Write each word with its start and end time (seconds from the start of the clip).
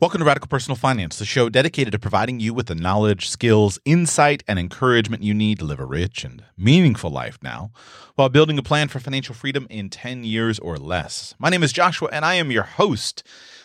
Welcome 0.00 0.20
to 0.20 0.24
Radical 0.24 0.48
Personal 0.48 0.76
Finance, 0.76 1.18
the 1.18 1.26
show 1.26 1.50
dedicated 1.50 1.92
to 1.92 1.98
providing 1.98 2.40
you 2.40 2.54
with 2.54 2.68
the 2.68 2.74
knowledge, 2.74 3.28
skills, 3.28 3.78
insight, 3.84 4.42
and 4.48 4.58
encouragement 4.58 5.22
you 5.22 5.34
need 5.34 5.58
to 5.58 5.66
live 5.66 5.78
a 5.78 5.84
rich 5.84 6.24
and 6.24 6.42
meaningful 6.56 7.10
life 7.10 7.38
now 7.42 7.70
while 8.14 8.30
building 8.30 8.56
a 8.56 8.62
plan 8.62 8.88
for 8.88 8.98
financial 8.98 9.34
freedom 9.34 9.66
in 9.68 9.90
10 9.90 10.24
years 10.24 10.58
or 10.58 10.78
less. 10.78 11.34
My 11.38 11.50
name 11.50 11.62
is 11.62 11.70
Joshua, 11.70 12.08
and 12.10 12.24
I 12.24 12.36
am 12.36 12.50
your 12.50 12.62
host. 12.62 13.22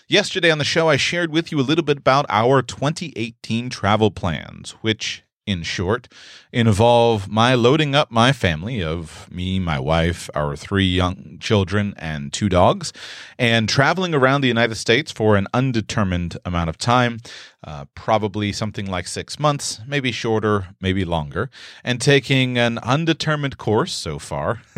Yesterday 0.09 0.51
on 0.51 0.57
the 0.57 0.65
show, 0.65 0.89
I 0.89 0.97
shared 0.97 1.31
with 1.31 1.53
you 1.53 1.59
a 1.61 1.63
little 1.63 1.85
bit 1.85 1.99
about 1.99 2.25
our 2.27 2.61
2018 2.61 3.69
travel 3.69 4.11
plans, 4.11 4.71
which 4.81 5.23
in 5.45 5.61
short, 5.61 6.07
involve 6.51 7.29
my 7.29 7.53
loading 7.53 7.93
up 7.93 8.09
my 8.09 8.31
family 8.31 8.81
of 8.83 9.31
me, 9.31 9.59
my 9.59 9.79
wife, 9.79 10.29
our 10.33 10.55
three 10.55 10.87
young 10.87 11.37
children, 11.39 11.93
and 11.97 12.33
two 12.33 12.49
dogs, 12.49 12.91
and 13.37 13.69
traveling 13.69 14.15
around 14.15 14.41
the 14.41 14.47
United 14.47 14.75
States 14.75 15.11
for 15.11 15.35
an 15.35 15.47
undetermined 15.53 16.37
amount 16.45 16.69
of 16.69 16.77
time, 16.77 17.19
uh, 17.65 17.85
probably 17.95 18.51
something 18.51 18.85
like 18.85 19.07
six 19.07 19.39
months, 19.39 19.81
maybe 19.87 20.11
shorter, 20.11 20.67
maybe 20.79 21.03
longer, 21.03 21.49
and 21.83 21.99
taking 21.99 22.59
an 22.59 22.77
undetermined 22.79 23.57
course 23.57 23.91
so 23.91 24.19
far 24.19 24.61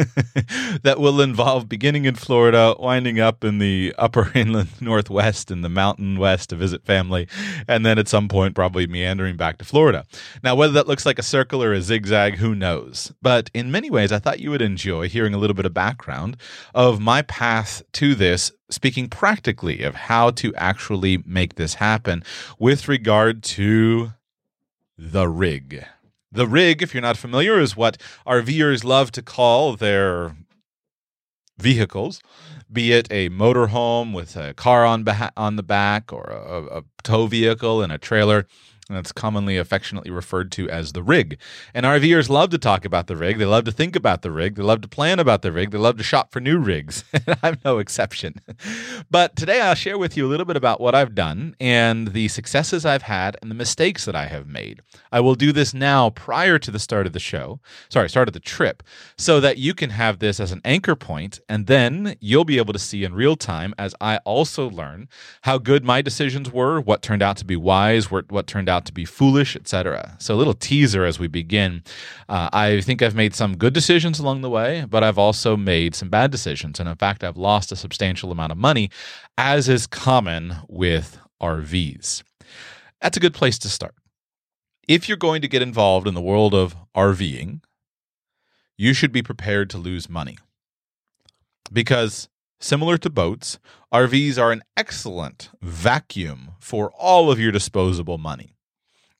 that 0.84 0.96
will 0.98 1.20
involve 1.20 1.68
beginning 1.68 2.06
in 2.06 2.16
Florida, 2.16 2.74
winding 2.80 3.20
up 3.20 3.44
in 3.44 3.60
the 3.60 3.94
upper 3.98 4.32
inland 4.36 4.70
northwest 4.80 5.52
and 5.52 5.66
the 5.66 5.70
mountain 5.70 6.18
west 6.18 6.50
to 6.50 6.56
visit 6.56 6.86
family, 6.86 7.28
and 7.68 7.86
then 7.86 8.00
at 8.00 8.08
some 8.08 8.30
point 8.30 8.56
probably 8.56 8.88
meandering 8.88 9.36
back 9.36 9.58
to 9.58 9.66
Florida. 9.66 10.06
Now, 10.42 10.56
whether 10.56 10.74
that 10.74 10.88
looks 10.88 11.06
like 11.06 11.20
a 11.20 11.24
circle 11.24 11.62
or 11.62 11.74
a 11.74 11.82
zigzag, 11.82 12.36
who 12.36 12.56
knows? 12.56 13.12
But 13.22 13.52
in 13.54 13.70
many 13.70 13.90
ways, 13.90 14.14
I 14.14 14.20
thought 14.20 14.40
you 14.40 14.52
would 14.52 14.62
enjoy 14.62 15.10
hearing 15.10 15.34
a 15.34 15.38
little 15.38 15.56
bit 15.56 15.66
of 15.66 15.74
background 15.74 16.38
of 16.74 17.02
my 17.02 17.22
path 17.22 17.82
to 17.94 18.16
this 18.16 18.54
speaking 18.70 19.08
practically 19.08 19.84
of 19.84 19.96
how 19.96 20.32
to 20.32 20.54
actually 20.56 21.24
make 21.26 21.56
this 21.56 21.76
happen 21.76 22.24
with 22.60 22.88
regard 22.88 23.44
to 23.44 24.14
the 24.98 25.28
rig. 25.28 25.86
The 26.32 26.48
rig, 26.48 26.82
if 26.82 26.94
you're 26.94 27.02
not 27.02 27.18
familiar, 27.18 27.60
is 27.60 27.78
what 27.78 27.98
RVers 28.28 28.84
love 28.84 29.12
to 29.14 29.22
call 29.22 29.76
their 29.76 30.36
vehicles, 31.58 32.22
be 32.72 32.92
it 32.92 33.08
a 33.10 33.30
motorhome 33.30 34.14
with 34.14 34.36
a 34.36 34.54
car 34.54 34.86
on, 34.86 35.04
beha- 35.04 35.32
on 35.38 35.56
the 35.56 35.64
back 35.64 36.12
or 36.12 36.24
a, 36.24 36.80
a 36.80 36.84
tow 37.04 37.28
vehicle 37.28 37.82
and 37.82 37.92
a 37.92 37.98
trailer 37.98 38.46
that's 38.96 39.12
commonly 39.12 39.58
affectionately 39.58 40.12
referred 40.12 40.52
to 40.54 40.70
as 40.70 40.94
the 40.94 41.04
rig. 41.04 41.38
And 41.74 41.86
RVers 41.86 42.30
love 42.30 42.50
to 42.52 42.58
talk 42.58 42.86
about 42.86 43.08
the 43.08 43.16
rig. 43.16 43.38
They 43.38 43.46
love 43.46 43.66
to 43.66 43.72
think 43.72 43.96
about 43.96 44.22
the 44.22 44.32
rig. 44.32 44.56
They 44.56 44.64
love 44.64 44.82
to 44.82 44.88
plan 44.88 45.20
about 45.20 45.42
the 45.42 45.52
rig. 45.52 45.72
They 45.72 45.78
love 45.78 45.98
to 45.98 46.04
shop 46.04 46.32
for 46.32 46.40
new 46.40 46.58
rigs. 46.58 47.04
I'm 47.44 47.58
no 47.66 47.80
exception. 47.80 48.36
But 49.10 49.36
today 49.36 49.62
I'll 49.62 49.76
share 49.76 49.98
with 49.98 50.18
you 50.18 50.26
a 50.26 50.30
little 50.30 50.46
bit 50.46 50.58
about 50.58 50.82
what 50.82 50.94
I've 50.96 51.16
done 51.16 51.56
and 51.60 52.10
the 52.10 52.28
successes 52.28 52.86
I've 52.86 53.04
had 53.04 53.38
and 53.42 53.50
the 53.50 53.56
mistakes 53.56 54.06
that 54.06 54.16
I 54.16 54.26
have 54.26 54.48
made. 54.48 54.82
I 55.12 55.20
will 55.20 55.36
do 55.36 55.52
this 55.52 55.74
now 55.74 56.10
prior 56.10 56.60
to 56.60 56.72
the 56.72 56.80
start 56.80 57.08
of 57.08 57.14
the 57.14 57.20
show, 57.20 57.60
sorry, 57.90 58.10
start 58.10 58.28
of 58.28 58.34
the 58.34 58.40
trip, 58.40 58.84
so 59.18 59.40
that 59.40 59.58
you 59.58 59.74
can 59.74 59.92
have 59.92 60.20
this 60.20 60.40
as 60.40 60.52
an 60.52 60.62
anchor 60.66 60.96
point 60.96 61.40
and 61.48 61.68
then 61.68 62.16
you'll 62.20 62.44
be 62.44 62.58
able 62.58 62.74
to 62.74 62.80
see 62.80 63.04
in 63.04 63.14
real 63.14 63.36
time 63.36 63.74
as 63.78 63.96
I 64.02 64.18
also 64.18 64.70
learn 64.70 65.08
how 65.44 65.58
good 65.58 65.86
my 65.86 66.02
decisions 66.02 66.52
were, 66.52 66.82
what 66.82 67.02
turned 67.02 67.22
out 67.22 67.38
to 67.38 67.46
be 67.46 67.56
wise, 67.56 68.12
what 68.12 68.48
turned 68.48 68.70
out 68.70 68.77
out 68.78 68.86
to 68.86 68.94
be 68.94 69.06
foolish, 69.06 69.56
etc. 69.56 70.16
So, 70.20 70.36
a 70.36 70.38
little 70.38 70.54
teaser 70.54 71.04
as 71.04 71.20
we 71.20 71.28
begin. 71.28 71.84
Uh, 72.30 72.50
I 72.54 72.82
think 72.82 73.02
I've 73.02 73.16
made 73.16 73.34
some 73.34 73.58
good 73.58 73.74
decisions 73.74 74.20
along 74.20 74.42
the 74.42 74.50
way, 74.50 74.86
but 74.88 75.04
I've 75.04 75.18
also 75.18 75.58
made 75.58 75.96
some 75.96 76.10
bad 76.10 76.32
decisions. 76.32 76.80
And 76.80 76.88
in 76.88 76.96
fact, 76.96 77.24
I've 77.24 77.38
lost 77.38 77.72
a 77.72 77.76
substantial 77.76 78.32
amount 78.32 78.52
of 78.52 78.58
money, 78.58 78.90
as 79.38 79.68
is 79.68 79.88
common 79.88 80.58
with 80.68 81.20
RVs. 81.42 82.24
That's 83.02 83.18
a 83.18 83.22
good 83.22 83.34
place 83.34 83.58
to 83.60 83.70
start. 83.70 83.96
If 84.88 85.10
you're 85.10 85.18
going 85.18 85.42
to 85.42 85.48
get 85.48 85.62
involved 85.62 86.08
in 86.08 86.14
the 86.14 86.22
world 86.22 86.54
of 86.54 86.76
RVing, 86.96 87.62
you 88.78 88.94
should 88.94 89.12
be 89.12 89.24
prepared 89.24 89.70
to 89.72 89.78
lose 89.78 90.08
money. 90.08 90.38
Because 91.74 92.30
Similar 92.60 92.98
to 93.00 93.10
boats, 93.12 93.60
RVs 93.94 94.42
are 94.42 94.52
an 94.52 94.64
excellent 94.76 95.52
vacuum 95.62 96.54
for 96.60 96.92
all 96.98 97.30
of 97.30 97.40
your 97.40 97.52
disposable 97.52 98.18
money. 98.18 98.57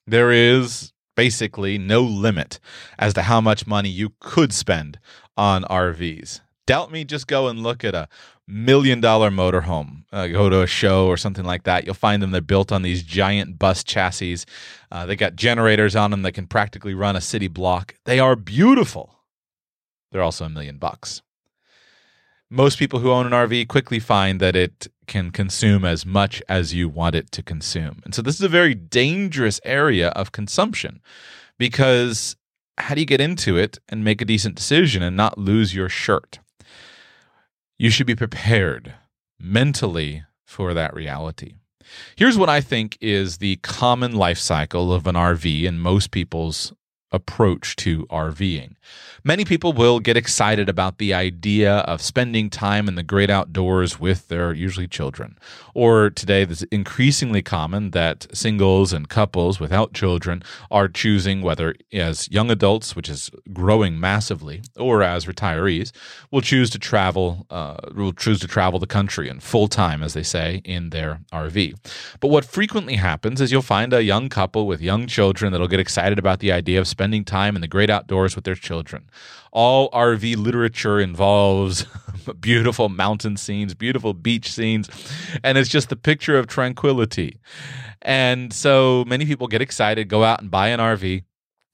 There 0.08 0.32
is 0.32 0.94
basically 1.16 1.76
no 1.76 2.00
limit 2.00 2.60
as 2.98 3.12
to 3.12 3.22
how 3.22 3.42
much 3.42 3.66
money 3.66 3.90
you 3.90 4.14
could 4.20 4.54
spend 4.54 4.98
on 5.36 5.64
RVs. 5.64 6.40
Doubt 6.66 6.90
me, 6.90 7.04
just 7.04 7.26
go 7.26 7.48
and 7.48 7.62
look 7.62 7.84
at 7.84 7.94
a 7.94 8.08
million 8.46 9.02
dollar 9.02 9.30
motorhome. 9.30 10.04
Uh, 10.10 10.26
go 10.28 10.48
to 10.48 10.62
a 10.62 10.66
show 10.66 11.06
or 11.08 11.18
something 11.18 11.44
like 11.44 11.64
that. 11.64 11.84
You'll 11.84 11.94
find 11.94 12.22
them. 12.22 12.30
They're 12.30 12.40
built 12.40 12.72
on 12.72 12.80
these 12.80 13.02
giant 13.02 13.58
bus 13.58 13.84
chassis. 13.84 14.38
Uh, 14.90 15.04
they 15.04 15.14
got 15.14 15.36
generators 15.36 15.94
on 15.94 16.10
them 16.10 16.22
that 16.22 16.32
can 16.32 16.46
practically 16.46 16.94
run 16.94 17.14
a 17.14 17.20
city 17.20 17.48
block. 17.48 17.94
They 18.04 18.18
are 18.18 18.34
beautiful. 18.34 19.14
They're 20.10 20.22
also 20.22 20.46
a 20.46 20.48
million 20.48 20.78
bucks 20.78 21.20
most 22.50 22.78
people 22.78 23.00
who 23.00 23.10
own 23.10 23.26
an 23.26 23.32
RV 23.32 23.68
quickly 23.68 23.98
find 23.98 24.40
that 24.40 24.56
it 24.56 24.88
can 25.06 25.30
consume 25.30 25.84
as 25.84 26.06
much 26.06 26.42
as 26.48 26.74
you 26.74 26.88
want 26.88 27.14
it 27.14 27.30
to 27.32 27.42
consume. 27.42 28.00
And 28.04 28.14
so 28.14 28.22
this 28.22 28.36
is 28.36 28.42
a 28.42 28.48
very 28.48 28.74
dangerous 28.74 29.60
area 29.64 30.08
of 30.10 30.32
consumption 30.32 31.00
because 31.58 32.36
how 32.78 32.94
do 32.94 33.00
you 33.00 33.06
get 33.06 33.20
into 33.20 33.56
it 33.56 33.78
and 33.88 34.04
make 34.04 34.22
a 34.22 34.24
decent 34.24 34.54
decision 34.54 35.02
and 35.02 35.16
not 35.16 35.38
lose 35.38 35.74
your 35.74 35.88
shirt? 35.88 36.38
You 37.78 37.90
should 37.90 38.06
be 38.06 38.14
prepared 38.14 38.94
mentally 39.38 40.24
for 40.46 40.74
that 40.74 40.94
reality. 40.94 41.54
Here's 42.16 42.38
what 42.38 42.48
I 42.48 42.60
think 42.60 42.98
is 43.00 43.38
the 43.38 43.56
common 43.56 44.12
life 44.12 44.38
cycle 44.38 44.92
of 44.92 45.06
an 45.06 45.14
RV 45.14 45.64
in 45.64 45.78
most 45.78 46.10
people's 46.10 46.72
approach 47.12 47.76
to 47.76 48.06
RVing. 48.06 48.74
Many 49.24 49.44
people 49.44 49.72
will 49.72 50.00
get 50.00 50.16
excited 50.16 50.68
about 50.68 50.98
the 50.98 51.12
idea 51.12 51.78
of 51.78 52.00
spending 52.00 52.50
time 52.50 52.88
in 52.88 52.94
the 52.94 53.02
great 53.02 53.30
outdoors 53.30 53.98
with 53.98 54.28
their 54.28 54.52
usually 54.52 54.86
children. 54.86 55.38
Or 55.74 56.10
today, 56.10 56.42
it's 56.42 56.62
increasingly 56.64 57.42
common 57.42 57.90
that 57.90 58.26
singles 58.32 58.92
and 58.92 59.08
couples 59.08 59.60
without 59.60 59.92
children 59.92 60.42
are 60.70 60.88
choosing 60.88 61.42
whether 61.42 61.74
as 61.92 62.30
young 62.30 62.50
adults, 62.50 62.94
which 62.94 63.08
is 63.08 63.30
growing 63.52 63.98
massively, 63.98 64.62
or 64.76 65.02
as 65.02 65.26
retirees, 65.26 65.92
will 66.30 66.40
choose 66.40 66.70
to 66.70 66.78
travel, 66.78 67.46
uh, 67.50 67.76
will 67.94 68.12
choose 68.12 68.40
to 68.40 68.46
travel 68.46 68.78
the 68.78 68.86
country 68.86 69.28
and 69.28 69.42
full 69.42 69.68
time, 69.68 70.02
as 70.02 70.14
they 70.14 70.22
say, 70.22 70.62
in 70.64 70.90
their 70.90 71.20
RV. 71.32 71.74
But 72.20 72.28
what 72.28 72.44
frequently 72.44 72.96
happens 72.96 73.40
is 73.40 73.52
you'll 73.52 73.62
find 73.62 73.92
a 73.92 74.02
young 74.02 74.28
couple 74.28 74.66
with 74.66 74.80
young 74.80 75.06
children 75.06 75.52
that'll 75.52 75.68
get 75.68 75.80
excited 75.80 76.18
about 76.18 76.40
the 76.40 76.52
idea 76.52 76.80
of 76.80 76.88
spending 76.98 77.24
time 77.24 77.54
in 77.54 77.60
the 77.60 77.68
great 77.68 77.90
outdoors 77.90 78.34
with 78.34 78.44
their 78.44 78.56
children. 78.56 79.08
All 79.52 79.88
RV 79.92 80.36
literature 80.36 80.98
involves 80.98 81.86
beautiful 82.40 82.88
mountain 82.88 83.36
scenes, 83.36 83.72
beautiful 83.72 84.14
beach 84.14 84.50
scenes, 84.50 84.90
and 85.44 85.56
it's 85.56 85.68
just 85.68 85.90
the 85.90 85.96
picture 85.96 86.36
of 86.36 86.48
tranquility. 86.48 87.38
And 88.02 88.52
so 88.52 89.04
many 89.06 89.26
people 89.26 89.46
get 89.46 89.62
excited, 89.62 90.08
go 90.08 90.24
out 90.24 90.40
and 90.40 90.50
buy 90.50 90.68
an 90.68 90.80
RV 90.80 91.22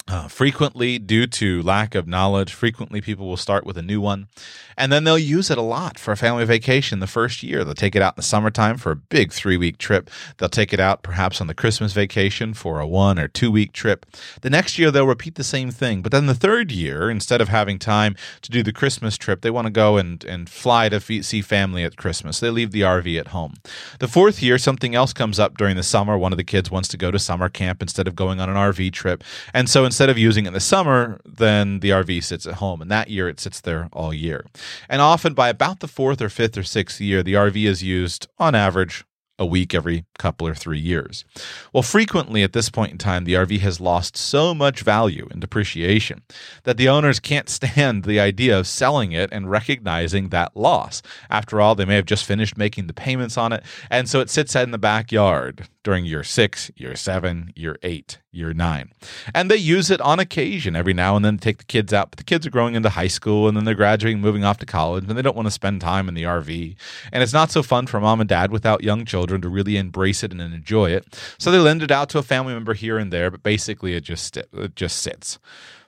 uh, 0.06 0.28
frequently, 0.28 0.98
due 0.98 1.26
to 1.26 1.62
lack 1.62 1.94
of 1.94 2.06
knowledge, 2.06 2.52
frequently 2.52 3.00
people 3.00 3.26
will 3.26 3.36
start 3.36 3.64
with 3.64 3.78
a 3.78 3.82
new 3.82 4.00
one 4.00 4.28
and 4.76 4.92
then 4.92 5.04
they'll 5.04 5.18
use 5.18 5.50
it 5.50 5.58
a 5.58 5.62
lot 5.62 5.98
for 5.98 6.12
a 6.12 6.16
family 6.16 6.44
vacation 6.44 7.00
the 7.00 7.06
first 7.06 7.42
year. 7.42 7.64
They'll 7.64 7.74
take 7.74 7.94
it 7.94 8.02
out 8.02 8.14
in 8.14 8.16
the 8.16 8.22
summertime 8.22 8.76
for 8.76 8.92
a 8.92 8.96
big 8.96 9.32
three 9.32 9.56
week 9.56 9.78
trip. 9.78 10.10
They'll 10.38 10.48
take 10.48 10.72
it 10.72 10.80
out 10.80 11.02
perhaps 11.02 11.40
on 11.40 11.46
the 11.46 11.54
Christmas 11.54 11.92
vacation 11.92 12.54
for 12.54 12.80
a 12.80 12.86
one 12.86 13.18
or 13.18 13.28
two 13.28 13.50
week 13.50 13.72
trip. 13.72 14.06
The 14.42 14.50
next 14.50 14.78
year, 14.78 14.90
they'll 14.90 15.06
repeat 15.06 15.36
the 15.36 15.44
same 15.44 15.70
thing. 15.70 16.02
But 16.02 16.12
then 16.12 16.26
the 16.26 16.34
third 16.34 16.72
year, 16.72 17.10
instead 17.10 17.40
of 17.40 17.48
having 17.48 17.78
time 17.78 18.16
to 18.42 18.50
do 18.50 18.62
the 18.62 18.72
Christmas 18.72 19.16
trip, 19.16 19.42
they 19.42 19.50
want 19.50 19.66
to 19.66 19.72
go 19.72 19.96
and, 19.96 20.24
and 20.24 20.48
fly 20.48 20.88
to 20.88 21.00
see 21.00 21.42
family 21.42 21.84
at 21.84 21.96
Christmas. 21.96 22.40
They 22.40 22.50
leave 22.50 22.72
the 22.72 22.82
RV 22.82 23.18
at 23.18 23.28
home. 23.28 23.54
The 23.98 24.08
fourth 24.08 24.42
year, 24.42 24.58
something 24.58 24.94
else 24.94 25.12
comes 25.12 25.38
up 25.38 25.56
during 25.56 25.76
the 25.76 25.82
summer. 25.82 26.18
One 26.18 26.32
of 26.32 26.36
the 26.36 26.44
kids 26.44 26.70
wants 26.70 26.88
to 26.88 26.96
go 26.96 27.10
to 27.10 27.18
summer 27.18 27.48
camp 27.48 27.82
instead 27.82 28.08
of 28.08 28.16
going 28.16 28.40
on 28.40 28.48
an 28.48 28.56
RV 28.56 28.92
trip. 28.92 29.22
And 29.52 29.68
so 29.68 29.84
instead 29.94 30.10
of 30.10 30.18
using 30.18 30.44
it 30.44 30.48
in 30.48 30.54
the 30.54 30.58
summer, 30.58 31.20
then 31.24 31.78
the 31.78 31.90
RV 31.90 32.24
sits 32.24 32.46
at 32.46 32.54
home. 32.54 32.82
And 32.82 32.90
that 32.90 33.10
year 33.10 33.28
it 33.28 33.38
sits 33.38 33.60
there 33.60 33.88
all 33.92 34.12
year. 34.12 34.44
And 34.88 35.00
often 35.00 35.34
by 35.34 35.48
about 35.48 35.78
the 35.78 35.86
fourth 35.86 36.20
or 36.20 36.28
fifth 36.28 36.58
or 36.58 36.64
sixth 36.64 37.00
year, 37.00 37.22
the 37.22 37.34
RV 37.34 37.64
is 37.64 37.80
used 37.80 38.26
on 38.36 38.56
average 38.56 39.04
a 39.38 39.46
week 39.46 39.72
every 39.72 40.04
couple 40.18 40.48
or 40.48 40.54
three 40.54 40.80
years. 40.80 41.24
Well, 41.72 41.84
frequently 41.84 42.42
at 42.42 42.54
this 42.54 42.70
point 42.70 42.90
in 42.90 42.98
time, 42.98 43.22
the 43.22 43.34
RV 43.34 43.60
has 43.60 43.80
lost 43.80 44.16
so 44.16 44.52
much 44.52 44.80
value 44.80 45.28
and 45.30 45.40
depreciation 45.40 46.22
that 46.64 46.76
the 46.76 46.88
owners 46.88 47.20
can't 47.20 47.48
stand 47.48 48.02
the 48.02 48.18
idea 48.18 48.58
of 48.58 48.66
selling 48.66 49.12
it 49.12 49.30
and 49.30 49.48
recognizing 49.48 50.30
that 50.30 50.56
loss. 50.56 51.02
After 51.30 51.60
all, 51.60 51.76
they 51.76 51.84
may 51.84 51.94
have 51.94 52.04
just 52.04 52.24
finished 52.24 52.58
making 52.58 52.88
the 52.88 52.92
payments 52.92 53.38
on 53.38 53.52
it, 53.52 53.62
and 53.90 54.08
so 54.08 54.18
it 54.18 54.30
sits 54.30 54.56
in 54.56 54.72
the 54.72 54.78
backyard 54.78 55.68
during 55.84 56.04
year 56.04 56.24
six, 56.24 56.72
year 56.74 56.96
seven, 56.96 57.52
year 57.54 57.76
eight, 57.84 58.18
year 58.34 58.52
nine. 58.52 58.90
And 59.34 59.50
they 59.50 59.56
use 59.56 59.90
it 59.90 60.00
on 60.00 60.18
occasion 60.18 60.76
every 60.76 60.92
now 60.92 61.16
and 61.16 61.24
then 61.24 61.38
to 61.38 61.40
take 61.40 61.58
the 61.58 61.64
kids 61.64 61.92
out. 61.92 62.10
But 62.10 62.18
the 62.18 62.24
kids 62.24 62.46
are 62.46 62.50
growing 62.50 62.74
into 62.74 62.88
high 62.90 63.08
school 63.08 63.48
and 63.48 63.56
then 63.56 63.64
they're 63.64 63.74
graduating, 63.74 64.20
moving 64.20 64.44
off 64.44 64.58
to 64.58 64.66
college, 64.66 65.04
and 65.08 65.16
they 65.16 65.22
don't 65.22 65.36
want 65.36 65.46
to 65.46 65.52
spend 65.52 65.80
time 65.80 66.08
in 66.08 66.14
the 66.14 66.24
RV. 66.24 66.76
And 67.12 67.22
it's 67.22 67.32
not 67.32 67.50
so 67.50 67.62
fun 67.62 67.86
for 67.86 68.00
mom 68.00 68.20
and 68.20 68.28
dad 68.28 68.50
without 68.50 68.82
young 68.82 69.04
children 69.04 69.40
to 69.42 69.48
really 69.48 69.76
embrace 69.76 70.22
it 70.22 70.32
and 70.32 70.40
enjoy 70.40 70.90
it. 70.90 71.18
So 71.38 71.50
they 71.50 71.58
lend 71.58 71.82
it 71.82 71.90
out 71.90 72.08
to 72.10 72.18
a 72.18 72.22
family 72.22 72.54
member 72.54 72.74
here 72.74 72.98
and 72.98 73.12
there, 73.12 73.30
but 73.30 73.42
basically 73.42 73.94
it 73.94 74.02
just 74.02 74.36
it 74.36 74.76
just 74.76 74.98
sits. 74.98 75.38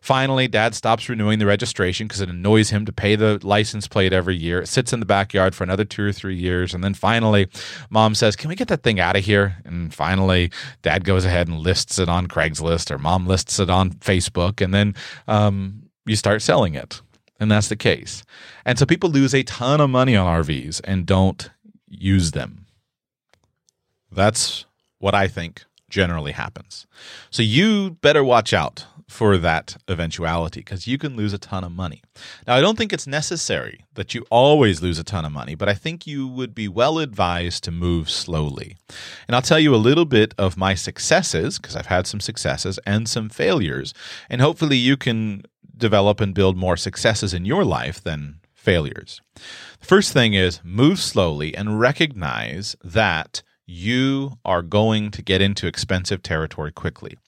Finally, 0.07 0.47
dad 0.47 0.73
stops 0.73 1.09
renewing 1.09 1.41
the 1.41 1.47
registration 1.47 2.07
because 2.07 2.21
it 2.21 2.29
annoys 2.29 2.71
him 2.71 2.85
to 2.87 2.93
pay 2.93 3.17
the 3.17 3.45
license 3.45 3.89
plate 3.89 4.13
every 4.13 4.37
year. 4.37 4.63
It 4.63 4.69
sits 4.69 4.93
in 4.93 5.01
the 5.01 5.05
backyard 5.05 5.53
for 5.53 5.65
another 5.65 5.85
two 5.85 6.05
or 6.05 6.13
three 6.13 6.37
years. 6.37 6.73
And 6.73 6.85
then 6.85 6.95
finally, 6.95 7.49
mom 7.91 8.15
says, 8.15 8.37
Can 8.37 8.49
we 8.49 8.55
get 8.55 8.69
that 8.69 8.85
thing 8.85 9.01
out 9.01 9.17
of 9.17 9.25
here? 9.25 9.57
And 9.65 9.93
finally, 9.93 10.53
dad 10.83 11.03
goes 11.03 11.25
ahead 11.25 11.49
and 11.49 11.59
lists 11.59 11.99
it 11.99 12.09
on 12.09 12.29
Craigslist 12.29 12.93
or 12.93 12.99
mom 12.99 13.27
lists 13.27 13.59
it 13.59 13.69
on 13.69 13.95
Facebook. 13.95 14.61
And 14.61 14.73
then 14.73 14.95
um, 15.27 15.91
you 16.05 16.15
start 16.15 16.41
selling 16.41 16.77
it. 16.77 17.03
And 17.41 17.51
that's 17.51 17.69
the 17.69 17.75
case. 17.75 18.23
And 18.65 18.79
so 18.79 18.87
people 18.87 19.11
lose 19.11 19.35
a 19.35 19.43
ton 19.43 19.81
of 19.81 19.91
money 19.91 20.15
on 20.15 20.45
RVs 20.45 20.83
and 20.85 21.05
don't 21.05 21.51
use 21.89 22.31
them. 22.31 22.67
That's 24.13 24.67
what 25.01 25.17
I 25.17 25.27
think 25.27 25.65
generally 25.89 26.31
happens. 26.31 26.87
So 27.31 27.43
you 27.43 27.99
better 28.03 28.23
watch 28.23 28.53
out 28.53 28.87
for 29.09 29.39
that 29.39 29.77
eventuality 29.89 30.61
because 30.61 30.87
you 30.87 30.99
can 30.99 31.17
lose 31.17 31.33
a 31.33 31.39
ton 31.39 31.63
of 31.63 31.73
money. 31.73 32.03
Now, 32.47 32.57
I 32.57 32.61
don't 32.61 32.77
think 32.77 32.93
it's 32.93 33.07
necessary 33.07 33.85
that 33.95 34.15
you 34.15 34.27
always 34.31 34.83
lose 34.83 34.99
a 34.99 35.05
ton 35.05 35.25
of 35.25 35.33
money, 35.33 35.55
but 35.55 35.69
I 35.69 35.75
think 35.75 36.07
you 36.07 36.27
would 36.27 36.55
be 36.55 36.67
well 36.67 36.99
advised 36.99 37.63
to 37.65 37.71
move 37.71 38.11
slowly. 38.11 38.77
And 39.29 39.37
I'll 39.37 39.43
tell 39.43 39.61
you 39.61 39.75
a 39.75 39.77
little 39.77 40.07
bit 40.07 40.35
of 40.37 40.57
my 40.57 40.75
successes 40.75 41.59
because 41.59 41.77
I've 41.77 41.87
had 41.87 42.07
some 42.07 42.21
successes 42.21 42.81
and 42.85 43.09
some 43.09 43.29
failures. 43.29 43.95
And 44.29 44.41
hopefully, 44.41 44.77
you 44.77 44.97
can 44.97 45.45
develop 45.77 46.21
and 46.21 46.35
build 46.35 46.57
more 46.57 46.77
successes 46.77 47.33
in 47.33 47.45
your 47.45 47.65
life 47.65 48.03
than 48.03 48.41
failures. 48.55 49.21
The 49.81 49.87
first 49.87 50.13
thing 50.13 50.35
is 50.35 50.61
move 50.65 50.99
slowly 50.99 51.57
and 51.57 51.79
recognize 51.79 52.75
that 52.83 53.43
you 53.67 54.39
are 54.45 54.63
going 54.63 55.11
to 55.11 55.23
get 55.23 55.43
into 55.43 55.67
expensive 55.67 56.23
territory 56.23 56.71
quickly. 56.71 57.19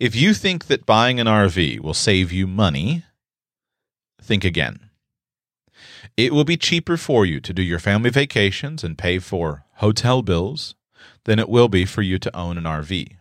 If 0.00 0.16
you 0.16 0.34
think 0.34 0.66
that 0.66 0.86
buying 0.86 1.20
an 1.20 1.26
RV 1.26 1.80
will 1.80 1.94
save 1.94 2.32
you 2.32 2.46
money, 2.46 3.04
think 4.20 4.44
again. 4.44 4.90
It 6.16 6.32
will 6.32 6.44
be 6.44 6.56
cheaper 6.56 6.96
for 6.96 7.24
you 7.24 7.40
to 7.40 7.52
do 7.52 7.62
your 7.62 7.78
family 7.78 8.10
vacations 8.10 8.82
and 8.82 8.98
pay 8.98 9.18
for 9.18 9.64
hotel 9.74 10.22
bills 10.22 10.74
than 11.24 11.38
it 11.38 11.48
will 11.48 11.68
be 11.68 11.84
for 11.84 12.02
you 12.02 12.18
to 12.18 12.36
own 12.36 12.58
an 12.58 12.64
RV. 12.64 13.16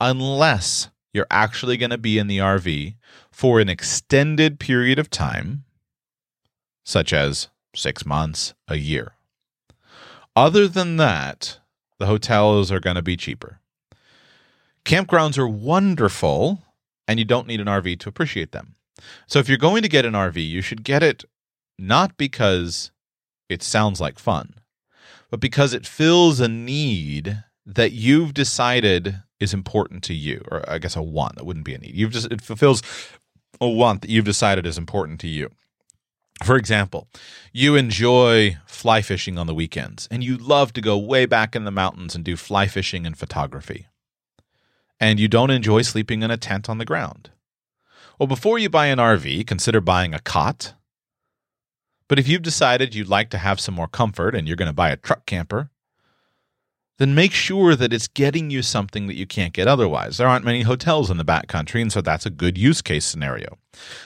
Unless 0.00 0.90
you're 1.12 1.26
actually 1.30 1.76
going 1.76 1.90
to 1.90 1.98
be 1.98 2.18
in 2.18 2.26
the 2.26 2.38
RV 2.38 2.96
for 3.30 3.60
an 3.60 3.68
extended 3.68 4.58
period 4.58 4.98
of 4.98 5.10
time, 5.10 5.64
such 6.84 7.12
as 7.12 7.48
six 7.74 8.04
months, 8.04 8.54
a 8.68 8.76
year. 8.76 9.12
Other 10.36 10.66
than 10.66 10.96
that, 10.96 11.58
the 11.98 12.06
hotels 12.06 12.72
are 12.72 12.80
going 12.80 12.96
to 12.96 13.02
be 13.02 13.16
cheaper. 13.16 13.60
Campgrounds 14.84 15.38
are 15.38 15.48
wonderful, 15.48 16.62
and 17.06 17.18
you 17.18 17.24
don't 17.24 17.46
need 17.46 17.60
an 17.60 17.66
RV 17.66 18.00
to 18.00 18.08
appreciate 18.08 18.52
them. 18.52 18.74
So 19.26 19.38
if 19.38 19.48
you're 19.48 19.58
going 19.58 19.82
to 19.82 19.88
get 19.88 20.04
an 20.04 20.14
RV, 20.14 20.36
you 20.36 20.60
should 20.60 20.84
get 20.84 21.02
it 21.02 21.24
not 21.78 22.16
because 22.16 22.90
it 23.48 23.62
sounds 23.62 24.00
like 24.00 24.18
fun, 24.18 24.54
but 25.30 25.40
because 25.40 25.72
it 25.72 25.86
fills 25.86 26.40
a 26.40 26.48
need 26.48 27.44
that 27.66 27.92
you've 27.92 28.34
decided 28.34 29.22
is 29.40 29.54
important 29.54 30.02
to 30.04 30.14
you, 30.14 30.44
or 30.50 30.68
I 30.68 30.78
guess 30.78 30.96
a 30.96 31.02
want 31.02 31.36
that 31.36 31.44
wouldn't 31.44 31.64
be 31.64 31.74
a 31.74 31.78
need. 31.78 31.94
You've 31.94 32.12
just 32.12 32.30
it 32.30 32.40
fulfills 32.40 32.82
a 33.60 33.68
want 33.68 34.02
that 34.02 34.10
you've 34.10 34.24
decided 34.24 34.66
is 34.66 34.78
important 34.78 35.20
to 35.20 35.28
you. 35.28 35.50
For 36.42 36.56
example, 36.56 37.08
you 37.52 37.76
enjoy 37.76 38.58
fly 38.66 39.02
fishing 39.02 39.38
on 39.38 39.46
the 39.46 39.54
weekends 39.54 40.08
and 40.10 40.24
you 40.24 40.36
love 40.36 40.72
to 40.72 40.80
go 40.80 40.98
way 40.98 41.26
back 41.26 41.54
in 41.54 41.64
the 41.64 41.70
mountains 41.70 42.14
and 42.14 42.24
do 42.24 42.36
fly 42.36 42.66
fishing 42.66 43.06
and 43.06 43.16
photography. 43.16 43.86
And 44.98 45.20
you 45.20 45.28
don't 45.28 45.50
enjoy 45.50 45.82
sleeping 45.82 46.22
in 46.22 46.30
a 46.30 46.36
tent 46.36 46.68
on 46.68 46.78
the 46.78 46.84
ground. 46.84 47.30
Well, 48.18 48.26
before 48.26 48.58
you 48.58 48.68
buy 48.68 48.86
an 48.86 48.98
RV, 48.98 49.46
consider 49.46 49.80
buying 49.80 50.14
a 50.14 50.20
cot. 50.20 50.74
But 52.08 52.18
if 52.18 52.28
you've 52.28 52.42
decided 52.42 52.94
you'd 52.94 53.08
like 53.08 53.30
to 53.30 53.38
have 53.38 53.60
some 53.60 53.74
more 53.74 53.88
comfort 53.88 54.34
and 54.34 54.46
you're 54.46 54.56
going 54.56 54.68
to 54.68 54.72
buy 54.72 54.90
a 54.90 54.96
truck 54.96 55.26
camper, 55.26 55.70
then 56.98 57.14
make 57.14 57.32
sure 57.32 57.74
that 57.74 57.92
it's 57.92 58.06
getting 58.06 58.50
you 58.50 58.62
something 58.62 59.06
that 59.08 59.16
you 59.16 59.26
can't 59.26 59.52
get 59.52 59.66
otherwise. 59.66 60.16
There 60.16 60.28
aren't 60.28 60.44
many 60.44 60.62
hotels 60.62 61.10
in 61.10 61.16
the 61.16 61.24
backcountry, 61.24 61.82
and 61.82 61.92
so 61.92 62.00
that's 62.00 62.26
a 62.26 62.30
good 62.30 62.56
use 62.56 62.82
case 62.82 63.04
scenario. 63.04 63.58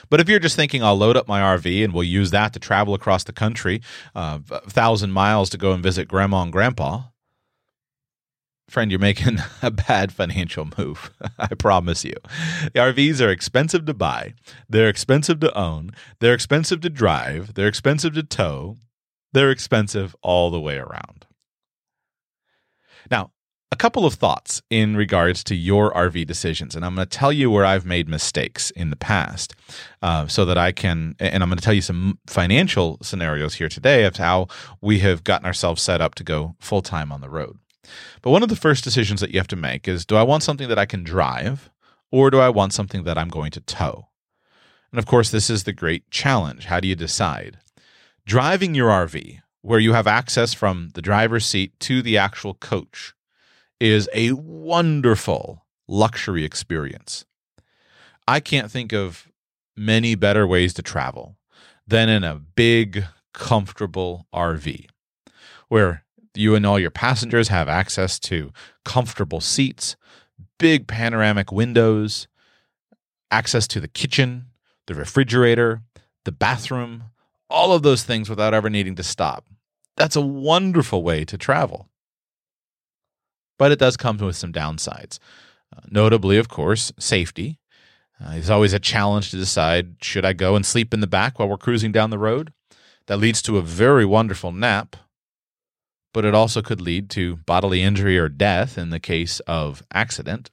But 0.09 0.19
if 0.19 0.27
you're 0.27 0.39
just 0.39 0.55
thinking, 0.55 0.83
I'll 0.83 0.97
load 0.97 1.15
up 1.15 1.27
my 1.27 1.41
RV 1.41 1.83
and 1.83 1.93
we'll 1.93 2.03
use 2.03 2.31
that 2.31 2.53
to 2.53 2.59
travel 2.59 2.93
across 2.93 3.23
the 3.23 3.33
country, 3.33 3.81
uh, 4.15 4.39
a 4.49 4.69
thousand 4.69 5.11
miles 5.11 5.49
to 5.51 5.57
go 5.57 5.71
and 5.71 5.83
visit 5.83 6.07
grandma 6.07 6.41
and 6.41 6.51
grandpa, 6.51 7.03
friend, 8.69 8.91
you're 8.91 8.99
making 8.99 9.37
a 9.61 9.71
bad 9.71 10.11
financial 10.11 10.67
move. 10.77 11.11
I 11.39 11.53
promise 11.55 12.03
you. 12.03 12.15
The 12.63 12.79
RVs 12.79 13.21
are 13.21 13.29
expensive 13.29 13.85
to 13.85 13.93
buy, 13.93 14.33
they're 14.67 14.89
expensive 14.89 15.39
to 15.41 15.55
own, 15.57 15.91
they're 16.19 16.33
expensive 16.33 16.81
to 16.81 16.89
drive, 16.89 17.53
they're 17.53 17.67
expensive 17.67 18.13
to 18.13 18.23
tow, 18.23 18.77
they're 19.31 19.51
expensive 19.51 20.15
all 20.21 20.49
the 20.49 20.59
way 20.59 20.77
around. 20.77 21.25
Now, 23.09 23.31
a 23.71 23.75
couple 23.75 24.05
of 24.05 24.15
thoughts 24.15 24.61
in 24.69 24.97
regards 24.97 25.43
to 25.45 25.55
your 25.55 25.91
RV 25.93 26.25
decisions, 26.25 26.75
and 26.75 26.83
I'm 26.83 26.95
going 26.95 27.07
to 27.07 27.17
tell 27.17 27.31
you 27.31 27.51
where 27.51 27.65
I've 27.65 27.85
made 27.85 28.09
mistakes 28.09 28.71
in 28.71 28.89
the 28.89 28.95
past, 28.95 29.55
uh, 30.01 30.27
so 30.27 30.43
that 30.45 30.57
I 30.57 30.71
can, 30.71 31.15
and 31.19 31.43
I'm 31.43 31.49
going 31.49 31.59
to 31.59 31.63
tell 31.63 31.73
you 31.73 31.81
some 31.81 32.19
financial 32.25 32.97
scenarios 33.01 33.55
here 33.55 33.69
today 33.69 34.05
of 34.05 34.15
how 34.15 34.47
we 34.81 34.99
have 34.99 35.23
gotten 35.23 35.45
ourselves 35.45 35.83
set 35.83 36.01
up 36.01 36.15
to 36.15 36.23
go 36.23 36.55
full 36.59 36.81
time 36.81 37.11
on 37.11 37.21
the 37.21 37.29
road. 37.29 37.59
But 38.21 38.31
one 38.31 38.43
of 38.43 38.49
the 38.49 38.55
first 38.55 38.83
decisions 38.83 39.21
that 39.21 39.31
you 39.31 39.39
have 39.39 39.47
to 39.47 39.55
make 39.55 39.87
is: 39.87 40.05
Do 40.05 40.15
I 40.15 40.23
want 40.23 40.43
something 40.43 40.67
that 40.67 40.79
I 40.79 40.85
can 40.85 41.03
drive, 41.03 41.69
or 42.11 42.31
do 42.31 42.39
I 42.39 42.49
want 42.49 42.73
something 42.73 43.03
that 43.03 43.17
I'm 43.17 43.29
going 43.29 43.51
to 43.51 43.61
tow? 43.61 44.07
And 44.91 44.97
of 44.97 45.05
course, 45.05 45.29
this 45.29 45.49
is 45.49 45.63
the 45.63 45.73
great 45.73 46.09
challenge. 46.09 46.65
How 46.65 46.79
do 46.79 46.87
you 46.87 46.95
decide? 46.95 47.59
Driving 48.25 48.75
your 48.75 48.89
RV 48.89 49.41
where 49.61 49.79
you 49.79 49.93
have 49.93 50.07
access 50.07 50.53
from 50.53 50.89
the 50.93 51.01
driver's 51.01 51.45
seat 51.45 51.77
to 51.81 52.01
the 52.01 52.17
actual 52.17 52.53
coach 52.53 53.13
is 53.79 54.09
a 54.13 54.31
wonderful 54.33 55.65
luxury 55.87 56.43
experience. 56.43 57.25
I 58.27 58.39
can't 58.39 58.71
think 58.71 58.93
of 58.93 59.29
many 59.75 60.15
better 60.15 60.45
ways 60.45 60.73
to 60.75 60.81
travel 60.81 61.37
than 61.87 62.09
in 62.09 62.23
a 62.23 62.35
big, 62.35 63.05
comfortable 63.33 64.27
RV 64.33 64.87
where 65.69 66.03
you 66.35 66.55
and 66.55 66.65
all 66.65 66.79
your 66.79 66.91
passengers 66.91 67.47
have 67.47 67.69
access 67.69 68.19
to 68.19 68.51
comfortable 68.83 69.39
seats, 69.39 69.95
big 70.57 70.87
panoramic 70.87 71.51
windows, 71.51 72.27
access 73.31 73.67
to 73.67 73.79
the 73.79 73.87
kitchen, 73.87 74.47
the 74.87 74.95
refrigerator, 74.95 75.81
the 76.25 76.31
bathroom, 76.31 77.03
all 77.49 77.73
of 77.73 77.81
those 77.81 78.03
things 78.03 78.29
without 78.29 78.53
ever 78.53 78.69
needing 78.69 78.95
to 78.95 79.03
stop. 79.03 79.45
That's 79.97 80.15
a 80.15 80.21
wonderful 80.21 81.03
way 81.03 81.25
to 81.25 81.37
travel. 81.37 81.89
But 83.57 83.71
it 83.71 83.79
does 83.79 83.97
come 83.97 84.17
with 84.17 84.37
some 84.37 84.53
downsides. 84.53 85.19
Uh, 85.75 85.81
notably, 85.89 86.37
of 86.37 86.47
course, 86.47 86.91
safety. 86.97 87.59
Uh, 88.23 88.31
it's 88.33 88.49
always 88.49 88.73
a 88.73 88.79
challenge 88.79 89.31
to 89.31 89.37
decide 89.37 89.95
should 90.01 90.25
I 90.25 90.33
go 90.33 90.55
and 90.55 90.65
sleep 90.65 90.93
in 90.93 90.99
the 90.99 91.07
back 91.07 91.37
while 91.37 91.49
we're 91.49 91.57
cruising 91.57 91.91
down 91.91 92.09
the 92.09 92.17
road? 92.17 92.53
That 93.07 93.17
leads 93.17 93.41
to 93.43 93.57
a 93.57 93.61
very 93.61 94.05
wonderful 94.05 94.51
nap, 94.51 94.95
but 96.13 96.25
it 96.25 96.35
also 96.35 96.61
could 96.61 96.81
lead 96.81 97.09
to 97.11 97.37
bodily 97.37 97.81
injury 97.81 98.17
or 98.17 98.29
death 98.29 98.77
in 98.77 98.89
the 98.89 98.99
case 98.99 99.39
of 99.41 99.83
accident. 99.91 100.49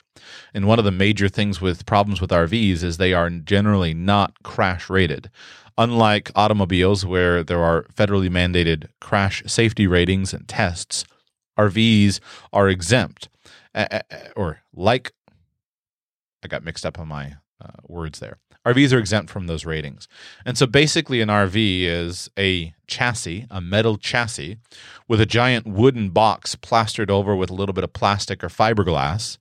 And 0.54 0.66
one 0.66 0.78
of 0.78 0.84
the 0.84 0.90
major 0.90 1.28
things 1.28 1.60
with 1.60 1.86
problems 1.86 2.20
with 2.20 2.30
RVs 2.30 2.82
is 2.82 2.96
they 2.96 3.12
are 3.12 3.30
generally 3.30 3.94
not 3.94 4.42
crash 4.42 4.88
rated. 4.88 5.30
Unlike 5.78 6.33
automobiles, 6.35 7.04
where 7.04 7.45
there 7.45 7.62
are 7.62 7.85
federally 7.95 8.30
mandated 8.30 8.88
crash 9.00 9.42
safety 9.47 9.87
ratings 9.87 10.33
and 10.33 10.49
tests, 10.49 11.04
RVs 11.59 12.21
are 12.52 12.68
exempt. 12.68 13.28
Or 14.37 14.61
like, 14.75 15.12
I 16.42 16.49
got 16.49 16.64
mixed 16.64 16.87
up 16.87 16.99
on 16.99 17.09
my 17.09 17.35
uh, 17.61 17.73
words 17.87 18.21
there. 18.21 18.38
RVs 18.66 18.92
are 18.92 18.99
exempt 18.99 19.30
from 19.30 19.47
those 19.47 19.64
ratings. 19.64 20.09
And 20.45 20.59
so 20.59 20.66
basically, 20.66 21.21
an 21.21 21.28
RV 21.28 21.85
is 21.85 22.28
a 22.37 22.75
chassis, 22.88 23.47
a 23.49 23.61
metal 23.61 23.97
chassis, 23.97 24.59
with 25.06 25.21
a 25.21 25.26
giant 25.26 25.66
wooden 25.66 26.11
box 26.11 26.56
plastered 26.56 27.11
over 27.11 27.37
with 27.37 27.49
a 27.49 27.54
little 27.54 27.73
bit 27.73 27.85
of 27.85 27.92
plastic 27.92 28.42
or 28.42 28.49
fiberglass 28.49 29.38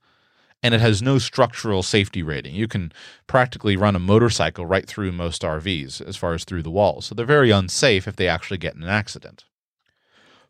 and 0.62 0.74
it 0.74 0.80
has 0.80 1.02
no 1.02 1.18
structural 1.18 1.82
safety 1.82 2.22
rating. 2.22 2.54
You 2.54 2.68
can 2.68 2.92
practically 3.26 3.76
run 3.76 3.96
a 3.96 4.00
motorcycle 4.00 4.66
right 4.66 4.86
through 4.86 5.12
most 5.12 5.42
RVs 5.42 6.00
as 6.00 6.16
far 6.16 6.34
as 6.34 6.44
through 6.44 6.62
the 6.62 6.70
walls. 6.70 7.06
So 7.06 7.14
they're 7.14 7.26
very 7.26 7.50
unsafe 7.50 8.08
if 8.08 8.16
they 8.16 8.28
actually 8.28 8.58
get 8.58 8.74
in 8.74 8.82
an 8.82 8.88
accident. 8.88 9.44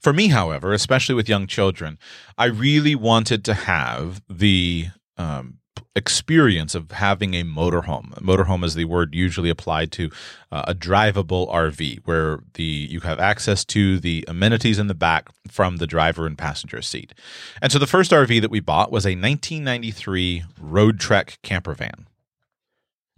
For 0.00 0.12
me, 0.12 0.28
however, 0.28 0.72
especially 0.72 1.14
with 1.14 1.28
young 1.28 1.46
children, 1.46 1.98
I 2.38 2.46
really 2.46 2.94
wanted 2.94 3.44
to 3.46 3.54
have 3.54 4.22
the 4.28 4.88
um, 5.16 5.58
experience 5.97 6.75
of 6.75 6.93
having 6.93 7.35
a 7.35 7.43
motorhome. 7.43 8.12
Motorhome 8.21 8.65
is 8.65 8.75
the 8.75 8.85
word 8.85 9.15
usually 9.15 9.49
applied 9.49 9.91
to 9.93 10.11
uh, 10.53 10.65
a 10.69 10.75
drivable 10.75 11.53
RV, 11.53 12.00
where 12.05 12.41
the 12.55 12.62
you 12.62 13.00
have 13.00 13.19
access 13.19 13.65
to 13.65 13.99
the 13.99 14.25
amenities 14.29 14.79
in 14.79 14.87
the 14.87 14.95
back 14.95 15.29
from 15.50 15.79
the 15.79 15.87
driver 15.87 16.26
and 16.26 16.38
passenger 16.38 16.83
seat. 16.83 17.15
And 17.61 17.73
so 17.73 17.79
the 17.79 17.87
first 17.87 18.12
RV 18.12 18.41
that 18.43 18.50
we 18.50 18.61
bought 18.61 18.93
was 18.93 19.07
a 19.07 19.17
1993 19.17 20.45
Roadtrek 20.62 21.38
camper 21.43 21.75
van. 21.75 22.07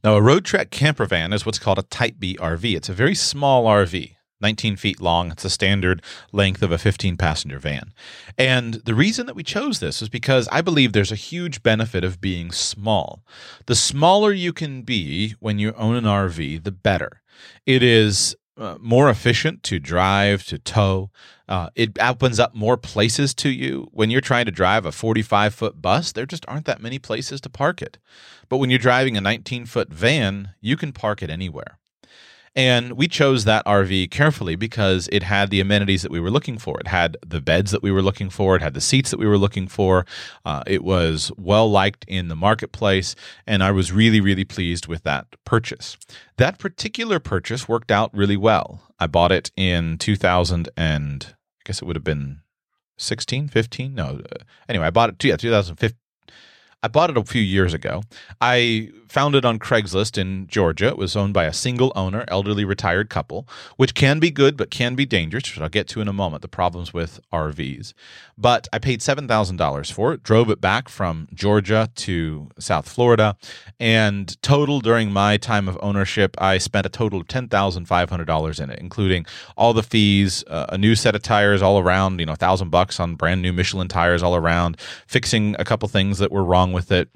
Now, 0.04 0.16
a 0.16 0.20
Roadtrek 0.20 0.70
camper 0.70 1.06
van 1.06 1.32
is 1.32 1.44
what's 1.44 1.58
called 1.58 1.78
a 1.78 1.82
Type 1.82 2.14
B 2.20 2.36
RV. 2.40 2.76
It's 2.76 2.88
a 2.88 2.94
very 2.94 3.16
small 3.16 3.64
RV. 3.64 4.14
19 4.40 4.76
feet 4.76 5.00
long. 5.00 5.30
It's 5.30 5.42
the 5.42 5.50
standard 5.50 6.02
length 6.32 6.62
of 6.62 6.72
a 6.72 6.78
15 6.78 7.16
passenger 7.16 7.58
van. 7.58 7.92
And 8.36 8.74
the 8.74 8.94
reason 8.94 9.26
that 9.26 9.36
we 9.36 9.42
chose 9.42 9.80
this 9.80 10.00
is 10.00 10.08
because 10.08 10.48
I 10.52 10.60
believe 10.60 10.92
there's 10.92 11.12
a 11.12 11.16
huge 11.16 11.62
benefit 11.62 12.04
of 12.04 12.20
being 12.20 12.52
small. 12.52 13.24
The 13.66 13.74
smaller 13.74 14.32
you 14.32 14.52
can 14.52 14.82
be 14.82 15.34
when 15.40 15.58
you 15.58 15.72
own 15.74 15.96
an 15.96 16.04
RV, 16.04 16.64
the 16.64 16.72
better. 16.72 17.22
It 17.66 17.82
is 17.82 18.36
uh, 18.58 18.76
more 18.80 19.08
efficient 19.08 19.62
to 19.62 19.78
drive, 19.78 20.44
to 20.44 20.58
tow. 20.58 21.10
Uh, 21.48 21.70
it 21.74 21.96
opens 22.00 22.40
up 22.40 22.54
more 22.54 22.76
places 22.76 23.32
to 23.32 23.48
you. 23.48 23.88
When 23.92 24.10
you're 24.10 24.20
trying 24.20 24.46
to 24.46 24.50
drive 24.50 24.84
a 24.84 24.92
45 24.92 25.54
foot 25.54 25.80
bus, 25.80 26.12
there 26.12 26.26
just 26.26 26.44
aren't 26.48 26.66
that 26.66 26.82
many 26.82 26.98
places 26.98 27.40
to 27.42 27.48
park 27.48 27.80
it. 27.80 27.98
But 28.48 28.58
when 28.58 28.70
you're 28.70 28.78
driving 28.78 29.16
a 29.16 29.20
19 29.20 29.66
foot 29.66 29.90
van, 29.90 30.50
you 30.60 30.76
can 30.76 30.92
park 30.92 31.22
it 31.22 31.30
anywhere. 31.30 31.78
And 32.58 32.94
we 32.94 33.06
chose 33.06 33.44
that 33.44 33.64
RV 33.66 34.10
carefully 34.10 34.56
because 34.56 35.08
it 35.12 35.22
had 35.22 35.50
the 35.50 35.60
amenities 35.60 36.02
that 36.02 36.10
we 36.10 36.18
were 36.18 36.28
looking 36.28 36.58
for. 36.58 36.80
It 36.80 36.88
had 36.88 37.16
the 37.24 37.40
beds 37.40 37.70
that 37.70 37.84
we 37.84 37.92
were 37.92 38.02
looking 38.02 38.30
for. 38.30 38.56
It 38.56 38.62
had 38.62 38.74
the 38.74 38.80
seats 38.80 39.12
that 39.12 39.20
we 39.20 39.28
were 39.28 39.38
looking 39.38 39.68
for. 39.68 40.04
Uh, 40.44 40.64
it 40.66 40.82
was 40.82 41.30
well 41.36 41.70
liked 41.70 42.04
in 42.08 42.26
the 42.26 42.34
marketplace. 42.34 43.14
And 43.46 43.62
I 43.62 43.70
was 43.70 43.92
really, 43.92 44.20
really 44.20 44.44
pleased 44.44 44.88
with 44.88 45.04
that 45.04 45.26
purchase. 45.44 45.96
That 46.36 46.58
particular 46.58 47.20
purchase 47.20 47.68
worked 47.68 47.92
out 47.92 48.12
really 48.12 48.36
well. 48.36 48.82
I 48.98 49.06
bought 49.06 49.30
it 49.30 49.52
in 49.56 49.96
2000 49.96 50.68
and 50.76 51.26
I 51.30 51.62
guess 51.64 51.80
it 51.80 51.84
would 51.84 51.94
have 51.94 52.02
been 52.02 52.40
16, 52.96 53.46
15? 53.46 53.94
No. 53.94 54.04
Uh, 54.04 54.42
anyway, 54.68 54.86
I 54.86 54.90
bought 54.90 55.10
it, 55.10 55.22
yeah, 55.22 55.36
2015. 55.36 55.96
I 56.82 56.88
bought 56.88 57.10
it 57.10 57.16
a 57.16 57.24
few 57.24 57.42
years 57.42 57.74
ago. 57.74 58.02
I 58.40 58.90
found 59.08 59.34
it 59.34 59.44
on 59.44 59.58
Craigslist 59.58 60.18
in 60.18 60.46
Georgia. 60.46 60.88
It 60.88 60.98
was 60.98 61.16
owned 61.16 61.34
by 61.34 61.44
a 61.44 61.52
single 61.52 61.92
owner, 61.96 62.24
elderly 62.28 62.64
retired 62.64 63.10
couple, 63.10 63.48
which 63.76 63.94
can 63.94 64.18
be 64.18 64.30
good 64.30 64.56
but 64.56 64.70
can 64.70 64.94
be 64.94 65.06
dangerous, 65.06 65.44
which 65.44 65.60
I'll 65.60 65.68
get 65.68 65.88
to 65.88 66.00
in 66.00 66.08
a 66.08 66.12
moment, 66.12 66.42
the 66.42 66.48
problems 66.48 66.92
with 66.92 67.20
RVs. 67.32 67.94
But 68.36 68.68
I 68.72 68.78
paid 68.78 69.00
$7,000 69.00 69.92
for 69.92 70.12
it, 70.12 70.22
drove 70.22 70.50
it 70.50 70.60
back 70.60 70.88
from 70.88 71.28
Georgia 71.34 71.90
to 71.96 72.48
South 72.58 72.88
Florida, 72.88 73.36
and 73.80 74.40
total 74.42 74.80
during 74.80 75.10
my 75.10 75.36
time 75.36 75.68
of 75.68 75.78
ownership, 75.82 76.36
I 76.38 76.58
spent 76.58 76.86
a 76.86 76.90
total 76.90 77.20
of 77.20 77.26
$10,500 77.26 78.60
in 78.60 78.70
it, 78.70 78.78
including 78.78 79.26
all 79.56 79.72
the 79.72 79.82
fees, 79.82 80.44
uh, 80.46 80.66
a 80.68 80.78
new 80.78 80.94
set 80.94 81.14
of 81.14 81.22
tires 81.22 81.62
all 81.62 81.78
around, 81.78 82.20
you 82.20 82.26
know, 82.26 82.34
a 82.34 82.36
thousand 82.36 82.70
bucks 82.70 83.00
on 83.00 83.16
brand 83.16 83.42
new 83.42 83.52
Michelin 83.52 83.88
tires 83.88 84.22
all 84.22 84.36
around, 84.36 84.78
fixing 85.06 85.56
a 85.58 85.64
couple 85.64 85.88
things 85.88 86.18
that 86.18 86.30
were 86.30 86.44
wrong 86.44 86.72
with 86.72 86.92
it 86.92 87.08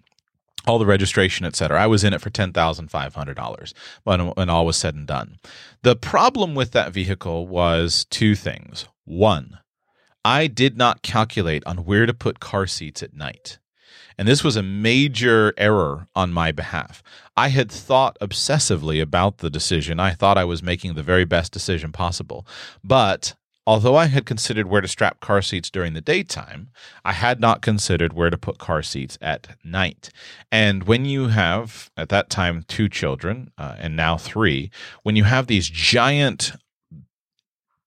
all 0.66 0.78
the 0.78 0.86
registration, 0.86 1.44
et 1.46 1.56
cetera. 1.56 1.82
I 1.82 1.86
was 1.86 2.04
in 2.04 2.14
it 2.14 2.20
for 2.20 2.30
ten 2.30 2.52
thousand 2.52 2.88
five 2.90 3.14
hundred 3.14 3.34
dollars 3.34 3.74
when 4.04 4.28
when 4.28 4.48
all 4.48 4.66
was 4.66 4.76
said 4.76 4.94
and 4.94 5.06
done. 5.06 5.38
The 5.82 5.96
problem 5.96 6.54
with 6.54 6.72
that 6.72 6.92
vehicle 6.92 7.46
was 7.46 8.06
two 8.10 8.34
things. 8.34 8.86
One, 9.04 9.58
I 10.24 10.46
did 10.46 10.76
not 10.76 11.02
calculate 11.02 11.62
on 11.66 11.78
where 11.78 12.06
to 12.06 12.14
put 12.14 12.40
car 12.40 12.66
seats 12.66 13.02
at 13.02 13.14
night. 13.14 13.58
And 14.18 14.28
this 14.28 14.44
was 14.44 14.56
a 14.56 14.62
major 14.62 15.54
error 15.56 16.06
on 16.14 16.32
my 16.32 16.52
behalf. 16.52 17.02
I 17.36 17.48
had 17.48 17.72
thought 17.72 18.18
obsessively 18.20 19.00
about 19.00 19.38
the 19.38 19.50
decision. 19.50 19.98
I 19.98 20.12
thought 20.12 20.38
I 20.38 20.44
was 20.44 20.62
making 20.62 20.94
the 20.94 21.02
very 21.02 21.24
best 21.24 21.50
decision 21.50 21.92
possible. 21.92 22.46
But 22.84 23.34
Although 23.66 23.94
I 23.94 24.06
had 24.06 24.26
considered 24.26 24.66
where 24.66 24.80
to 24.80 24.88
strap 24.88 25.20
car 25.20 25.40
seats 25.40 25.70
during 25.70 25.94
the 25.94 26.00
daytime, 26.00 26.70
I 27.04 27.12
had 27.12 27.40
not 27.40 27.62
considered 27.62 28.12
where 28.12 28.30
to 28.30 28.36
put 28.36 28.58
car 28.58 28.82
seats 28.82 29.16
at 29.20 29.56
night. 29.62 30.10
And 30.50 30.82
when 30.84 31.04
you 31.04 31.28
have, 31.28 31.90
at 31.96 32.08
that 32.08 32.28
time, 32.28 32.64
two 32.66 32.88
children 32.88 33.52
uh, 33.56 33.76
and 33.78 33.94
now 33.94 34.16
three, 34.16 34.70
when 35.04 35.14
you 35.14 35.24
have 35.24 35.46
these 35.46 35.68
giant 35.68 36.52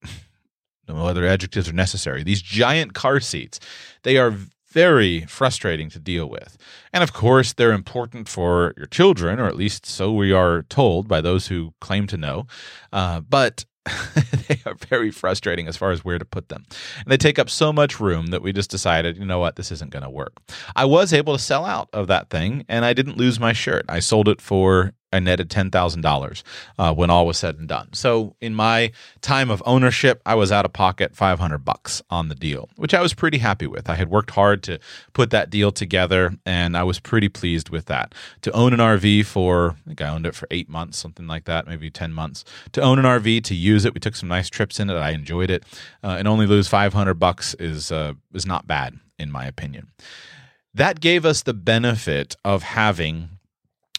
no 0.87 1.07
other 1.07 1.25
adjectives 1.25 1.67
are 1.67 1.73
necessary. 1.73 2.23
These 2.23 2.41
giant 2.41 2.93
car 2.93 3.19
seats, 3.19 3.59
they 4.03 4.17
are 4.17 4.33
very 4.69 5.21
frustrating 5.25 5.89
to 5.89 5.99
deal 5.99 6.29
with. 6.29 6.57
And 6.93 7.01
of 7.03 7.13
course, 7.13 7.53
they're 7.53 7.71
important 7.71 8.27
for 8.27 8.73
your 8.77 8.87
children, 8.87 9.39
or 9.39 9.47
at 9.47 9.55
least 9.55 9.85
so 9.85 10.11
we 10.11 10.31
are 10.31 10.63
told 10.63 11.07
by 11.07 11.21
those 11.21 11.47
who 11.47 11.73
claim 11.79 12.07
to 12.07 12.17
know. 12.17 12.45
Uh, 12.91 13.21
but 13.21 13.65
they 14.47 14.59
are 14.65 14.75
very 14.75 15.11
frustrating 15.11 15.67
as 15.67 15.77
far 15.77 15.91
as 15.91 16.03
where 16.03 16.17
to 16.17 16.25
put 16.25 16.49
them. 16.49 16.65
And 16.97 17.07
they 17.07 17.17
take 17.17 17.37
up 17.37 17.49
so 17.49 17.71
much 17.71 17.99
room 17.99 18.27
that 18.27 18.41
we 18.41 18.51
just 18.51 18.71
decided, 18.71 19.17
you 19.17 19.25
know 19.25 19.39
what, 19.39 19.55
this 19.55 19.71
isn't 19.71 19.91
going 19.91 20.03
to 20.03 20.09
work. 20.09 20.33
I 20.75 20.85
was 20.85 21.13
able 21.13 21.33
to 21.33 21.39
sell 21.39 21.65
out 21.65 21.89
of 21.93 22.07
that 22.07 22.29
thing 22.29 22.65
and 22.67 22.83
I 22.85 22.93
didn't 22.93 23.17
lose 23.17 23.39
my 23.39 23.53
shirt. 23.53 23.85
I 23.87 23.99
sold 23.99 24.27
it 24.27 24.41
for 24.41 24.93
I 25.15 25.19
netted 25.19 25.49
ten 25.49 25.71
thousand 25.71 26.05
uh, 26.05 26.09
dollars 26.09 26.43
when 26.77 27.09
all 27.09 27.25
was 27.25 27.37
said 27.37 27.57
and 27.57 27.67
done. 27.67 27.89
So 27.93 28.35
in 28.41 28.53
my 28.53 28.91
time 29.21 29.49
of 29.49 29.63
ownership, 29.65 30.21
I 30.25 30.35
was 30.35 30.51
out 30.51 30.65
of 30.65 30.73
pocket 30.73 31.15
five 31.15 31.39
hundred 31.39 31.59
bucks 31.59 32.01
on 32.09 32.29
the 32.29 32.35
deal, 32.35 32.69
which 32.75 32.93
I 32.93 33.01
was 33.01 33.13
pretty 33.13 33.37
happy 33.37 33.67
with. 33.67 33.89
I 33.89 33.95
had 33.95 34.09
worked 34.09 34.31
hard 34.31 34.61
to 34.63 34.79
put 35.13 35.29
that 35.31 35.49
deal 35.49 35.71
together, 35.71 36.35
and 36.45 36.77
I 36.77 36.83
was 36.83 36.99
pretty 36.99 37.29
pleased 37.29 37.69
with 37.69 37.85
that. 37.85 38.13
To 38.41 38.51
own 38.51 38.73
an 38.73 38.79
RV 38.79 39.25
for, 39.25 39.75
I 39.85 39.87
think 39.87 40.01
I 40.01 40.09
owned 40.09 40.25
it 40.25 40.35
for 40.35 40.47
eight 40.51 40.69
months, 40.69 40.97
something 40.97 41.27
like 41.27 41.45
that, 41.45 41.67
maybe 41.67 41.89
ten 41.89 42.13
months. 42.13 42.43
To 42.73 42.81
own 42.81 42.99
an 42.99 43.05
RV, 43.05 43.43
to 43.45 43.55
use 43.55 43.85
it, 43.85 43.93
we 43.93 43.99
took 43.99 44.15
some 44.15 44.29
nice 44.29 44.49
trips 44.49 44.79
in 44.79 44.89
it. 44.89 44.95
I 44.95 45.11
enjoyed 45.11 45.49
it, 45.49 45.63
uh, 46.03 46.15
and 46.19 46.27
only 46.27 46.45
lose 46.45 46.67
five 46.67 46.93
hundred 46.93 47.15
bucks 47.15 47.55
is 47.55 47.91
uh, 47.91 48.13
is 48.33 48.45
not 48.45 48.67
bad 48.67 48.99
in 49.17 49.31
my 49.31 49.45
opinion. 49.45 49.87
That 50.73 50.99
gave 50.99 51.25
us 51.25 51.41
the 51.41 51.53
benefit 51.53 52.35
of 52.43 52.63
having 52.63 53.29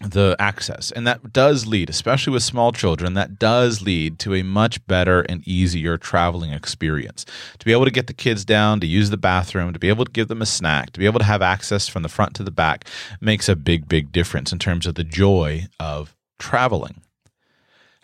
the 0.03 0.37
access. 0.39 0.93
And 0.93 1.07
that 1.07 1.33
does 1.33 1.67
lead, 1.67 1.89
especially 1.89 2.33
with 2.33 2.43
small 2.43 2.71
children, 2.71 3.15
that 3.15 3.39
does 3.39 3.81
lead 3.81 4.19
to 4.21 4.35
a 4.35 4.43
much 4.43 4.85
better 4.87 5.23
and 5.23 5.47
easier 5.49 5.97
traveling 5.97 6.53
experience. 6.53 7.25
To 7.59 7.65
be 7.65 7.73
able 7.73 7.87
to 7.87 7.91
get 7.91 8.07
the 8.07 8.13
kids 8.13 8.45
down, 8.45 8.81
to 8.81 8.87
use 8.87 9.11
the 9.11 9.17
bathroom, 9.17 9.73
to 9.73 9.79
be 9.79 9.89
able 9.89 10.05
to 10.05 10.13
give 10.13 10.29
them 10.29 10.43
a 10.43 10.47
snack, 10.47 10.93
to 10.93 11.01
be 11.01 11.07
able 11.07 11.21
to 11.21 11.25
have 11.25 11.41
access 11.41 11.89
from 11.89 12.03
the 12.03 12.09
front 12.11 12.35
to 12.35 12.43
the 12.43 12.51
back 12.51 12.87
makes 13.21 13.49
a 13.49 13.57
big, 13.57 13.89
big 13.89 14.13
difference 14.13 14.53
in 14.53 14.59
terms 14.59 14.87
of 14.87 14.97
the 14.97 15.05
joy 15.05 15.67
of 15.81 16.15
traveling. 16.39 17.01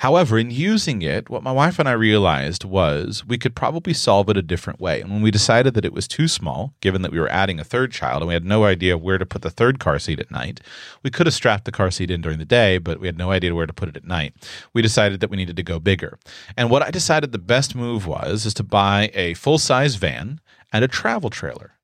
However, 0.03 0.37
in 0.37 0.51
using 0.51 1.01
it, 1.01 1.31
what 1.31 1.45
my 1.45 1.53
wife 1.53 1.79
and 1.79 1.89
I 1.89 1.93
realized 1.93 2.65
was 2.65 3.25
we 3.25 3.39
could 3.39 3.55
probably 3.55 3.95
solve 3.95 4.29
it 4.29 4.37
a 4.37 4.43
different 4.43 4.81
way. 4.81 5.01
And 5.01 5.13
when 5.13 5.23
we 5.23 5.31
decided 5.31 5.75
that 5.75 5.85
it 5.85 5.93
was 5.93 6.09
too 6.09 6.27
small, 6.27 6.75
given 6.81 7.03
that 7.03 7.13
we 7.13 7.21
were 7.21 7.31
adding 7.31 7.61
a 7.61 7.65
third 7.65 7.93
child 7.93 8.21
and 8.21 8.27
we 8.27 8.35
had 8.35 8.45
no 8.45 8.65
idea 8.65 8.99
where 8.99 9.17
to 9.17 9.25
put 9.25 9.43
the 9.43 9.49
third 9.49 9.79
car 9.79 10.01
seat 10.01 10.19
at 10.19 10.33
night, 10.33 10.61
we 11.05 11.11
could 11.11 11.29
have 11.29 11.35
strapped 11.35 11.67
the 11.67 11.71
car 11.71 11.93
seat 11.93 12.11
in 12.11 12.21
during 12.21 12.41
the 12.41 12.45
day, 12.45 12.79
but 12.79 12.99
we 12.99 13.07
had 13.07 13.17
no 13.17 13.31
idea 13.31 13.55
where 13.55 13.65
to 13.65 13.73
put 13.73 13.91
it 13.91 13.97
at 13.97 14.05
night. 14.05 14.35
We 14.75 14.83
decided 14.83 15.21
that 15.21 15.31
we 15.31 15.37
needed 15.37 15.55
to 15.55 15.63
go 15.63 15.79
bigger. 15.79 16.19
And 16.57 16.69
what 16.69 16.83
I 16.83 16.91
decided 16.91 17.31
the 17.31 17.39
best 17.39 17.77
move 17.77 18.05
was 18.05 18.45
is 18.45 18.55
to 18.55 18.65
buy 18.65 19.09
a 19.15 19.35
full-size 19.35 19.95
van 19.95 20.41
and 20.73 20.85
a 20.85 20.89
travel 20.89 21.31
trailer. 21.31 21.75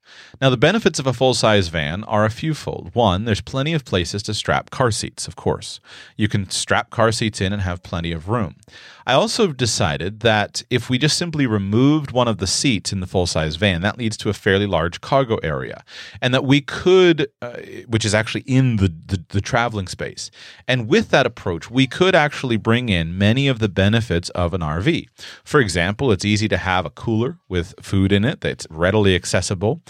Now, 0.41 0.51
the 0.51 0.57
benefits 0.57 0.99
of 0.99 1.07
a 1.07 1.13
full 1.13 1.35
size 1.35 1.69
van 1.69 2.05
are 2.05 2.25
a 2.25 2.31
fewfold. 2.31 2.91
One, 2.95 3.25
there's 3.25 3.41
plenty 3.41 3.75
of 3.75 3.85
places 3.85 4.23
to 4.25 4.35
strap 4.35 4.71
car 4.71 4.93
seats, 4.93 5.27
of 5.27 5.35
course. 5.35 5.81
You 6.17 6.29
can 6.29 6.49
strap 6.51 6.91
car 6.91 7.11
seats 7.11 7.41
in 7.41 7.53
and 7.53 7.63
have 7.63 7.83
plenty 7.83 8.13
of 8.13 8.29
room. 8.29 8.55
I 9.09 9.15
also 9.15 9.49
decided 9.49 10.21
that 10.21 10.63
if 10.69 10.91
we 10.91 10.99
just 10.99 11.17
simply 11.17 11.47
removed 11.47 12.11
one 12.11 12.29
of 12.29 12.37
the 12.37 12.47
seats 12.47 12.93
in 12.93 13.01
the 13.01 13.07
full 13.07 13.27
size 13.27 13.57
van, 13.57 13.81
that 13.81 13.97
leads 13.97 14.19
to 14.19 14.29
a 14.29 14.35
fairly 14.35 14.67
large 14.67 15.01
cargo 15.01 15.37
area. 15.37 15.83
And 16.21 16.35
that 16.35 16.45
we 16.45 16.61
could, 16.61 17.29
uh, 17.41 17.57
which 17.87 18.05
is 18.05 18.15
actually 18.15 18.43
in 18.43 18.77
the, 18.77 18.93
the, 19.07 19.25
the 19.31 19.41
traveling 19.41 19.89
space. 19.89 20.31
And 20.69 20.89
with 20.89 21.09
that 21.09 21.25
approach, 21.25 21.71
we 21.71 21.87
could 21.87 22.15
actually 22.15 22.59
bring 22.59 22.91
in 22.91 23.17
many 23.17 23.49
of 23.49 23.61
the 23.61 23.69
benefits 23.71 24.29
of 24.31 24.53
an 24.53 24.61
RV. 24.61 25.09
For 25.43 25.59
example, 25.59 26.13
it's 26.13 26.27
easy 26.27 26.47
to 26.49 26.59
have 26.59 26.85
a 26.85 26.91
cooler 26.91 27.39
with 27.49 27.75
food 27.81 28.13
in 28.13 28.27
it 28.27 28.43
that's 28.43 28.67
readily 28.69 29.15
accessible. 29.15 29.81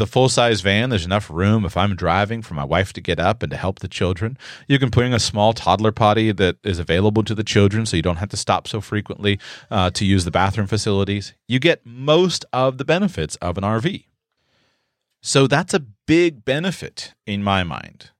A 0.00 0.06
full 0.06 0.28
size 0.28 0.60
van, 0.60 0.90
there's 0.90 1.04
enough 1.04 1.28
room 1.28 1.64
if 1.64 1.76
I'm 1.76 1.96
driving 1.96 2.40
for 2.42 2.54
my 2.54 2.64
wife 2.64 2.92
to 2.94 3.00
get 3.00 3.18
up 3.18 3.42
and 3.42 3.50
to 3.50 3.56
help 3.56 3.80
the 3.80 3.88
children. 3.88 4.38
You 4.68 4.78
can 4.78 4.88
bring 4.88 5.12
a 5.12 5.18
small 5.18 5.52
toddler 5.52 5.92
potty 5.92 6.32
that 6.32 6.56
is 6.62 6.78
available 6.78 7.24
to 7.24 7.34
the 7.34 7.44
children 7.44 7.84
so 7.84 7.96
you 7.96 8.02
don't 8.02 8.16
have 8.16 8.28
to 8.30 8.36
stop 8.36 8.68
so 8.68 8.80
frequently 8.80 9.38
uh, 9.70 9.90
to 9.90 10.04
use 10.04 10.24
the 10.24 10.30
bathroom 10.30 10.66
facilities. 10.66 11.34
You 11.48 11.58
get 11.58 11.84
most 11.84 12.44
of 12.52 12.78
the 12.78 12.84
benefits 12.84 13.36
of 13.36 13.58
an 13.58 13.64
RV. 13.64 14.04
So 15.20 15.46
that's 15.46 15.74
a 15.74 15.80
big 15.80 16.44
benefit 16.44 17.14
in 17.26 17.42
my 17.42 17.62
mind. 17.62 18.11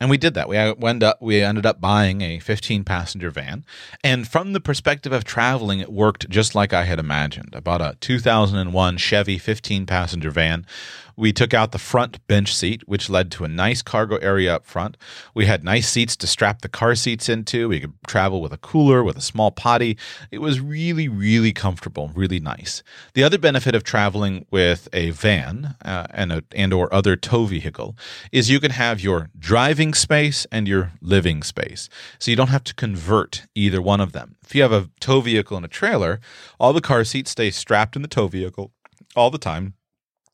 And 0.00 0.08
we 0.10 0.16
did 0.16 0.34
that. 0.34 0.48
We 0.48 0.56
ended 0.56 1.02
up 1.02 1.20
we 1.20 1.42
ended 1.42 1.66
up 1.66 1.80
buying 1.80 2.20
a 2.20 2.38
15 2.38 2.84
passenger 2.84 3.30
van, 3.30 3.64
and 4.04 4.28
from 4.28 4.52
the 4.52 4.60
perspective 4.60 5.12
of 5.12 5.24
traveling, 5.24 5.80
it 5.80 5.92
worked 5.92 6.28
just 6.28 6.54
like 6.54 6.72
I 6.72 6.84
had 6.84 7.00
imagined. 7.00 7.54
I 7.56 7.60
bought 7.60 7.80
a 7.80 7.96
2001 8.00 8.96
Chevy 8.98 9.38
15 9.38 9.86
passenger 9.86 10.30
van 10.30 10.64
we 11.18 11.32
took 11.32 11.52
out 11.52 11.72
the 11.72 11.78
front 11.78 12.24
bench 12.28 12.54
seat, 12.54 12.82
which 12.86 13.10
led 13.10 13.32
to 13.32 13.44
a 13.44 13.48
nice 13.48 13.82
cargo 13.82 14.16
area 14.18 14.54
up 14.54 14.64
front. 14.64 14.96
We 15.34 15.46
had 15.46 15.64
nice 15.64 15.88
seats 15.88 16.14
to 16.16 16.28
strap 16.28 16.62
the 16.62 16.68
car 16.68 16.94
seats 16.94 17.28
into. 17.28 17.68
We 17.68 17.80
could 17.80 17.94
travel 18.06 18.40
with 18.40 18.52
a 18.52 18.56
cooler, 18.58 19.02
with 19.02 19.16
a 19.16 19.20
small 19.20 19.50
potty. 19.50 19.98
It 20.30 20.38
was 20.38 20.60
really, 20.60 21.08
really 21.08 21.52
comfortable, 21.52 22.12
really 22.14 22.38
nice. 22.38 22.84
The 23.14 23.24
other 23.24 23.36
benefit 23.36 23.74
of 23.74 23.82
traveling 23.82 24.46
with 24.52 24.88
a 24.92 25.10
van 25.10 25.74
uh, 25.84 26.06
and 26.10 26.32
a, 26.32 26.44
and 26.54 26.72
or 26.72 26.92
other 26.94 27.16
tow 27.16 27.46
vehicle 27.46 27.96
is 28.30 28.48
you 28.48 28.60
can 28.60 28.70
have 28.70 29.00
your 29.00 29.28
driving 29.36 29.94
space 29.94 30.46
and 30.52 30.68
your 30.68 30.92
living 31.00 31.42
space. 31.42 31.88
So 32.20 32.30
you 32.30 32.36
don't 32.36 32.48
have 32.48 32.64
to 32.64 32.74
convert 32.74 33.48
either 33.56 33.82
one 33.82 34.00
of 34.00 34.12
them. 34.12 34.36
If 34.44 34.54
you 34.54 34.62
have 34.62 34.72
a 34.72 34.88
tow 35.00 35.20
vehicle 35.20 35.56
and 35.56 35.66
a 35.66 35.68
trailer, 35.68 36.20
all 36.60 36.72
the 36.72 36.80
car 36.80 37.02
seats 37.02 37.32
stay 37.32 37.50
strapped 37.50 37.96
in 37.96 38.02
the 38.02 38.08
tow 38.08 38.28
vehicle 38.28 38.70
all 39.16 39.30
the 39.30 39.38
time 39.38 39.74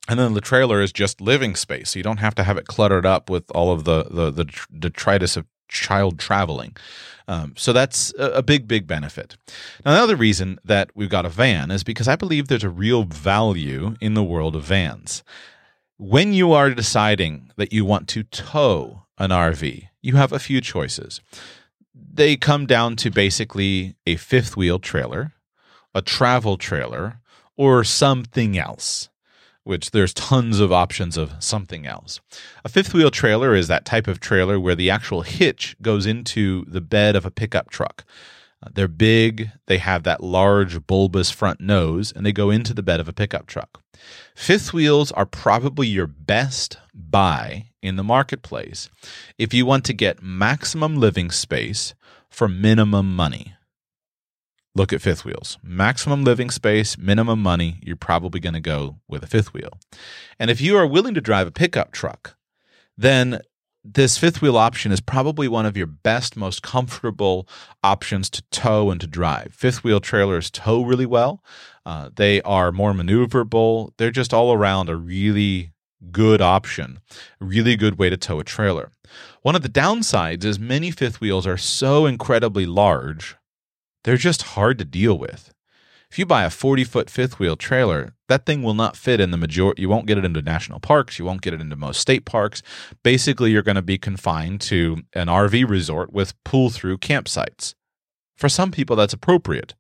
and 0.08 0.18
then 0.18 0.34
the 0.34 0.40
trailer 0.40 0.82
is 0.82 0.92
just 0.92 1.20
living 1.20 1.56
space. 1.56 1.90
So 1.90 1.98
you 1.98 2.02
don't 2.02 2.18
have 2.18 2.34
to 2.36 2.44
have 2.44 2.58
it 2.58 2.66
cluttered 2.66 3.06
up 3.06 3.30
with 3.30 3.50
all 3.52 3.72
of 3.72 3.84
the 3.84 4.04
the, 4.04 4.30
the 4.30 4.44
detritus 4.78 5.36
of 5.36 5.46
child 5.68 6.18
traveling. 6.18 6.76
Um, 7.26 7.54
so 7.56 7.72
that's 7.72 8.12
a, 8.18 8.32
a 8.32 8.42
big, 8.42 8.68
big 8.68 8.86
benefit. 8.86 9.36
Now, 9.84 9.92
another 9.92 10.16
reason 10.16 10.58
that 10.64 10.90
we've 10.94 11.08
got 11.08 11.24
a 11.24 11.30
van 11.30 11.70
is 11.70 11.82
because 11.82 12.06
I 12.06 12.16
believe 12.16 12.48
there's 12.48 12.64
a 12.64 12.70
real 12.70 13.04
value 13.04 13.96
in 14.00 14.14
the 14.14 14.22
world 14.22 14.56
of 14.56 14.64
vans. 14.64 15.24
When 15.96 16.32
you 16.32 16.52
are 16.52 16.70
deciding 16.70 17.50
that 17.56 17.72
you 17.72 17.84
want 17.84 18.08
to 18.08 18.24
tow 18.24 19.04
an 19.16 19.30
RV, 19.30 19.88
you 20.02 20.16
have 20.16 20.32
a 20.32 20.38
few 20.38 20.60
choices. 20.60 21.20
They 21.94 22.36
come 22.36 22.66
down 22.66 22.96
to 22.96 23.10
basically 23.10 23.96
a 24.06 24.16
fifth 24.16 24.56
wheel 24.56 24.78
trailer, 24.78 25.32
a 25.94 26.02
travel 26.02 26.58
trailer, 26.58 27.20
or 27.56 27.84
something 27.84 28.58
else 28.58 29.08
which 29.64 29.90
there's 29.90 30.14
tons 30.14 30.60
of 30.60 30.72
options 30.72 31.16
of 31.16 31.32
something 31.40 31.86
else. 31.86 32.20
A 32.64 32.68
fifth 32.68 32.94
wheel 32.94 33.10
trailer 33.10 33.54
is 33.54 33.68
that 33.68 33.84
type 33.84 34.06
of 34.06 34.20
trailer 34.20 34.60
where 34.60 34.74
the 34.74 34.90
actual 34.90 35.22
hitch 35.22 35.76
goes 35.82 36.06
into 36.06 36.64
the 36.66 36.80
bed 36.80 37.16
of 37.16 37.26
a 37.26 37.30
pickup 37.30 37.70
truck. 37.70 38.04
Uh, 38.62 38.68
they're 38.72 38.88
big, 38.88 39.50
they 39.66 39.78
have 39.78 40.02
that 40.04 40.22
large 40.22 40.86
bulbous 40.86 41.30
front 41.30 41.60
nose, 41.60 42.12
and 42.14 42.24
they 42.24 42.32
go 42.32 42.50
into 42.50 42.72
the 42.72 42.82
bed 42.82 43.00
of 43.00 43.08
a 43.08 43.12
pickup 43.12 43.46
truck. 43.46 43.82
Fifth 44.34 44.72
wheels 44.72 45.10
are 45.12 45.26
probably 45.26 45.86
your 45.86 46.06
best 46.06 46.78
buy 46.92 47.66
in 47.82 47.96
the 47.96 48.04
marketplace 48.04 48.88
if 49.38 49.52
you 49.52 49.66
want 49.66 49.84
to 49.84 49.92
get 49.92 50.22
maximum 50.22 50.96
living 50.96 51.30
space 51.30 51.94
for 52.30 52.48
minimum 52.48 53.14
money 53.14 53.54
look 54.74 54.92
at 54.92 55.02
fifth 55.02 55.24
wheels. 55.24 55.58
Maximum 55.62 56.24
living 56.24 56.50
space, 56.50 56.98
minimum 56.98 57.40
money, 57.42 57.78
you're 57.82 57.96
probably 57.96 58.40
going 58.40 58.54
to 58.54 58.60
go 58.60 58.98
with 59.08 59.22
a 59.22 59.28
fifth 59.28 59.54
wheel. 59.54 59.78
And 60.38 60.50
if 60.50 60.60
you 60.60 60.76
are 60.76 60.86
willing 60.86 61.14
to 61.14 61.20
drive 61.20 61.46
a 61.46 61.52
pickup 61.52 61.92
truck, 61.92 62.36
then 62.96 63.40
this 63.84 64.16
fifth 64.16 64.40
wheel 64.40 64.56
option 64.56 64.92
is 64.92 65.00
probably 65.00 65.46
one 65.46 65.66
of 65.66 65.76
your 65.76 65.86
best, 65.86 66.36
most 66.36 66.62
comfortable 66.62 67.46
options 67.82 68.30
to 68.30 68.42
tow 68.50 68.90
and 68.90 69.00
to 69.00 69.06
drive. 69.06 69.52
Fifth 69.52 69.84
wheel 69.84 70.00
trailers 70.00 70.50
tow 70.50 70.82
really 70.82 71.06
well. 71.06 71.42
Uh, 71.84 72.08
they 72.14 72.40
are 72.42 72.72
more 72.72 72.94
maneuverable. 72.94 73.90
They're 73.98 74.10
just 74.10 74.32
all 74.32 74.54
around 74.54 74.88
a 74.88 74.96
really 74.96 75.72
good 76.10 76.40
option, 76.40 77.00
a 77.40 77.44
really 77.44 77.76
good 77.76 77.98
way 77.98 78.08
to 78.08 78.16
tow 78.16 78.40
a 78.40 78.44
trailer. 78.44 78.90
One 79.42 79.54
of 79.54 79.62
the 79.62 79.68
downsides 79.68 80.44
is 80.44 80.58
many 80.58 80.90
fifth 80.90 81.20
wheels 81.20 81.46
are 81.46 81.58
so 81.58 82.06
incredibly 82.06 82.64
large 82.64 83.36
they're 84.04 84.16
just 84.16 84.42
hard 84.42 84.78
to 84.78 84.84
deal 84.84 85.18
with. 85.18 85.52
If 86.10 86.18
you 86.18 86.26
buy 86.26 86.44
a 86.44 86.50
40 86.50 86.84
foot 86.84 87.10
fifth 87.10 87.40
wheel 87.40 87.56
trailer, 87.56 88.14
that 88.28 88.46
thing 88.46 88.62
will 88.62 88.74
not 88.74 88.96
fit 88.96 89.18
in 89.18 89.32
the 89.32 89.36
majority. 89.36 89.82
You 89.82 89.88
won't 89.88 90.06
get 90.06 90.16
it 90.16 90.24
into 90.24 90.42
national 90.42 90.78
parks. 90.78 91.18
You 91.18 91.24
won't 91.24 91.42
get 91.42 91.52
it 91.52 91.60
into 91.60 91.74
most 91.74 92.00
state 92.00 92.24
parks. 92.24 92.62
Basically, 93.02 93.50
you're 93.50 93.62
going 93.62 93.74
to 93.74 93.82
be 93.82 93.98
confined 93.98 94.60
to 94.62 95.02
an 95.14 95.26
RV 95.26 95.68
resort 95.68 96.12
with 96.12 96.40
pull 96.44 96.70
through 96.70 96.98
campsites. 96.98 97.74
For 98.36 98.48
some 98.48 98.70
people, 98.70 98.94
that's 98.94 99.12
appropriate. 99.12 99.74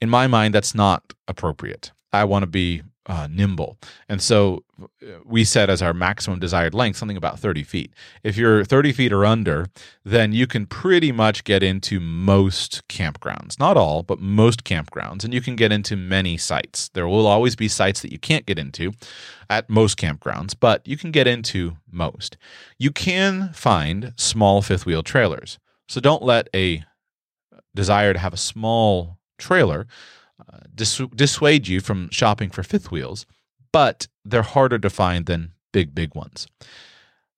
In 0.00 0.10
my 0.10 0.26
mind, 0.26 0.54
that's 0.54 0.74
not 0.74 1.14
appropriate. 1.26 1.92
I 2.12 2.24
want 2.24 2.42
to 2.42 2.46
be 2.48 2.82
uh, 3.06 3.26
nimble. 3.30 3.78
And 4.08 4.22
so 4.22 4.62
uh, 4.80 4.86
we 5.24 5.44
set 5.44 5.68
as 5.68 5.82
our 5.82 5.92
maximum 5.92 6.38
desired 6.38 6.74
length 6.74 6.96
something 6.96 7.16
about 7.16 7.38
30 7.38 7.64
feet. 7.64 7.92
If 8.22 8.36
you're 8.36 8.64
30 8.64 8.92
feet 8.92 9.12
or 9.12 9.24
under, 9.24 9.66
then 10.04 10.32
you 10.32 10.46
can 10.46 10.66
pretty 10.66 11.10
much 11.10 11.44
get 11.44 11.62
into 11.62 11.98
most 11.98 12.86
campgrounds. 12.88 13.58
Not 13.58 13.76
all, 13.76 14.02
but 14.02 14.20
most 14.20 14.64
campgrounds. 14.64 15.24
And 15.24 15.34
you 15.34 15.40
can 15.40 15.56
get 15.56 15.72
into 15.72 15.96
many 15.96 16.36
sites. 16.36 16.90
There 16.94 17.08
will 17.08 17.26
always 17.26 17.56
be 17.56 17.68
sites 17.68 18.02
that 18.02 18.12
you 18.12 18.18
can't 18.18 18.46
get 18.46 18.58
into 18.58 18.92
at 19.50 19.68
most 19.68 19.98
campgrounds, 19.98 20.54
but 20.58 20.86
you 20.86 20.96
can 20.96 21.10
get 21.10 21.26
into 21.26 21.76
most. 21.90 22.36
You 22.78 22.92
can 22.92 23.52
find 23.52 24.12
small 24.16 24.62
fifth 24.62 24.86
wheel 24.86 25.02
trailers. 25.02 25.58
So 25.88 26.00
don't 26.00 26.22
let 26.22 26.48
a 26.54 26.84
desire 27.74 28.12
to 28.12 28.18
have 28.18 28.32
a 28.32 28.38
small 28.38 29.18
trailer 29.38 29.86
dissuade 30.74 31.68
you 31.68 31.80
from 31.80 32.08
shopping 32.10 32.50
for 32.50 32.62
fifth 32.62 32.90
wheels, 32.90 33.26
but 33.72 34.08
they're 34.24 34.42
harder 34.42 34.78
to 34.78 34.90
find 34.90 35.26
than 35.26 35.52
big, 35.72 35.94
big 35.94 36.14
ones. 36.14 36.46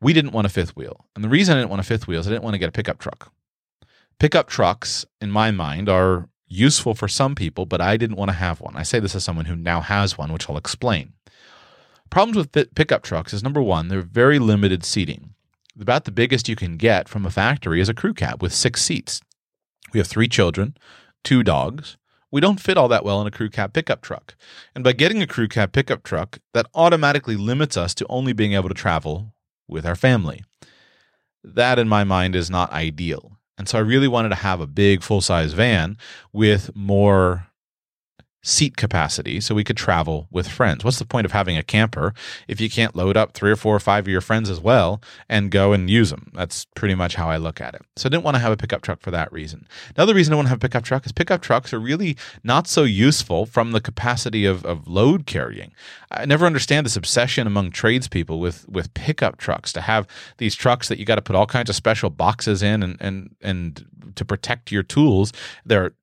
We 0.01 0.13
didn't 0.13 0.33
want 0.33 0.47
a 0.47 0.51
fifth 0.51 0.77
wheel. 0.77 1.07
And 1.15 1.25
the 1.25 1.29
reason 1.29 1.57
I 1.57 1.61
didn't 1.61 1.71
want 1.71 1.81
a 1.81 1.85
fifth 1.85 2.07
wheel 2.07 2.21
is 2.21 2.27
I 2.27 2.31
didn't 2.31 2.45
want 2.45 2.55
to 2.55 2.59
get 2.59 2.69
a 2.69 2.73
pickup 2.73 2.99
truck. 2.99 3.33
Pickup 4.19 4.49
trucks, 4.49 5.07
in 5.21 5.31
my 5.31 5.51
mind, 5.51 5.89
are 5.89 6.29
useful 6.47 6.95
for 6.95 7.09
some 7.09 7.35
people, 7.35 7.67
but 7.67 7.81
I 7.81 7.97
didn't 7.97 8.17
want 8.17 8.31
to 8.31 8.37
have 8.37 8.61
one. 8.61 8.77
I 8.77 8.83
say 8.83 9.01
this 9.01 9.15
as 9.15 9.25
someone 9.25 9.47
who 9.47 9.57
now 9.57 9.81
has 9.81 10.19
one, 10.19 10.33
which 10.33 10.49
I'll 10.49 10.57
explain. 10.57 11.15
Problems 12.11 12.37
with 12.37 12.75
pickup 12.75 13.03
trucks 13.03 13.33
is 13.33 13.43
number 13.43 13.63
one, 13.63 13.89
they're 13.89 14.03
very 14.03 14.39
limited 14.39 14.85
seating. 14.85 15.31
About 15.81 16.05
the 16.05 16.13
biggest 16.13 16.49
you 16.49 16.55
can 16.55 16.77
get 16.77 17.09
from 17.09 17.27
a 17.27 17.31
factory 17.31 17.81
is 17.81 17.89
a 17.89 17.95
crew 17.95 18.15
cab 18.15 18.41
with 18.41 18.55
six 18.55 18.83
seats. 18.83 19.21
We 19.93 19.99
have 19.99 20.07
three 20.07 20.29
children, 20.29 20.77
two 21.25 21.43
dogs, 21.43 21.97
we 22.35 22.41
don't 22.41 22.59
fit 22.59 22.77
all 22.77 22.89
that 22.89 23.05
well 23.05 23.21
in 23.21 23.29
a 23.29 23.31
crew 23.31 23.49
cab 23.49 23.73
pickup 23.73 24.03
truck. 24.03 24.35
And 24.75 24.83
by 24.83 24.93
getting 24.93 25.23
a 25.23 25.27
crew 25.27 25.47
cab 25.47 25.71
pickup 25.71 26.03
truck, 26.03 26.41
that 26.53 26.67
automatically 26.75 27.37
limits 27.37 27.77
us 27.77 27.95
to 27.95 28.07
only 28.09 28.33
being 28.33 28.55
able 28.55 28.69
to 28.69 28.75
travel 28.75 29.33
with 29.69 29.87
our 29.87 29.95
family. 29.95 30.43
That, 31.45 31.79
in 31.79 31.89
my 31.89 32.03
mind, 32.03 32.35
is 32.35 32.51
not 32.51 32.73
ideal. 32.73 33.39
And 33.57 33.69
so 33.69 33.79
I 33.79 33.83
really 33.83 34.09
wanted 34.09 34.31
to 34.31 34.35
have 34.35 34.61
a 34.61 34.67
big 34.67 35.05
full 35.05 35.21
size 35.21 35.53
van 35.53 35.97
with 36.33 36.75
more 36.75 37.47
seat 38.45 38.77
capacity 38.77 39.41
so 39.41 39.55
we 39.55 39.65
could 39.65 39.77
travel 39.77 40.29
with 40.31 40.47
friends. 40.47 40.85
What's 40.85 40.99
the 40.99 41.07
point 41.07 41.25
of 41.25 41.33
having 41.33 41.57
a 41.57 41.63
camper 41.63 42.13
if 42.47 42.61
you 42.61 42.69
can't 42.69 42.95
load 42.95 43.17
up 43.17 43.33
three 43.33 43.51
or 43.51 43.57
four 43.57 43.75
or 43.75 43.81
five 43.81 44.05
of 44.05 44.09
your 44.09 44.21
friends 44.21 44.51
as 44.51 44.61
well 44.61 45.01
and 45.31 45.51
go 45.51 45.73
and 45.73 45.89
use 45.89 46.11
them? 46.11 46.31
That's 46.35 46.67
pretty 46.77 46.95
much 46.95 47.15
how 47.15 47.31
I 47.31 47.39
look 47.39 47.61
at 47.61 47.75
it. 47.75 47.83
So 47.97 48.07
I 48.07 48.11
didn't 48.11 48.23
want 48.23 48.35
to 48.37 48.41
have 48.41 48.53
a 48.53 48.57
pickup 48.57 48.83
truck 48.83 49.01
for 49.01 49.11
that 49.11 49.33
reason. 49.33 49.67
Another 49.97 50.15
reason 50.15 50.35
I 50.35 50.37
want 50.37 50.47
to 50.47 50.51
have 50.51 50.59
a 50.59 50.61
pickup 50.61 50.85
truck 50.85 51.07
is 51.07 51.13
pickup 51.13 51.41
trucks 51.41 51.73
are 51.73 51.81
really 51.81 52.19
not 52.45 52.69
so 52.69 52.83
useful 52.83 53.47
from 53.47 53.73
the 53.73 53.81
capacity 53.81 54.45
of, 54.45 54.65
of 54.67 54.87
load 54.87 55.25
carrying. 55.25 55.73
I 56.11 56.27
never 56.27 56.45
understand 56.45 56.85
this 56.85 56.97
obsession 56.97 57.47
among 57.47 57.71
tradespeople 57.71 58.39
with 58.41 58.69
with 58.69 58.93
pickup 58.93 59.39
trucks 59.39 59.73
to 59.73 59.81
have 59.81 60.07
these 60.37 60.55
trucks 60.55 60.89
that 60.89 60.99
you 60.99 61.07
got 61.07 61.17
to 61.17 61.23
put 61.23 61.35
all 61.35 61.47
kinds 61.47 61.71
of 61.71 61.77
special 61.77 62.11
boxes 62.11 62.63
in 62.63 62.83
and 62.83 62.97
and 63.01 63.35
and 63.41 63.87
to 64.17 64.25
protect 64.25 64.71
your 64.71 64.83
tools. 64.83 65.33
They're 65.65 65.95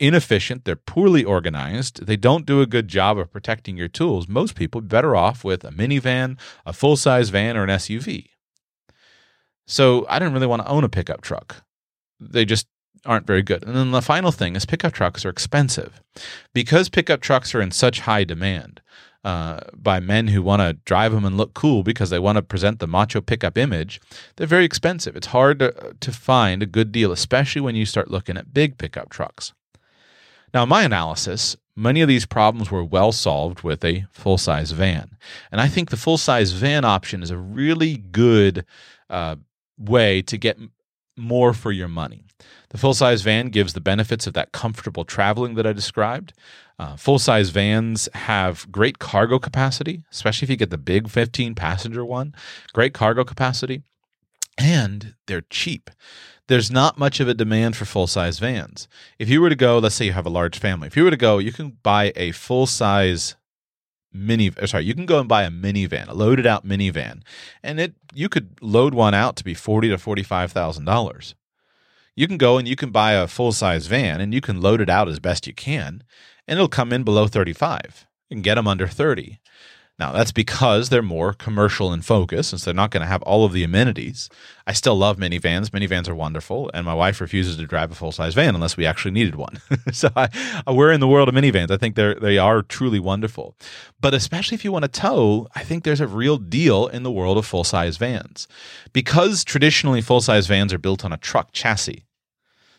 inefficient, 0.00 0.64
they're 0.64 0.74
poorly 0.74 1.22
organized, 1.22 2.06
they 2.06 2.16
don't 2.16 2.46
do 2.46 2.60
a 2.60 2.66
good 2.66 2.88
job 2.88 3.18
of 3.18 3.30
protecting 3.30 3.76
your 3.76 3.88
tools. 3.88 4.26
Most 4.26 4.56
people 4.56 4.80
better 4.80 5.14
off 5.14 5.44
with 5.44 5.62
a 5.64 5.70
minivan, 5.70 6.38
a 6.66 6.72
full 6.72 6.96
size 6.96 7.28
van, 7.28 7.56
or 7.56 7.64
an 7.64 7.70
SUV. 7.70 8.30
So 9.66 10.06
I 10.08 10.18
didn't 10.18 10.34
really 10.34 10.46
want 10.48 10.62
to 10.62 10.68
own 10.68 10.82
a 10.82 10.88
pickup 10.88 11.20
truck. 11.20 11.62
They 12.18 12.44
just 12.44 12.66
aren't 13.06 13.26
very 13.26 13.42
good. 13.42 13.64
And 13.64 13.76
then 13.76 13.92
the 13.92 14.02
final 14.02 14.32
thing 14.32 14.56
is 14.56 14.66
pickup 14.66 14.92
trucks 14.92 15.24
are 15.24 15.30
expensive. 15.30 16.02
Because 16.52 16.88
pickup 16.88 17.20
trucks 17.20 17.54
are 17.54 17.60
in 17.60 17.70
such 17.70 18.00
high 18.00 18.24
demand 18.24 18.80
uh, 19.22 19.60
by 19.74 20.00
men 20.00 20.28
who 20.28 20.42
want 20.42 20.60
to 20.60 20.72
drive 20.84 21.12
them 21.12 21.24
and 21.24 21.36
look 21.36 21.54
cool 21.54 21.82
because 21.82 22.10
they 22.10 22.18
want 22.18 22.36
to 22.36 22.42
present 22.42 22.78
the 22.78 22.86
macho 22.86 23.20
pickup 23.20 23.56
image, 23.56 24.00
they're 24.36 24.46
very 24.46 24.64
expensive. 24.64 25.16
It's 25.16 25.28
hard 25.28 25.58
to, 25.60 25.94
to 25.98 26.12
find 26.12 26.62
a 26.62 26.66
good 26.66 26.90
deal, 26.90 27.12
especially 27.12 27.60
when 27.60 27.74
you 27.74 27.86
start 27.86 28.10
looking 28.10 28.36
at 28.36 28.54
big 28.54 28.78
pickup 28.78 29.10
trucks. 29.10 29.52
Now, 30.52 30.64
in 30.64 30.68
my 30.68 30.82
analysis, 30.82 31.56
many 31.76 32.00
of 32.00 32.08
these 32.08 32.26
problems 32.26 32.70
were 32.70 32.84
well 32.84 33.12
solved 33.12 33.62
with 33.62 33.84
a 33.84 34.06
full 34.12 34.38
size 34.38 34.72
van. 34.72 35.16
And 35.52 35.60
I 35.60 35.68
think 35.68 35.90
the 35.90 35.96
full 35.96 36.18
size 36.18 36.52
van 36.52 36.84
option 36.84 37.22
is 37.22 37.30
a 37.30 37.38
really 37.38 37.96
good 37.96 38.64
uh, 39.08 39.36
way 39.78 40.22
to 40.22 40.36
get 40.36 40.58
more 41.16 41.52
for 41.52 41.72
your 41.72 41.88
money. 41.88 42.24
The 42.70 42.78
full 42.78 42.94
size 42.94 43.22
van 43.22 43.48
gives 43.48 43.72
the 43.72 43.80
benefits 43.80 44.26
of 44.26 44.34
that 44.34 44.52
comfortable 44.52 45.04
traveling 45.04 45.54
that 45.54 45.66
I 45.66 45.72
described. 45.72 46.32
Uh, 46.78 46.96
full 46.96 47.18
size 47.18 47.50
vans 47.50 48.08
have 48.14 48.70
great 48.72 48.98
cargo 48.98 49.38
capacity, 49.38 50.02
especially 50.10 50.46
if 50.46 50.50
you 50.50 50.56
get 50.56 50.70
the 50.70 50.78
big 50.78 51.08
15 51.08 51.54
passenger 51.54 52.04
one. 52.04 52.34
Great 52.72 52.94
cargo 52.94 53.24
capacity. 53.24 53.82
and 54.58 55.14
they're 55.26 55.40
cheap. 55.48 55.90
There's 56.50 56.68
not 56.68 56.98
much 56.98 57.20
of 57.20 57.28
a 57.28 57.34
demand 57.34 57.76
for 57.76 57.84
full 57.84 58.08
size 58.08 58.40
vans. 58.40 58.88
If 59.20 59.28
you 59.28 59.40
were 59.40 59.50
to 59.50 59.54
go, 59.54 59.78
let's 59.78 59.94
say 59.94 60.06
you 60.06 60.14
have 60.14 60.26
a 60.26 60.30
large 60.30 60.58
family, 60.58 60.88
if 60.88 60.96
you 60.96 61.04
were 61.04 61.12
to 61.12 61.16
go, 61.16 61.38
you 61.38 61.52
can 61.52 61.78
buy 61.84 62.12
a 62.16 62.32
full 62.32 62.66
size 62.66 63.36
mini 64.12 64.50
sorry 64.66 64.84
you 64.84 64.92
can 64.92 65.06
go 65.06 65.20
and 65.20 65.28
buy 65.28 65.44
a 65.44 65.50
minivan 65.50 66.08
a 66.08 66.12
loaded 66.12 66.44
out 66.44 66.66
minivan 66.66 67.22
and 67.62 67.78
it 67.78 67.94
you 68.12 68.28
could 68.28 68.60
load 68.60 68.92
one 68.92 69.14
out 69.14 69.36
to 69.36 69.44
be 69.44 69.54
forty 69.54 69.88
to 69.88 69.96
forty 69.96 70.24
five 70.24 70.50
thousand 70.50 70.86
dollars. 70.86 71.36
You 72.16 72.26
can 72.26 72.36
go 72.36 72.58
and 72.58 72.66
you 72.66 72.74
can 72.74 72.90
buy 72.90 73.12
a 73.12 73.28
full 73.28 73.52
size 73.52 73.86
van 73.86 74.20
and 74.20 74.34
you 74.34 74.40
can 74.40 74.60
load 74.60 74.80
it 74.80 74.90
out 74.90 75.08
as 75.08 75.20
best 75.20 75.46
you 75.46 75.54
can 75.54 76.02
and 76.48 76.58
it'll 76.58 76.66
come 76.66 76.92
in 76.92 77.04
below 77.04 77.28
35 77.28 78.08
you 78.28 78.34
can 78.34 78.42
get 78.42 78.56
them 78.56 78.66
under 78.66 78.88
30 78.88 79.38
now, 80.00 80.12
that's 80.12 80.32
because 80.32 80.88
they're 80.88 81.02
more 81.02 81.34
commercial 81.34 81.92
in 81.92 82.00
focus, 82.00 82.54
and 82.54 82.60
they're 82.62 82.72
not 82.72 82.90
going 82.90 83.02
to 83.02 83.06
have 83.06 83.20
all 83.22 83.44
of 83.44 83.52
the 83.52 83.62
amenities. 83.62 84.30
I 84.66 84.72
still 84.72 84.96
love 84.96 85.18
minivans. 85.18 85.68
Minivans 85.68 86.08
are 86.08 86.14
wonderful, 86.14 86.70
and 86.72 86.86
my 86.86 86.94
wife 86.94 87.20
refuses 87.20 87.58
to 87.58 87.66
drive 87.66 87.92
a 87.92 87.94
full 87.94 88.10
size 88.10 88.32
van 88.32 88.54
unless 88.54 88.78
we 88.78 88.86
actually 88.86 89.10
needed 89.10 89.34
one. 89.34 89.60
so 89.92 90.08
I, 90.16 90.30
we're 90.66 90.90
in 90.90 91.00
the 91.00 91.06
world 91.06 91.28
of 91.28 91.34
minivans. 91.34 91.70
I 91.70 91.76
think 91.76 91.96
they're 91.96 92.14
they 92.14 92.38
are 92.38 92.62
truly 92.62 92.98
wonderful, 92.98 93.54
but 94.00 94.14
especially 94.14 94.54
if 94.54 94.64
you 94.64 94.72
want 94.72 94.84
to 94.84 94.88
tow, 94.88 95.46
I 95.54 95.64
think 95.64 95.84
there's 95.84 96.00
a 96.00 96.06
real 96.06 96.38
deal 96.38 96.86
in 96.86 97.02
the 97.02 97.12
world 97.12 97.36
of 97.36 97.44
full 97.44 97.64
size 97.64 97.98
vans 97.98 98.48
because 98.94 99.44
traditionally 99.44 100.00
full 100.00 100.22
size 100.22 100.46
vans 100.46 100.72
are 100.72 100.78
built 100.78 101.04
on 101.04 101.12
a 101.12 101.18
truck 101.18 101.52
chassis. 101.52 102.06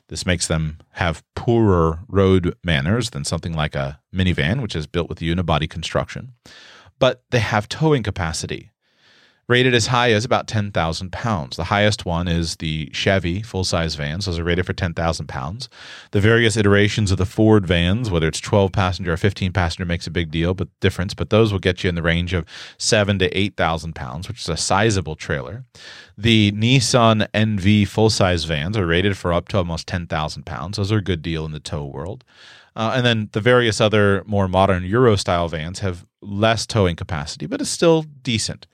This 0.07 0.25
makes 0.25 0.47
them 0.47 0.79
have 0.93 1.23
poorer 1.36 1.99
road 2.07 2.55
manners 2.63 3.12
than 3.12 3.25
something 3.25 3.53
like 3.53 3.75
a 3.75 3.99
minivan, 4.13 4.62
which 4.62 4.75
is 4.75 4.88
built 4.88 5.07
with 5.07 5.19
unibody 5.19 5.69
construction 5.69 6.34
but 7.01 7.23
they 7.31 7.39
have 7.39 7.67
towing 7.67 8.03
capacity. 8.03 8.69
Rated 9.47 9.73
as 9.73 9.87
high 9.87 10.13
as 10.13 10.23
about 10.23 10.47
10,000 10.47 11.11
pounds. 11.11 11.57
The 11.57 11.65
highest 11.65 12.05
one 12.05 12.29
is 12.29 12.57
the 12.57 12.89
Chevy 12.93 13.41
full 13.41 13.65
size 13.65 13.95
vans. 13.95 14.25
Those 14.25 14.39
are 14.39 14.45
rated 14.45 14.65
for 14.65 14.71
10,000 14.71 15.27
pounds. 15.27 15.67
The 16.11 16.21
various 16.21 16.55
iterations 16.55 17.11
of 17.11 17.17
the 17.17 17.25
Ford 17.25 17.65
vans, 17.65 18.09
whether 18.09 18.27
it's 18.27 18.39
12 18.39 18.71
passenger 18.71 19.11
or 19.11 19.17
15 19.17 19.51
passenger, 19.51 19.83
makes 19.83 20.07
a 20.07 20.11
big 20.11 20.31
deal, 20.31 20.53
but 20.53 20.69
difference. 20.79 21.13
But 21.13 21.31
those 21.31 21.51
will 21.51 21.59
get 21.59 21.83
you 21.83 21.89
in 21.89 21.95
the 21.95 22.03
range 22.03 22.33
of 22.33 22.45
seven 22.77 23.19
to 23.19 23.37
8,000 23.37 23.93
pounds, 23.93 24.29
which 24.29 24.39
is 24.39 24.47
a 24.47 24.55
sizable 24.55 25.15
trailer. 25.15 25.65
The 26.17 26.51
Nissan 26.53 27.27
NV 27.33 27.87
full 27.87 28.11
size 28.11 28.45
vans 28.45 28.77
are 28.77 28.85
rated 28.85 29.17
for 29.17 29.33
up 29.33 29.49
to 29.49 29.57
almost 29.57 29.87
10,000 29.87 30.45
pounds. 30.45 30.77
Those 30.77 30.91
are 30.91 30.99
a 30.99 31.03
good 31.03 31.23
deal 31.23 31.45
in 31.45 31.51
the 31.51 31.59
tow 31.59 31.83
world. 31.83 32.23
Uh, 32.75 32.93
and 32.95 33.05
then 33.05 33.29
the 33.34 33.41
various 33.41 33.81
other 33.81 34.23
more 34.25 34.47
modern 34.47 34.84
Euro 34.86 35.15
style 35.15 35.47
vans 35.47 35.79
have 35.79 36.05
less 36.21 36.65
towing 36.65 36.95
capacity, 36.95 37.45
but 37.45 37.62
it's 37.62 37.69
still 37.69 38.03
decent. 38.03 38.67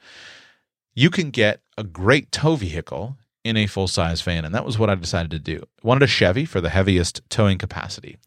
You 0.94 1.10
can 1.10 1.30
get 1.30 1.62
a 1.78 1.84
great 1.84 2.32
tow 2.32 2.56
vehicle 2.56 3.18
in 3.44 3.56
a 3.56 3.66
full 3.66 3.88
size 3.88 4.22
van, 4.22 4.44
and 4.44 4.54
that 4.54 4.66
was 4.66 4.78
what 4.78 4.90
I 4.90 4.96
decided 4.96 5.32
to 5.32 5.40
do. 5.40 5.64
I 5.84 5.88
wanted 5.88 6.04
a 6.04 6.08
Chevy 6.08 6.44
for 6.44 6.60
the 6.60 6.70
heaviest 6.70 7.22
towing 7.30 7.58
capacity. 7.58 8.18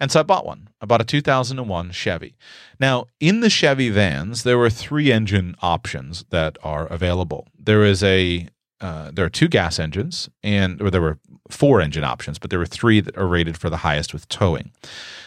And 0.00 0.10
so 0.10 0.20
I 0.20 0.24
bought 0.24 0.44
one. 0.44 0.68
I 0.80 0.86
bought 0.86 1.00
a 1.00 1.04
2001 1.04 1.92
Chevy. 1.92 2.36
Now, 2.80 3.06
in 3.20 3.40
the 3.40 3.50
Chevy 3.50 3.90
vans, 3.90 4.42
there 4.42 4.58
were 4.58 4.68
three 4.68 5.12
engine 5.12 5.54
options 5.62 6.24
that 6.30 6.58
are 6.62 6.86
available. 6.86 7.46
There 7.58 7.84
is 7.84 8.02
a 8.02 8.48
uh, 8.80 9.10
there 9.12 9.24
are 9.24 9.30
two 9.30 9.48
gas 9.48 9.78
engines, 9.78 10.28
and 10.42 10.80
or 10.82 10.90
there 10.90 11.00
were 11.00 11.18
four 11.50 11.80
engine 11.80 12.04
options, 12.04 12.38
but 12.38 12.50
there 12.50 12.58
were 12.58 12.66
three 12.66 13.00
that 13.00 13.16
are 13.16 13.26
rated 13.26 13.56
for 13.56 13.70
the 13.70 13.78
highest 13.78 14.12
with 14.12 14.28
towing. 14.28 14.70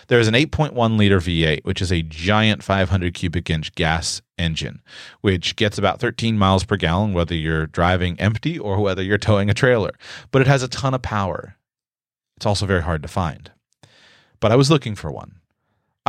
There 0.08 0.20
is 0.20 0.28
an 0.28 0.34
8.1 0.34 0.98
liter 0.98 1.20
V8, 1.20 1.64
which 1.64 1.82
is 1.82 1.92
a 1.92 2.04
giant 2.04 2.64
500 2.64 3.14
cubic 3.14 3.50
inch 3.50 3.74
gas 3.76 4.22
engine, 4.38 4.82
which 5.22 5.56
gets 5.56 5.78
about 5.78 6.00
13 6.00 6.38
miles 6.38 6.64
per 6.64 6.78
gallon, 6.78 7.14
whether 7.14 7.36
you're 7.36 7.68
driving 7.68 8.20
empty 8.20 8.60
or 8.60 8.80
whether 8.80 9.02
you're 9.02 9.18
towing 9.18 9.50
a 9.50 9.54
trailer. 9.54 9.92
But 10.32 10.42
it 10.42 10.48
has 10.48 10.62
a 10.62 10.68
ton 10.68 10.94
of 10.94 11.02
power. 11.02 11.56
It's 12.38 12.46
also 12.46 12.66
very 12.66 12.84
hard 12.84 13.02
to 13.02 13.08
find. 13.08 13.52
But 14.40 14.52
I 14.52 14.56
was 14.56 14.70
looking 14.70 14.96
for 14.96 15.12
one. 15.12 15.39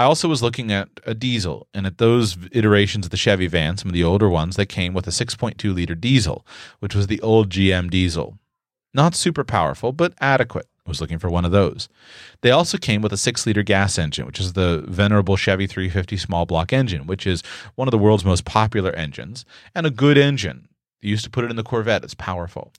I 0.01 0.05
also 0.05 0.29
was 0.29 0.43
looking 0.43 0.73
at 0.73 0.89
a 1.05 1.13
diesel, 1.13 1.69
and 1.75 1.87
at 1.87 1.99
those 1.99 2.39
iterations 2.53 3.05
of 3.05 3.11
the 3.11 3.19
Chevy 3.19 3.47
van, 3.49 3.77
some 3.77 3.91
of 3.91 3.93
the 3.93 4.03
older 4.03 4.31
ones, 4.31 4.57
they 4.57 4.65
came 4.65 4.95
with 4.95 5.07
a 5.07 5.11
6.2 5.11 5.75
liter 5.75 5.95
diesel, 5.95 6.47
which 6.79 6.95
was 6.95 7.07
the 7.07 7.21
old 7.21 7.51
GM 7.51 7.91
diesel. 7.91 8.39
Not 8.95 9.15
super 9.15 9.45
powerful, 9.45 9.93
but 9.93 10.15
adequate. 10.19 10.67
I 10.87 10.89
was 10.89 11.03
looking 11.03 11.19
for 11.19 11.29
one 11.29 11.45
of 11.45 11.51
those. 11.51 11.91
They 12.41 12.51
also 12.51 12.79
came 12.79 13.03
with 13.03 13.13
a 13.13 13.19
6 13.19 13.45
liter 13.45 13.63
gas 13.63 13.99
engine, 13.99 14.25
which 14.25 14.41
is 14.41 14.55
the 14.55 14.83
venerable 14.89 15.37
Chevy 15.37 15.67
350 15.67 16.17
small 16.17 16.47
block 16.47 16.73
engine, 16.73 17.07
which 17.07 17.27
is 17.27 17.43
one 17.75 17.87
of 17.87 17.93
the 17.93 17.99
world's 17.99 18.25
most 18.25 18.47
popular 18.47 18.93
engines 18.93 19.45
and 19.75 19.85
a 19.85 19.91
good 19.91 20.17
engine. 20.17 20.67
They 21.03 21.09
used 21.09 21.25
to 21.25 21.31
put 21.31 21.45
it 21.45 21.51
in 21.51 21.57
the 21.57 21.63
Corvette, 21.63 22.05
it's 22.05 22.15
powerful. 22.15 22.73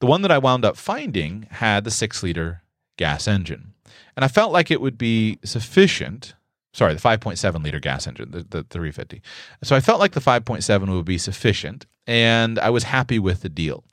The 0.00 0.06
one 0.06 0.22
that 0.22 0.32
I 0.32 0.38
wound 0.38 0.64
up 0.64 0.78
finding 0.78 1.46
had 1.50 1.84
the 1.84 1.90
6 1.90 2.22
liter 2.22 2.62
gas 2.96 3.28
engine. 3.28 3.74
And 4.16 4.24
I 4.24 4.28
felt 4.28 4.50
like 4.50 4.70
it 4.70 4.80
would 4.80 4.96
be 4.96 5.38
sufficient 5.44 6.34
sorry, 6.74 6.92
the 6.92 7.00
5.7 7.00 7.62
liter 7.62 7.80
gas 7.80 8.06
engine, 8.06 8.30
the, 8.32 8.40
the, 8.40 8.58
the 8.58 8.64
350. 8.64 9.22
So 9.62 9.74
I 9.74 9.80
felt 9.80 10.00
like 10.00 10.12
the 10.12 10.20
5.7 10.20 10.94
would 10.94 11.04
be 11.04 11.18
sufficient, 11.18 11.86
and 12.06 12.58
I 12.58 12.68
was 12.68 12.84
happy 12.84 13.18
with 13.18 13.40
the 13.40 13.48
deal. 13.48 13.84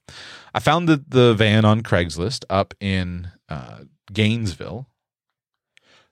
I 0.53 0.59
found 0.59 0.89
the, 0.89 1.01
the 1.07 1.33
van 1.33 1.63
on 1.63 1.81
Craigslist 1.81 2.43
up 2.49 2.73
in 2.81 3.29
uh, 3.47 3.81
Gainesville. 4.11 4.87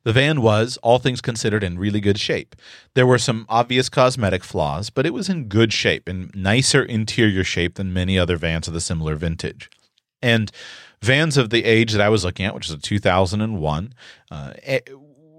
The 0.04 0.14
van 0.14 0.42
was, 0.42 0.78
all 0.82 1.00
things 1.00 1.20
considered, 1.20 1.64
in 1.64 1.78
really 1.78 2.00
good 2.00 2.20
shape. 2.20 2.56
There 2.94 3.06
were 3.06 3.18
some 3.18 3.46
obvious 3.50 3.90
cosmetic 3.90 4.46
flaws, 4.46 4.90
but 4.90 5.06
it 5.06 5.14
was 5.14 5.28
in 5.28 5.50
good 5.50 5.74
shape 5.74 6.08
in 6.08 6.32
nicer 6.34 6.84
interior 6.84 7.44
shape 7.44 7.76
than 7.76 7.92
many 7.92 8.18
other 8.18 8.38
vans 8.38 8.68
of 8.68 8.74
the 8.74 8.80
similar 8.80 9.16
vintage. 9.16 9.70
And 10.22 10.52
vans 11.02 11.36
of 11.36 11.50
the 11.50 11.66
age 11.66 11.92
that 11.92 12.02
I 12.02 12.10
was 12.10 12.24
looking 12.24 12.46
at, 12.46 12.56
which 12.56 12.68
is 12.68 12.74
a 12.74 12.78
2001, 12.78 13.94
uh, 14.32 14.54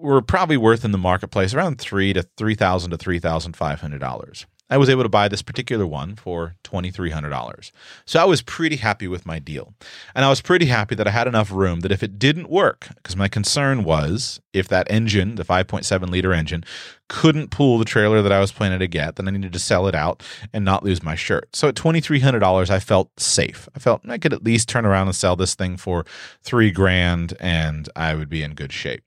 were 0.00 0.22
probably 0.22 0.56
worth 0.56 0.84
in 0.84 0.92
the 0.92 0.98
marketplace 0.98 1.54
around 1.54 1.78
three 1.78 2.12
to 2.12 2.22
three 2.36 2.54
thousand 2.54 2.90
to 2.90 2.96
three 2.96 3.18
thousand 3.18 3.56
five 3.56 3.80
hundred 3.80 3.98
dollars. 4.00 4.46
I 4.70 4.78
was 4.78 4.88
able 4.88 5.02
to 5.02 5.08
buy 5.08 5.26
this 5.26 5.42
particular 5.42 5.84
one 5.84 6.14
for 6.14 6.54
$2,300. 6.62 7.72
So 8.04 8.20
I 8.20 8.24
was 8.24 8.40
pretty 8.40 8.76
happy 8.76 9.08
with 9.08 9.26
my 9.26 9.40
deal. 9.40 9.74
And 10.14 10.24
I 10.24 10.28
was 10.28 10.40
pretty 10.40 10.66
happy 10.66 10.94
that 10.94 11.08
I 11.08 11.10
had 11.10 11.26
enough 11.26 11.50
room 11.50 11.80
that 11.80 11.90
if 11.90 12.04
it 12.04 12.20
didn't 12.20 12.48
work, 12.48 12.86
because 12.94 13.16
my 13.16 13.26
concern 13.26 13.82
was 13.82 14.40
if 14.52 14.68
that 14.68 14.88
engine, 14.88 15.34
the 15.34 15.44
5.7 15.44 16.08
liter 16.08 16.32
engine, 16.32 16.62
couldn't 17.10 17.50
pull 17.50 17.76
the 17.76 17.84
trailer 17.84 18.22
that 18.22 18.30
I 18.30 18.38
was 18.38 18.52
planning 18.52 18.78
to 18.78 18.86
get, 18.86 19.16
then 19.16 19.26
I 19.26 19.32
needed 19.32 19.52
to 19.52 19.58
sell 19.58 19.88
it 19.88 19.96
out 19.96 20.22
and 20.52 20.64
not 20.64 20.84
lose 20.84 21.02
my 21.02 21.16
shirt. 21.16 21.54
So 21.54 21.66
at 21.66 21.74
$2,300, 21.74 22.70
I 22.70 22.78
felt 22.78 23.10
safe. 23.18 23.68
I 23.74 23.80
felt 23.80 24.08
I 24.08 24.16
could 24.16 24.32
at 24.32 24.44
least 24.44 24.68
turn 24.68 24.86
around 24.86 25.08
and 25.08 25.16
sell 25.16 25.34
this 25.34 25.56
thing 25.56 25.76
for 25.76 26.06
three 26.44 26.70
grand 26.70 27.34
and 27.40 27.88
I 27.96 28.14
would 28.14 28.28
be 28.28 28.44
in 28.44 28.54
good 28.54 28.72
shape. 28.72 29.02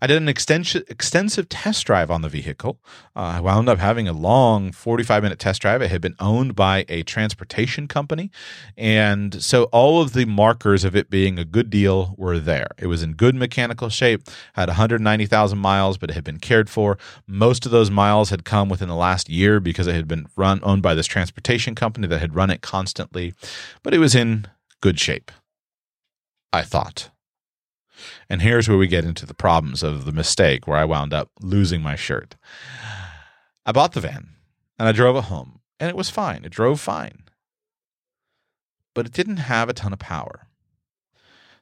I 0.00 0.06
did 0.06 0.18
an 0.18 0.28
extensive, 0.28 0.84
extensive 0.88 1.48
test 1.48 1.84
drive 1.84 2.12
on 2.12 2.22
the 2.22 2.28
vehicle. 2.28 2.78
Uh, 3.16 3.34
I 3.36 3.40
wound 3.40 3.68
up 3.68 3.78
having 3.78 4.06
a 4.06 4.12
long 4.12 4.70
45 4.70 5.24
minute 5.24 5.40
test 5.40 5.60
drive. 5.60 5.82
It 5.82 5.90
had 5.90 6.00
been 6.00 6.14
owned 6.20 6.54
by 6.54 6.84
a 6.88 7.02
transportation 7.02 7.88
company. 7.88 8.30
And 8.76 9.42
so 9.42 9.64
all 9.64 10.00
of 10.00 10.12
the 10.12 10.26
markers 10.26 10.84
of 10.84 10.94
it 10.94 11.10
being 11.10 11.40
a 11.40 11.44
good 11.44 11.70
deal 11.70 12.14
were 12.16 12.38
there. 12.38 12.68
It 12.78 12.86
was 12.86 13.02
in 13.02 13.14
good 13.14 13.34
mechanical 13.34 13.88
shape, 13.88 14.22
had 14.52 14.68
190,000 14.68 15.58
miles, 15.58 15.98
but 15.98 16.10
it 16.10 16.14
had 16.14 16.22
been 16.22 16.38
cared 16.38 16.70
for. 16.70 16.96
Most 17.26 17.47
most 17.48 17.64
of 17.64 17.72
those 17.72 17.90
miles 17.90 18.28
had 18.28 18.44
come 18.44 18.68
within 18.68 18.88
the 18.88 18.94
last 18.94 19.30
year 19.30 19.58
because 19.58 19.86
it 19.86 19.94
had 19.94 20.06
been 20.06 20.26
run 20.36 20.60
owned 20.62 20.82
by 20.82 20.94
this 20.94 21.06
transportation 21.06 21.74
company 21.74 22.06
that 22.06 22.18
had 22.18 22.34
run 22.34 22.50
it 22.50 22.60
constantly, 22.60 23.32
but 23.82 23.94
it 23.94 23.98
was 23.98 24.14
in 24.14 24.46
good 24.82 25.00
shape. 25.00 25.32
I 26.52 26.60
thought. 26.60 27.10
And 28.28 28.42
here's 28.42 28.68
where 28.68 28.76
we 28.76 28.86
get 28.86 29.06
into 29.06 29.24
the 29.24 29.32
problems 29.32 29.82
of 29.82 30.04
the 30.04 30.12
mistake 30.12 30.66
where 30.66 30.76
I 30.76 30.84
wound 30.84 31.14
up 31.14 31.30
losing 31.40 31.80
my 31.80 31.96
shirt. 31.96 32.36
I 33.64 33.72
bought 33.72 33.92
the 33.92 34.02
van 34.02 34.28
and 34.78 34.86
I 34.86 34.92
drove 34.92 35.16
it 35.16 35.24
home, 35.24 35.60
and 35.80 35.88
it 35.88 35.96
was 35.96 36.10
fine. 36.10 36.44
It 36.44 36.52
drove 36.52 36.78
fine. 36.78 37.22
But 38.94 39.06
it 39.06 39.12
didn't 39.12 39.38
have 39.38 39.70
a 39.70 39.72
ton 39.72 39.94
of 39.94 39.98
power. 39.98 40.47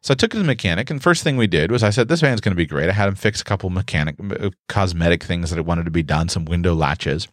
So 0.06 0.12
I 0.12 0.14
took 0.14 0.32
it 0.32 0.36
to 0.36 0.42
the 0.42 0.46
mechanic, 0.46 0.88
and 0.88 1.02
first 1.02 1.24
thing 1.24 1.36
we 1.36 1.48
did 1.48 1.72
was 1.72 1.82
I 1.82 1.90
said, 1.90 2.06
"This 2.06 2.20
van's 2.20 2.40
going 2.40 2.52
to 2.52 2.56
be 2.56 2.64
great." 2.64 2.88
I 2.88 2.92
had 2.92 3.08
him 3.08 3.16
fix 3.16 3.40
a 3.40 3.44
couple 3.44 3.70
mechanic, 3.70 4.14
uh, 4.38 4.50
cosmetic 4.68 5.24
things 5.24 5.50
that 5.50 5.58
I 5.58 5.62
wanted 5.62 5.84
to 5.86 5.90
be 5.90 6.04
done, 6.04 6.28
some 6.28 6.44
window 6.44 6.74
latches, 6.74 7.26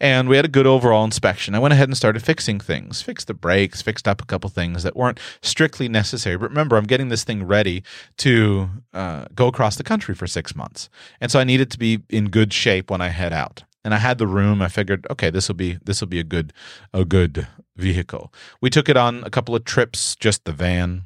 and 0.00 0.28
we 0.28 0.34
had 0.34 0.44
a 0.44 0.48
good 0.48 0.66
overall 0.66 1.04
inspection. 1.04 1.54
I 1.54 1.60
went 1.60 1.74
ahead 1.74 1.88
and 1.88 1.96
started 1.96 2.24
fixing 2.24 2.58
things, 2.58 3.02
fixed 3.02 3.28
the 3.28 3.34
brakes, 3.34 3.82
fixed 3.82 4.08
up 4.08 4.20
a 4.20 4.24
couple 4.24 4.50
things 4.50 4.82
that 4.82 4.96
weren't 4.96 5.20
strictly 5.42 5.88
necessary. 5.88 6.36
But 6.36 6.48
remember, 6.48 6.76
I'm 6.76 6.86
getting 6.86 7.08
this 7.08 7.22
thing 7.22 7.44
ready 7.44 7.84
to 8.16 8.68
uh, 8.92 9.26
go 9.36 9.46
across 9.46 9.76
the 9.76 9.84
country 9.84 10.16
for 10.16 10.26
six 10.26 10.56
months, 10.56 10.90
and 11.20 11.30
so 11.30 11.38
I 11.38 11.44
needed 11.44 11.70
to 11.70 11.78
be 11.78 12.00
in 12.10 12.30
good 12.30 12.52
shape 12.52 12.90
when 12.90 13.00
I 13.00 13.10
head 13.10 13.32
out 13.32 13.62
and 13.84 13.94
I 13.94 13.98
had 13.98 14.18
the 14.18 14.26
room. 14.26 14.60
I 14.60 14.66
figured, 14.66 15.06
okay, 15.08 15.30
this 15.30 15.46
will 15.46 15.54
be 15.54 15.78
this 15.84 16.00
will 16.00 16.08
be 16.08 16.18
a 16.18 16.24
good 16.24 16.52
a 16.92 17.04
good 17.04 17.46
vehicle. 17.76 18.32
We 18.60 18.70
took 18.70 18.88
it 18.88 18.96
on 18.96 19.22
a 19.22 19.30
couple 19.30 19.54
of 19.54 19.64
trips, 19.64 20.16
just 20.16 20.44
the 20.46 20.52
van, 20.52 21.04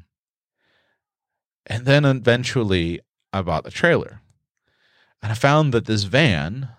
and 1.67 1.85
then 1.85 2.05
eventually 2.05 2.99
I 3.31 3.41
bought 3.41 3.63
the 3.63 3.71
trailer. 3.71 4.21
And 5.21 5.31
I 5.31 5.35
found 5.35 5.73
that 5.73 5.85
this 5.85 6.03
van 6.03 6.69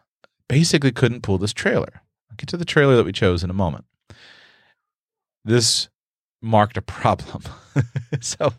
basically 0.49 0.93
couldn't 0.93 1.23
pull 1.23 1.39
this 1.39 1.53
trailer. 1.53 2.03
I'll 2.31 2.37
get 2.37 2.49
to 2.51 2.57
the 2.57 2.65
trailer 2.65 2.97
that 2.97 3.07
we 3.07 3.13
chose 3.13 3.43
in 3.43 3.51
a 3.51 3.55
moment. 3.55 3.87
This 5.45 5.89
marked 6.43 6.77
a 6.77 6.83
problem. 6.83 7.43
so 8.21 8.53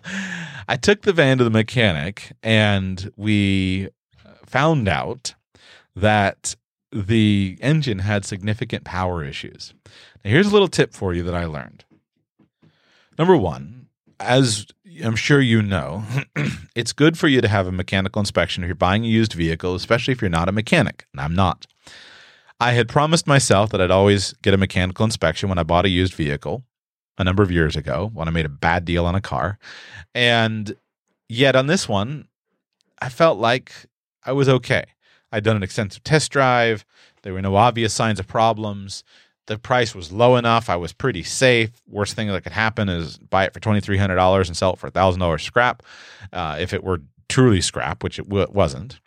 I 0.68 0.76
took 0.76 1.04
the 1.04 1.14
van 1.14 1.38
to 1.38 1.44
the 1.44 1.50
mechanic 1.50 2.34
and 2.42 3.12
we 3.16 3.90
found 4.46 4.88
out 4.88 5.36
that 5.96 6.56
the 6.92 7.58
engine 7.62 8.00
had 8.00 8.26
significant 8.26 8.84
power 8.84 9.24
issues. 9.24 9.74
Now, 10.24 10.32
here's 10.32 10.48
a 10.48 10.54
little 10.54 10.68
tip 10.68 10.94
for 10.94 11.14
you 11.14 11.24
that 11.24 11.36
I 11.36 11.46
learned. 11.46 11.86
Number 13.18 13.38
one, 13.38 13.85
as 14.19 14.67
I'm 15.04 15.15
sure 15.15 15.41
you 15.41 15.62
know, 15.62 16.04
it's 16.75 16.93
good 16.93 17.17
for 17.17 17.28
you 17.28 17.41
to 17.41 17.47
have 17.47 17.67
a 17.67 17.71
mechanical 17.71 18.19
inspection 18.19 18.63
if 18.63 18.67
you're 18.67 18.75
buying 18.75 19.04
a 19.04 19.10
used 19.10 19.34
vehicle, 19.34 19.75
especially 19.75 20.12
if 20.13 20.21
you're 20.21 20.30
not 20.30 20.49
a 20.49 20.54
mechanic, 20.54 21.06
and 21.13 21.21
I'm 21.21 21.36
not. 21.36 21.67
I 22.60 22.71
had 22.71 22.88
promised 22.88 23.28
myself 23.28 23.71
that 23.71 23.82
I'd 23.82 23.91
always 23.91 24.34
get 24.41 24.54
a 24.54 24.58
mechanical 24.58 25.04
inspection 25.04 25.49
when 25.49 25.58
I 25.58 25.63
bought 25.63 25.86
a 25.86 25.89
used 25.89 26.13
vehicle 26.13 26.63
a 27.17 27.23
number 27.23 27.43
of 27.43 27.51
years 27.51 27.75
ago 27.75 28.10
when 28.13 28.28
I 28.28 28.32
made 28.32 28.45
a 28.45 28.49
bad 28.49 28.86
deal 28.86 29.06
on 29.06 29.15
a 29.15 29.21
car. 29.21 29.58
And 30.13 30.75
yet 31.28 31.56
on 31.56 31.67
this 31.67 31.89
one, 31.89 32.28
I 33.01 33.10
felt 33.10 33.39
like 33.39 33.73
I 34.23 34.32
was 34.32 34.47
okay. 34.47 34.86
I'd 35.32 35.43
done 35.43 35.58
an 35.58 35.63
extensive 35.63 36.04
test 36.04 36.32
drive. 36.32 36.86
There 37.23 37.34
were 37.34 37.41
no 37.41 37.56
obvious 37.56 37.93
signs 37.93 38.19
of 38.19 38.28
problems. 38.28 39.04
The 39.48 39.60
price 39.60 39.94
was 39.94 40.12
low 40.12 40.38
enough. 40.38 40.70
I 40.70 40.76
was 40.76 40.92
pretty 40.92 41.22
safe. 41.24 41.70
Worst 41.88 42.16
thing 42.16 42.28
that 42.30 42.44
could 42.44 42.52
happen 42.52 42.90
is 42.90 43.18
buy 43.18 43.46
it 43.46 43.54
for 43.54 43.60
twenty 43.60 43.80
three 43.80 43.98
hundred 43.98 44.16
dollars 44.16 44.50
and 44.50 44.58
sell 44.58 44.74
it 44.74 44.80
for 44.80 44.90
thousand 44.90 45.20
dollars 45.20 45.44
scrap. 45.44 45.84
Uh, 46.34 46.58
if 46.60 46.74
it 46.74 46.84
were 46.84 47.02
truly 47.30 47.62
scrap, 47.62 48.04
which 48.04 48.18
it 48.20 48.28
w- 48.28 48.48
wasn't, 48.52 49.00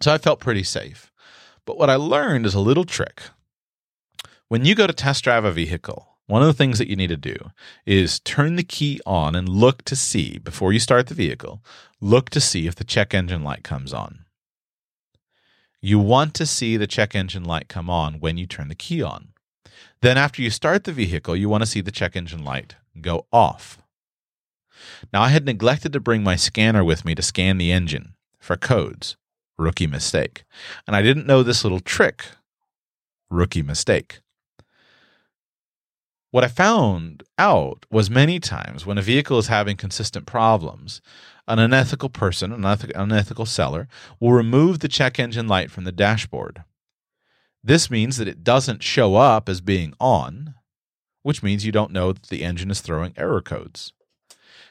so 0.00 0.12
I 0.12 0.18
felt 0.18 0.40
pretty 0.40 0.62
safe. 0.62 1.10
But 1.64 1.78
what 1.78 1.90
I 1.90 1.96
learned 1.96 2.46
is 2.46 2.54
a 2.54 2.60
little 2.60 2.84
trick. 2.84 3.22
When 4.48 4.64
you 4.64 4.76
go 4.76 4.86
to 4.86 4.92
test 4.92 5.24
drive 5.24 5.44
a 5.44 5.50
vehicle, 5.50 6.16
one 6.28 6.42
of 6.42 6.46
the 6.48 6.54
things 6.54 6.78
that 6.78 6.88
you 6.88 6.94
need 6.94 7.08
to 7.08 7.16
do 7.16 7.36
is 7.84 8.20
turn 8.20 8.54
the 8.54 8.62
key 8.62 9.00
on 9.04 9.34
and 9.34 9.48
look 9.48 9.82
to 9.84 9.96
see 9.96 10.38
before 10.38 10.72
you 10.72 10.78
start 10.78 11.08
the 11.08 11.14
vehicle, 11.14 11.62
look 12.00 12.30
to 12.30 12.40
see 12.40 12.68
if 12.68 12.76
the 12.76 12.84
check 12.84 13.14
engine 13.14 13.42
light 13.42 13.64
comes 13.64 13.92
on. 13.92 14.24
You 15.80 15.98
want 15.98 16.34
to 16.34 16.46
see 16.46 16.76
the 16.76 16.86
check 16.86 17.14
engine 17.14 17.44
light 17.44 17.68
come 17.68 17.90
on 17.90 18.14
when 18.20 18.38
you 18.38 18.46
turn 18.46 18.68
the 18.68 18.74
key 18.74 19.02
on. 19.02 19.28
Then, 20.02 20.18
after 20.18 20.42
you 20.42 20.50
start 20.50 20.84
the 20.84 20.92
vehicle, 20.92 21.34
you 21.34 21.48
want 21.48 21.62
to 21.62 21.68
see 21.68 21.80
the 21.80 21.90
check 21.90 22.16
engine 22.16 22.44
light 22.44 22.76
go 23.00 23.26
off. 23.32 23.78
Now, 25.12 25.22
I 25.22 25.28
had 25.28 25.46
neglected 25.46 25.92
to 25.92 26.00
bring 26.00 26.22
my 26.22 26.36
scanner 26.36 26.84
with 26.84 27.04
me 27.04 27.14
to 27.14 27.22
scan 27.22 27.58
the 27.58 27.72
engine 27.72 28.14
for 28.38 28.56
codes. 28.56 29.16
Rookie 29.58 29.86
mistake. 29.86 30.44
And 30.86 30.94
I 30.94 31.02
didn't 31.02 31.26
know 31.26 31.42
this 31.42 31.64
little 31.64 31.80
trick. 31.80 32.26
Rookie 33.30 33.62
mistake. 33.62 34.20
What 36.30 36.44
I 36.44 36.48
found 36.48 37.22
out 37.38 37.86
was 37.90 38.10
many 38.10 38.38
times 38.38 38.84
when 38.84 38.98
a 38.98 39.02
vehicle 39.02 39.38
is 39.38 39.46
having 39.46 39.76
consistent 39.78 40.26
problems, 40.26 41.00
an 41.48 41.58
unethical 41.58 42.10
person, 42.10 42.52
an 42.52 42.64
unethical 42.94 43.46
seller, 43.46 43.88
will 44.20 44.32
remove 44.32 44.80
the 44.80 44.88
check 44.88 45.18
engine 45.18 45.48
light 45.48 45.70
from 45.70 45.84
the 45.84 45.92
dashboard. 45.92 46.62
This 47.66 47.90
means 47.90 48.16
that 48.18 48.28
it 48.28 48.44
doesn't 48.44 48.84
show 48.84 49.16
up 49.16 49.48
as 49.48 49.60
being 49.60 49.92
on, 49.98 50.54
which 51.24 51.42
means 51.42 51.66
you 51.66 51.72
don't 51.72 51.90
know 51.90 52.12
that 52.12 52.28
the 52.28 52.44
engine 52.44 52.70
is 52.70 52.80
throwing 52.80 53.12
error 53.16 53.42
codes. 53.42 53.92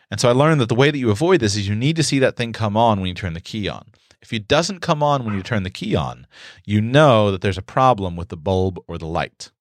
And 0.09 0.21
so 0.21 0.29
I 0.29 0.31
learned 0.31 0.61
that 0.61 0.69
the 0.69 0.75
way 0.75 0.91
that 0.91 0.97
you 0.97 1.11
avoid 1.11 1.41
this 1.41 1.57
is 1.57 1.67
you 1.67 1.75
need 1.75 1.97
to 1.97 2.03
see 2.03 2.19
that 2.19 2.37
thing 2.37 2.53
come 2.53 2.77
on 2.77 3.01
when 3.01 3.09
you 3.09 3.13
turn 3.13 3.33
the 3.33 3.41
key 3.41 3.67
on. 3.67 3.91
If 4.21 4.31
it 4.31 4.47
doesn't 4.47 4.79
come 4.79 5.03
on 5.03 5.25
when 5.25 5.35
you 5.35 5.43
turn 5.43 5.63
the 5.63 5.69
key 5.69 5.93
on, 5.93 6.25
you 6.63 6.79
know 6.79 7.31
that 7.31 7.41
there's 7.41 7.57
a 7.57 7.61
problem 7.61 8.15
with 8.15 8.29
the 8.29 8.37
bulb 8.37 8.79
or 8.87 8.97
the 8.97 9.05
light. 9.05 9.51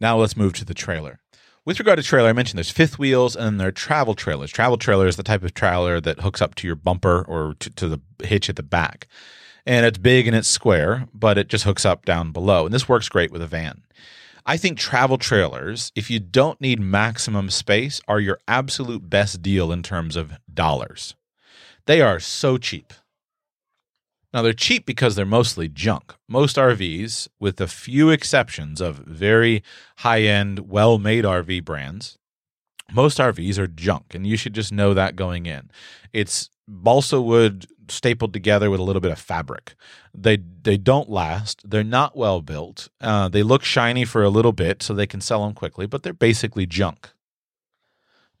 Now 0.00 0.16
let's 0.16 0.38
move 0.38 0.54
to 0.54 0.64
the 0.64 0.72
trailer. 0.72 1.20
With 1.66 1.78
regard 1.78 1.98
to 1.98 2.02
trailer, 2.02 2.30
I 2.30 2.32
mentioned 2.32 2.56
there's 2.56 2.70
fifth 2.70 2.98
wheels 2.98 3.36
and 3.36 3.60
there 3.60 3.68
are 3.68 3.72
travel 3.72 4.14
trailers. 4.14 4.50
Travel 4.50 4.78
trailer 4.78 5.06
is 5.06 5.16
the 5.16 5.22
type 5.22 5.42
of 5.42 5.52
trailer 5.52 6.00
that 6.00 6.20
hooks 6.20 6.40
up 6.40 6.54
to 6.54 6.66
your 6.66 6.76
bumper 6.76 7.26
or 7.28 7.56
to, 7.58 7.68
to 7.68 7.88
the 7.90 8.00
hitch 8.24 8.48
at 8.48 8.56
the 8.56 8.62
back 8.62 9.06
and 9.68 9.84
it's 9.84 9.98
big 9.98 10.26
and 10.26 10.34
it's 10.34 10.48
square, 10.48 11.06
but 11.12 11.36
it 11.36 11.48
just 11.48 11.64
hooks 11.64 11.84
up 11.84 12.06
down 12.06 12.32
below. 12.32 12.64
And 12.64 12.74
this 12.74 12.88
works 12.88 13.10
great 13.10 13.30
with 13.30 13.42
a 13.42 13.46
van. 13.46 13.82
I 14.46 14.56
think 14.56 14.78
travel 14.78 15.18
trailers, 15.18 15.92
if 15.94 16.10
you 16.10 16.18
don't 16.18 16.58
need 16.58 16.80
maximum 16.80 17.50
space, 17.50 18.00
are 18.08 18.18
your 18.18 18.40
absolute 18.48 19.10
best 19.10 19.42
deal 19.42 19.70
in 19.70 19.82
terms 19.82 20.16
of 20.16 20.32
dollars. 20.52 21.14
They 21.84 22.00
are 22.00 22.18
so 22.18 22.56
cheap. 22.56 22.94
Now, 24.32 24.40
they're 24.40 24.54
cheap 24.54 24.86
because 24.86 25.16
they're 25.16 25.26
mostly 25.26 25.68
junk. 25.68 26.14
Most 26.26 26.56
RVs, 26.56 27.28
with 27.38 27.60
a 27.60 27.66
few 27.66 28.08
exceptions 28.08 28.80
of 28.80 28.96
very 28.96 29.62
high 29.98 30.22
end, 30.22 30.70
well 30.70 30.98
made 30.98 31.24
RV 31.24 31.64
brands, 31.66 32.18
most 32.90 33.18
RVs 33.18 33.58
are 33.58 33.66
junk, 33.66 34.14
and 34.14 34.26
you 34.26 34.38
should 34.38 34.54
just 34.54 34.72
know 34.72 34.94
that 34.94 35.14
going 35.14 35.44
in. 35.44 35.70
It's 36.14 36.48
balsa 36.66 37.20
wood 37.20 37.66
stapled 37.90 38.32
together 38.32 38.70
with 38.70 38.80
a 38.80 38.82
little 38.82 39.00
bit 39.00 39.12
of 39.12 39.18
fabric. 39.18 39.74
They 40.14 40.36
they 40.36 40.76
don't 40.76 41.08
last. 41.08 41.68
They're 41.68 41.84
not 41.84 42.16
well 42.16 42.42
built. 42.42 42.88
Uh, 43.00 43.28
they 43.28 43.42
look 43.42 43.64
shiny 43.64 44.04
for 44.04 44.22
a 44.22 44.30
little 44.30 44.52
bit, 44.52 44.82
so 44.82 44.94
they 44.94 45.06
can 45.06 45.20
sell 45.20 45.44
them 45.44 45.54
quickly, 45.54 45.86
but 45.86 46.02
they're 46.02 46.12
basically 46.12 46.66
junk. 46.66 47.10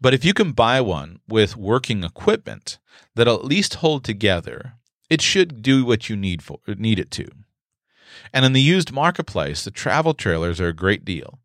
But 0.00 0.14
if 0.14 0.24
you 0.24 0.32
can 0.32 0.52
buy 0.52 0.80
one 0.80 1.20
with 1.28 1.56
working 1.56 2.04
equipment 2.04 2.78
that'll 3.14 3.36
at 3.36 3.44
least 3.44 3.76
hold 3.76 4.04
together, 4.04 4.74
it 5.10 5.20
should 5.20 5.62
do 5.62 5.84
what 5.84 6.08
you 6.08 6.16
need 6.16 6.42
for 6.42 6.60
need 6.66 6.98
it 6.98 7.10
to. 7.12 7.28
And 8.32 8.44
in 8.44 8.52
the 8.52 8.62
used 8.62 8.92
marketplace, 8.92 9.64
the 9.64 9.70
travel 9.70 10.14
trailers 10.14 10.60
are 10.60 10.68
a 10.68 10.72
great 10.72 11.04
deal. 11.04 11.40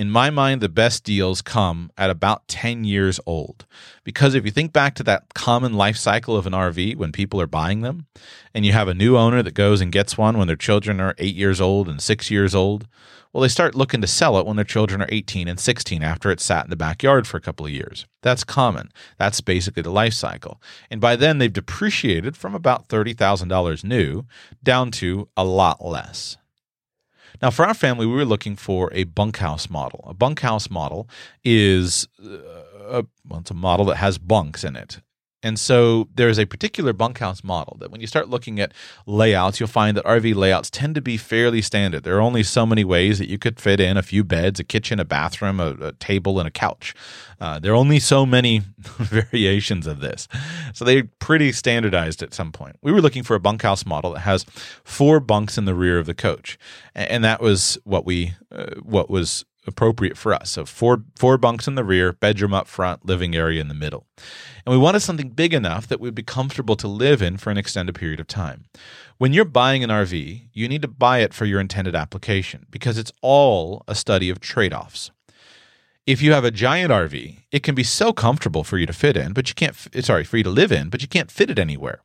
In 0.00 0.10
my 0.10 0.30
mind, 0.30 0.62
the 0.62 0.70
best 0.70 1.04
deals 1.04 1.42
come 1.42 1.92
at 1.98 2.08
about 2.08 2.48
10 2.48 2.84
years 2.84 3.20
old. 3.26 3.66
Because 4.02 4.34
if 4.34 4.46
you 4.46 4.50
think 4.50 4.72
back 4.72 4.94
to 4.94 5.02
that 5.02 5.34
common 5.34 5.74
life 5.74 5.98
cycle 5.98 6.38
of 6.38 6.46
an 6.46 6.54
RV 6.54 6.96
when 6.96 7.12
people 7.12 7.38
are 7.38 7.46
buying 7.46 7.82
them, 7.82 8.06
and 8.54 8.64
you 8.64 8.72
have 8.72 8.88
a 8.88 8.94
new 8.94 9.18
owner 9.18 9.42
that 9.42 9.52
goes 9.52 9.82
and 9.82 9.92
gets 9.92 10.16
one 10.16 10.38
when 10.38 10.46
their 10.46 10.56
children 10.56 11.02
are 11.02 11.14
eight 11.18 11.34
years 11.34 11.60
old 11.60 11.86
and 11.86 12.00
six 12.00 12.30
years 12.30 12.54
old, 12.54 12.86
well, 13.34 13.42
they 13.42 13.48
start 13.48 13.74
looking 13.74 14.00
to 14.00 14.06
sell 14.06 14.38
it 14.38 14.46
when 14.46 14.56
their 14.56 14.64
children 14.64 15.02
are 15.02 15.08
18 15.10 15.48
and 15.48 15.60
16 15.60 16.02
after 16.02 16.30
it's 16.30 16.44
sat 16.46 16.64
in 16.64 16.70
the 16.70 16.76
backyard 16.76 17.26
for 17.26 17.36
a 17.36 17.42
couple 17.42 17.66
of 17.66 17.72
years. 17.72 18.06
That's 18.22 18.42
common. 18.42 18.92
That's 19.18 19.42
basically 19.42 19.82
the 19.82 19.90
life 19.90 20.14
cycle. 20.14 20.62
And 20.90 21.02
by 21.02 21.14
then, 21.14 21.36
they've 21.36 21.52
depreciated 21.52 22.38
from 22.38 22.54
about 22.54 22.88
$30,000 22.88 23.84
new 23.84 24.24
down 24.62 24.92
to 24.92 25.28
a 25.36 25.44
lot 25.44 25.84
less. 25.84 26.38
Now, 27.42 27.50
for 27.50 27.64
our 27.64 27.74
family, 27.74 28.06
we 28.06 28.12
were 28.12 28.24
looking 28.24 28.56
for 28.56 28.92
a 28.92 29.04
bunkhouse 29.04 29.70
model. 29.70 30.04
A 30.06 30.14
bunkhouse 30.14 30.70
model 30.70 31.08
is 31.42 32.06
uh, 32.22 32.38
a, 32.98 33.04
well, 33.28 33.40
it's 33.40 33.50
a 33.50 33.54
model 33.54 33.86
that 33.86 33.96
has 33.96 34.18
bunks 34.18 34.64
in 34.64 34.76
it. 34.76 35.00
And 35.42 35.58
so 35.58 36.08
there's 36.14 36.38
a 36.38 36.44
particular 36.44 36.92
bunkhouse 36.92 37.42
model 37.42 37.76
that 37.80 37.90
when 37.90 38.00
you 38.00 38.06
start 38.06 38.28
looking 38.28 38.60
at 38.60 38.72
layouts, 39.06 39.58
you'll 39.58 39.68
find 39.68 39.96
that 39.96 40.04
RV 40.04 40.34
layouts 40.34 40.68
tend 40.70 40.94
to 40.96 41.00
be 41.00 41.16
fairly 41.16 41.62
standard. 41.62 42.02
There 42.04 42.16
are 42.16 42.20
only 42.20 42.42
so 42.42 42.66
many 42.66 42.84
ways 42.84 43.18
that 43.18 43.28
you 43.28 43.38
could 43.38 43.58
fit 43.58 43.80
in 43.80 43.96
a 43.96 44.02
few 44.02 44.22
beds, 44.22 44.60
a 44.60 44.64
kitchen, 44.64 45.00
a 45.00 45.04
bathroom, 45.04 45.58
a, 45.58 45.70
a 45.80 45.92
table, 45.92 46.38
and 46.38 46.46
a 46.46 46.50
couch. 46.50 46.94
Uh, 47.40 47.58
there 47.58 47.72
are 47.72 47.76
only 47.76 47.98
so 47.98 48.26
many 48.26 48.58
variations 48.78 49.86
of 49.86 50.00
this. 50.00 50.28
So 50.74 50.84
they're 50.84 51.08
pretty 51.20 51.52
standardized 51.52 52.22
at 52.22 52.34
some 52.34 52.52
point. 52.52 52.76
We 52.82 52.92
were 52.92 53.00
looking 53.00 53.22
for 53.22 53.34
a 53.34 53.40
bunkhouse 53.40 53.86
model 53.86 54.12
that 54.12 54.20
has 54.20 54.44
four 54.84 55.20
bunks 55.20 55.56
in 55.56 55.64
the 55.64 55.74
rear 55.74 55.98
of 55.98 56.04
the 56.04 56.14
coach. 56.14 56.58
And 56.94 57.24
that 57.24 57.40
was 57.40 57.78
what 57.84 58.04
we, 58.04 58.34
uh, 58.52 58.74
what 58.82 59.08
was 59.08 59.46
appropriate 59.66 60.16
for 60.16 60.32
us. 60.32 60.50
So 60.50 60.64
four 60.64 61.04
four 61.16 61.38
bunks 61.38 61.68
in 61.68 61.74
the 61.74 61.84
rear, 61.84 62.12
bedroom 62.12 62.54
up 62.54 62.66
front, 62.66 63.04
living 63.06 63.34
area 63.34 63.60
in 63.60 63.68
the 63.68 63.74
middle. 63.74 64.06
And 64.64 64.72
we 64.72 64.78
wanted 64.78 65.00
something 65.00 65.30
big 65.30 65.54
enough 65.54 65.86
that 65.88 66.00
we'd 66.00 66.14
be 66.14 66.22
comfortable 66.22 66.76
to 66.76 66.88
live 66.88 67.22
in 67.22 67.36
for 67.36 67.50
an 67.50 67.58
extended 67.58 67.94
period 67.94 68.20
of 68.20 68.26
time. 68.26 68.64
When 69.18 69.32
you're 69.32 69.44
buying 69.44 69.84
an 69.84 69.90
RV, 69.90 70.48
you 70.52 70.68
need 70.68 70.82
to 70.82 70.88
buy 70.88 71.18
it 71.18 71.34
for 71.34 71.44
your 71.44 71.60
intended 71.60 71.94
application 71.94 72.66
because 72.70 72.98
it's 72.98 73.12
all 73.20 73.82
a 73.86 73.94
study 73.94 74.30
of 74.30 74.40
trade-offs. 74.40 75.10
If 76.06 76.22
you 76.22 76.32
have 76.32 76.44
a 76.44 76.50
giant 76.50 76.90
RV, 76.90 77.44
it 77.52 77.62
can 77.62 77.74
be 77.74 77.84
so 77.84 78.12
comfortable 78.12 78.64
for 78.64 78.78
you 78.78 78.86
to 78.86 78.92
fit 78.92 79.16
in, 79.16 79.32
but 79.32 79.48
you 79.48 79.54
can't 79.54 79.76
sorry, 80.04 80.24
for 80.24 80.38
you 80.38 80.44
to 80.44 80.50
live 80.50 80.72
in, 80.72 80.88
but 80.88 81.02
you 81.02 81.08
can't 81.08 81.30
fit 81.30 81.50
it 81.50 81.58
anywhere. 81.58 82.00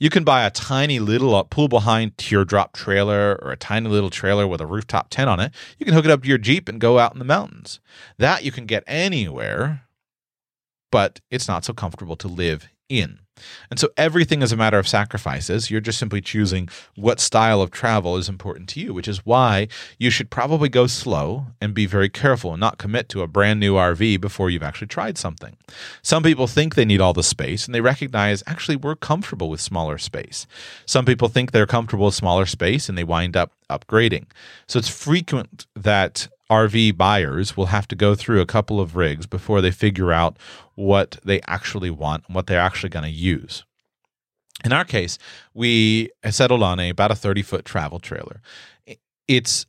You 0.00 0.08
can 0.08 0.24
buy 0.24 0.46
a 0.46 0.50
tiny 0.50 0.98
little 0.98 1.34
uh, 1.34 1.42
pull 1.42 1.68
behind 1.68 2.16
teardrop 2.16 2.72
trailer 2.72 3.38
or 3.42 3.52
a 3.52 3.56
tiny 3.56 3.90
little 3.90 4.08
trailer 4.08 4.46
with 4.46 4.62
a 4.62 4.66
rooftop 4.66 5.10
tent 5.10 5.28
on 5.28 5.40
it. 5.40 5.52
You 5.78 5.84
can 5.84 5.94
hook 5.94 6.06
it 6.06 6.10
up 6.10 6.22
to 6.22 6.28
your 6.28 6.38
Jeep 6.38 6.70
and 6.70 6.80
go 6.80 6.98
out 6.98 7.12
in 7.12 7.18
the 7.18 7.24
mountains. 7.26 7.80
That 8.16 8.42
you 8.42 8.50
can 8.50 8.64
get 8.64 8.82
anywhere, 8.86 9.82
but 10.90 11.20
it's 11.30 11.46
not 11.46 11.66
so 11.66 11.74
comfortable 11.74 12.16
to 12.16 12.28
live 12.28 12.70
in. 12.90 13.20
And 13.70 13.78
so 13.78 13.88
everything 13.96 14.42
is 14.42 14.52
a 14.52 14.56
matter 14.56 14.78
of 14.78 14.88
sacrifices. 14.88 15.70
You're 15.70 15.80
just 15.80 15.98
simply 15.98 16.20
choosing 16.20 16.68
what 16.94 17.20
style 17.20 17.62
of 17.62 17.70
travel 17.70 18.16
is 18.16 18.28
important 18.28 18.68
to 18.70 18.80
you, 18.80 18.92
which 18.92 19.08
is 19.08 19.24
why 19.24 19.68
you 19.98 20.10
should 20.10 20.30
probably 20.30 20.68
go 20.68 20.86
slow 20.86 21.46
and 21.60 21.72
be 21.72 21.86
very 21.86 22.08
careful 22.08 22.52
and 22.52 22.60
not 22.60 22.78
commit 22.78 23.08
to 23.10 23.22
a 23.22 23.26
brand 23.26 23.60
new 23.60 23.74
RV 23.74 24.20
before 24.20 24.50
you've 24.50 24.62
actually 24.62 24.88
tried 24.88 25.16
something. 25.16 25.56
Some 26.02 26.22
people 26.22 26.46
think 26.46 26.74
they 26.74 26.84
need 26.84 27.00
all 27.00 27.12
the 27.12 27.22
space 27.22 27.66
and 27.66 27.74
they 27.74 27.80
recognize 27.80 28.42
actually 28.46 28.76
we're 28.76 28.96
comfortable 28.96 29.48
with 29.48 29.60
smaller 29.60 29.98
space. 29.98 30.46
Some 30.86 31.04
people 31.04 31.28
think 31.28 31.52
they're 31.52 31.66
comfortable 31.66 32.06
with 32.06 32.14
smaller 32.14 32.46
space 32.46 32.88
and 32.88 32.98
they 32.98 33.04
wind 33.04 33.36
up 33.36 33.52
upgrading. 33.70 34.26
So 34.66 34.78
it's 34.78 34.88
frequent 34.88 35.66
that 35.74 36.28
RV 36.50 36.96
buyers 36.96 37.56
will 37.56 37.66
have 37.66 37.86
to 37.88 37.96
go 37.96 38.14
through 38.14 38.40
a 38.40 38.46
couple 38.46 38.80
of 38.80 38.96
rigs 38.96 39.26
before 39.26 39.60
they 39.60 39.70
figure 39.70 40.12
out 40.12 40.36
what 40.74 41.18
they 41.24 41.40
actually 41.46 41.90
want 41.90 42.24
and 42.26 42.34
what 42.34 42.46
they're 42.46 42.60
actually 42.60 42.88
going 42.88 43.04
to 43.04 43.10
use. 43.10 43.64
In 44.64 44.72
our 44.72 44.84
case, 44.84 45.16
we 45.54 46.10
settled 46.28 46.62
on 46.62 46.80
a 46.80 46.90
about 46.90 47.10
a 47.10 47.14
30 47.14 47.42
foot 47.42 47.64
travel 47.64 47.98
trailer. 47.98 48.42
It's 49.28 49.66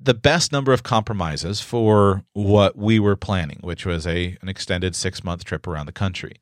the 0.00 0.14
best 0.14 0.52
number 0.52 0.72
of 0.72 0.82
compromises 0.82 1.60
for 1.60 2.24
what 2.32 2.76
we 2.76 2.98
were 2.98 3.16
planning, 3.16 3.60
which 3.62 3.86
was 3.86 4.06
a 4.06 4.36
an 4.42 4.48
extended 4.48 4.94
six 4.94 5.24
month 5.24 5.44
trip 5.44 5.66
around 5.66 5.86
the 5.86 5.92
country. 5.92 6.34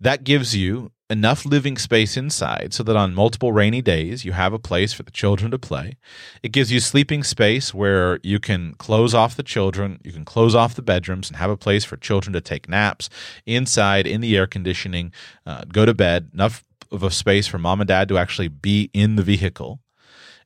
That 0.00 0.24
gives 0.24 0.56
you 0.56 0.90
enough 1.10 1.44
living 1.44 1.76
space 1.76 2.16
inside 2.16 2.72
so 2.72 2.82
that 2.82 2.96
on 2.96 3.14
multiple 3.14 3.52
rainy 3.52 3.82
days 3.82 4.24
you 4.24 4.32
have 4.32 4.52
a 4.52 4.58
place 4.58 4.92
for 4.92 5.02
the 5.02 5.10
children 5.10 5.50
to 5.50 5.58
play. 5.58 5.96
It 6.42 6.50
gives 6.52 6.72
you 6.72 6.80
sleeping 6.80 7.22
space 7.22 7.74
where 7.74 8.18
you 8.22 8.40
can 8.40 8.74
close 8.74 9.14
off 9.14 9.36
the 9.36 9.42
children, 9.42 10.00
you 10.02 10.12
can 10.12 10.24
close 10.24 10.54
off 10.54 10.74
the 10.74 10.82
bedrooms 10.82 11.28
and 11.28 11.36
have 11.36 11.50
a 11.50 11.56
place 11.56 11.84
for 11.84 11.96
children 11.96 12.32
to 12.32 12.40
take 12.40 12.68
naps 12.68 13.10
inside 13.44 14.06
in 14.06 14.22
the 14.22 14.36
air 14.36 14.46
conditioning, 14.46 15.12
uh, 15.46 15.64
go 15.70 15.84
to 15.84 15.94
bed, 15.94 16.30
enough 16.32 16.64
of 16.90 17.02
a 17.02 17.10
space 17.10 17.46
for 17.46 17.58
mom 17.58 17.80
and 17.80 17.88
dad 17.88 18.08
to 18.08 18.18
actually 18.18 18.48
be 18.48 18.90
in 18.94 19.16
the 19.16 19.22
vehicle. 19.22 19.80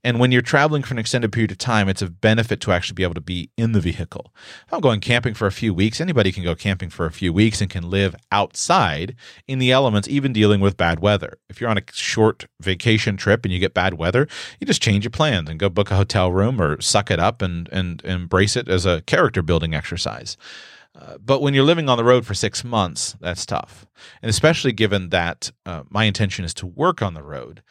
And 0.05 0.19
when 0.19 0.33
you're 0.33 0.43
traveling 0.43 0.83
for 0.83 0.95
an 0.95 0.99
extended 0.99 1.33
period 1.33 1.51
of 1.51 1.59
time, 1.59 1.89
it's 1.89 2.03
a 2.03 2.09
benefit 2.09 2.61
to 2.63 2.73
actually 2.73 2.95
be 2.95 3.03
able 3.03 3.15
to 3.15 3.21
be 3.21 3.51
in 3.57 3.73
the 3.73 3.81
vehicle. 3.81 4.33
If 4.67 4.73
I'm 4.73 4.81
going 4.81 5.01
camping 5.01 5.35
for 5.35 5.47
a 5.47 5.53
few 5.53 5.75
weeks, 5.75 6.01
anybody 6.01 6.33
can 6.33 6.45
go 6.45 6.55
camping 6.55 6.91
for 6.91 7.07
a 7.07 7.13
few 7.13 7.33
weeks 7.33 7.61
and 7.61 7.71
can 7.71 7.91
live 7.91 8.15
outside 8.31 9.17
in 9.47 9.59
the 9.59 9.73
elements, 9.73 10.09
even 10.09 10.33
dealing 10.33 10.61
with 10.61 10.77
bad 10.77 11.01
weather. 11.01 11.39
If 11.49 11.61
you're 11.61 11.71
on 11.71 11.79
a 11.79 11.93
short 11.93 12.47
vacation 12.61 13.17
trip 13.17 13.45
and 13.45 13.53
you 13.53 13.59
get 13.59 13.75
bad 13.75 13.95
weather, 13.95 14.29
you 14.61 14.67
just 14.67 14.83
change 14.83 15.05
your 15.05 15.11
plans 15.11 15.51
and 15.51 15.59
go 15.59 15.69
book 15.69 15.91
a 15.91 15.97
hotel 15.97 16.31
room 16.31 16.61
or 16.61 16.81
suck 16.81 17.11
it 17.11 17.19
up 17.19 17.43
and, 17.43 17.69
and 17.71 18.03
embrace 18.05 18.57
it 18.57 18.69
as 18.69 18.87
a 18.87 19.03
character 19.03 19.43
building 19.43 19.75
exercise. 19.75 20.37
Uh, 20.95 21.17
but 21.19 21.41
when 21.41 21.55
you're 21.55 21.65
living 21.65 21.89
on 21.89 21.97
the 21.97 22.05
road 22.05 22.27
for 22.27 22.35
six 22.35 22.65
months, 22.65 23.17
that's 23.21 23.47
tough. 23.47 23.87
And 24.21 24.31
especially 24.31 24.73
given 24.73 25.11
that 25.11 25.53
uh, 25.65 25.85
my 25.89 26.05
intention 26.05 26.45
is 26.45 26.55
to 26.55 26.67
work 26.67 27.03
on 27.03 27.15
the 27.15 27.23
road, 27.23 27.63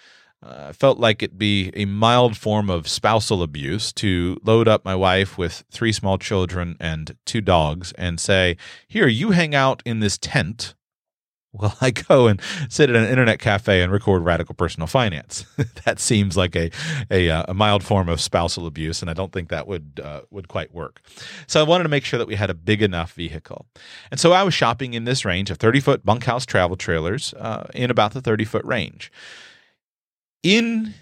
uh, 0.43 0.67
I 0.69 0.73
felt 0.73 0.99
like 0.99 1.23
it'd 1.23 1.37
be 1.37 1.71
a 1.73 1.85
mild 1.85 2.37
form 2.37 2.69
of 2.69 2.87
spousal 2.87 3.41
abuse 3.41 3.91
to 3.93 4.39
load 4.43 4.67
up 4.67 4.85
my 4.85 4.95
wife 4.95 5.37
with 5.37 5.63
three 5.71 5.91
small 5.91 6.17
children 6.17 6.77
and 6.79 7.15
two 7.25 7.41
dogs 7.41 7.91
and 7.93 8.19
say, 8.19 8.57
Here, 8.87 9.07
you 9.07 9.31
hang 9.31 9.55
out 9.55 9.81
in 9.85 9.99
this 9.99 10.17
tent 10.17 10.75
while 11.51 11.75
I 11.81 11.89
go 11.89 12.27
and 12.27 12.39
sit 12.69 12.89
at 12.89 12.95
an 12.95 13.09
internet 13.09 13.39
cafe 13.39 13.81
and 13.81 13.91
record 13.91 14.23
radical 14.23 14.53
personal 14.53 14.85
finance. 14.85 15.43
that 15.85 15.99
seems 15.99 16.37
like 16.37 16.55
a, 16.55 16.69
a, 17.09 17.31
uh, 17.31 17.45
a 17.47 17.53
mild 17.55 17.83
form 17.83 18.07
of 18.07 18.21
spousal 18.21 18.67
abuse, 18.67 19.01
and 19.01 19.09
I 19.09 19.13
don't 19.13 19.31
think 19.31 19.49
that 19.49 19.65
would 19.65 19.99
uh, 20.03 20.21
would 20.29 20.49
quite 20.49 20.71
work. 20.71 21.01
So 21.47 21.59
I 21.59 21.63
wanted 21.63 21.83
to 21.83 21.89
make 21.89 22.05
sure 22.05 22.19
that 22.19 22.27
we 22.27 22.35
had 22.35 22.51
a 22.51 22.53
big 22.53 22.83
enough 22.83 23.13
vehicle, 23.13 23.65
and 24.11 24.19
so 24.19 24.33
I 24.33 24.43
was 24.43 24.53
shopping 24.53 24.93
in 24.93 25.05
this 25.05 25.25
range 25.25 25.49
of 25.49 25.57
thirty 25.57 25.79
foot 25.79 26.05
bunkhouse 26.05 26.45
travel 26.45 26.75
trailers 26.75 27.33
uh, 27.33 27.67
in 27.73 27.89
about 27.89 28.13
the 28.13 28.21
thirty 28.21 28.45
foot 28.45 28.65
range 28.65 29.11
in 30.43 30.93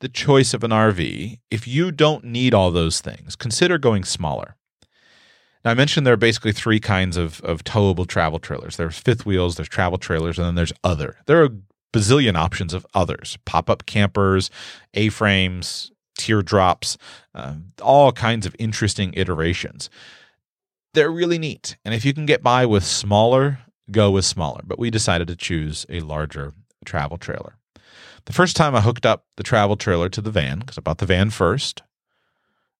the 0.00 0.08
choice 0.08 0.52
of 0.52 0.64
an 0.64 0.70
RV, 0.70 1.38
if 1.50 1.66
you 1.66 1.90
don't 1.90 2.24
need 2.24 2.52
all 2.54 2.70
those 2.70 3.00
things, 3.00 3.36
consider 3.36 3.78
going 3.78 4.04
smaller. 4.04 4.56
Now, 5.64 5.70
I 5.70 5.74
mentioned 5.74 6.06
there 6.06 6.12
are 6.14 6.18
basically 6.18 6.52
three 6.52 6.78
kinds 6.78 7.16
of, 7.16 7.40
of 7.40 7.64
towable 7.64 8.06
travel 8.06 8.38
trailers 8.38 8.76
there's 8.76 8.98
fifth 8.98 9.24
wheels, 9.24 9.56
there's 9.56 9.68
travel 9.68 9.98
trailers, 9.98 10.38
and 10.38 10.46
then 10.46 10.54
there's 10.54 10.72
other. 10.82 11.16
There 11.26 11.42
are 11.42 11.48
bazillion 11.92 12.36
options 12.36 12.74
of 12.74 12.86
others 12.92 13.38
pop 13.44 13.70
up 13.70 13.86
campers, 13.86 14.50
A 14.92 15.08
frames, 15.08 15.90
teardrops, 16.18 16.98
uh, 17.34 17.54
all 17.80 18.12
kinds 18.12 18.46
of 18.46 18.54
interesting 18.58 19.14
iterations. 19.16 19.88
They're 20.92 21.10
really 21.10 21.38
neat. 21.38 21.76
And 21.84 21.94
if 21.94 22.04
you 22.04 22.12
can 22.12 22.26
get 22.26 22.42
by 22.42 22.66
with 22.66 22.84
smaller, 22.84 23.58
go 23.90 24.10
with 24.10 24.24
smaller. 24.24 24.60
But 24.64 24.78
we 24.78 24.90
decided 24.90 25.28
to 25.28 25.36
choose 25.36 25.86
a 25.88 26.00
larger 26.00 26.52
travel 26.84 27.16
trailer. 27.16 27.56
The 28.26 28.32
first 28.32 28.56
time 28.56 28.74
I 28.74 28.80
hooked 28.80 29.04
up 29.04 29.26
the 29.36 29.42
travel 29.42 29.76
trailer 29.76 30.08
to 30.08 30.20
the 30.20 30.30
van, 30.30 30.60
because 30.60 30.78
I 30.78 30.80
bought 30.80 30.98
the 30.98 31.06
van 31.06 31.30
first, 31.30 31.82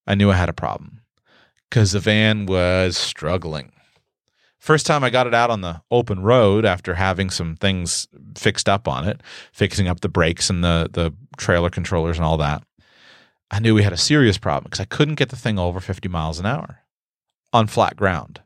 I 0.07 0.15
knew 0.15 0.31
I 0.31 0.37
had 0.37 0.49
a 0.49 0.55
problem 0.55 1.01
because 1.69 1.93
the 1.93 2.01
van 2.01 2.47
was 2.47 2.97
struggling. 2.97 3.73
First 4.59 4.87
time 4.87 5.05
I 5.05 5.11
got 5.11 5.27
it 5.27 5.35
out 5.35 5.51
on 5.51 5.61
the 5.61 5.83
open 5.91 6.23
road 6.23 6.65
after 6.65 6.95
having 6.95 7.29
some 7.29 7.57
things 7.57 8.09
fixed 8.35 8.69
up 8.69 8.89
on 8.89 9.07
it, 9.07 9.23
fixing 9.53 9.89
up 9.89 10.01
the 10.01 10.09
brakes 10.09 10.49
and 10.49 10.65
the, 10.65 10.89
the 10.91 11.13
trailer 11.37 11.69
controllers 11.69 12.17
and 12.17 12.25
all 12.25 12.39
that, 12.39 12.63
I 13.51 13.59
knew 13.59 13.75
we 13.75 13.83
had 13.83 13.93
a 13.93 13.99
serious 13.99 14.39
problem 14.39 14.65
because 14.65 14.81
I 14.81 14.87
couldn't 14.87 15.17
get 15.17 15.29
the 15.29 15.37
thing 15.37 15.59
over 15.59 15.81
50 15.81 16.09
miles 16.09 16.39
an 16.39 16.47
hour 16.47 16.81
on 17.53 17.67
flat 17.67 17.97
ground. 17.97 18.41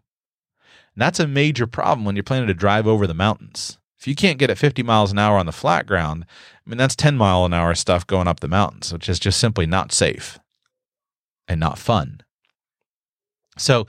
And 0.95 1.03
that's 1.03 1.21
a 1.21 1.29
major 1.29 1.69
problem 1.69 2.05
when 2.05 2.17
you're 2.17 2.25
planning 2.25 2.49
to 2.49 2.55
drive 2.55 2.87
over 2.87 3.07
the 3.07 3.15
mountains. 3.15 3.78
If 3.99 4.07
you 4.07 4.15
can't 4.15 4.39
get 4.39 4.51
at 4.51 4.59
50 4.59 4.83
miles 4.83 5.11
an 5.11 5.19
hour 5.19 5.39
on 5.39 5.47
the 5.47 5.53
flat 5.53 5.87
ground, 5.87 6.25
I 6.67 6.71
mean, 6.71 6.79
that's 6.79 6.95
10 6.95 7.17
mile 7.17 7.45
an 7.45 7.53
hour 7.53 7.75
stuff 7.75 8.07
going 8.07 8.29
up 8.29 8.41
the 8.41 8.49
mountains, 8.49 8.93
which 8.93 9.09
is 9.09 9.19
just 9.19 9.41
simply 9.41 9.67
not 9.67 9.93
safe 9.93 10.39
and 11.49 11.59
not 11.59 11.79
fun. 11.79 12.21
So 13.57 13.87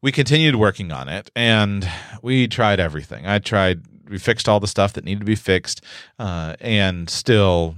we 0.00 0.10
continued 0.10 0.56
working 0.56 0.90
on 0.90 1.08
it 1.08 1.30
and 1.36 1.88
we 2.22 2.48
tried 2.48 2.80
everything. 2.80 3.26
I 3.26 3.40
tried, 3.40 3.82
we 4.08 4.18
fixed 4.18 4.48
all 4.48 4.58
the 4.58 4.66
stuff 4.66 4.94
that 4.94 5.04
needed 5.04 5.20
to 5.20 5.26
be 5.26 5.34
fixed, 5.34 5.82
uh, 6.18 6.56
and 6.60 7.10
still, 7.10 7.76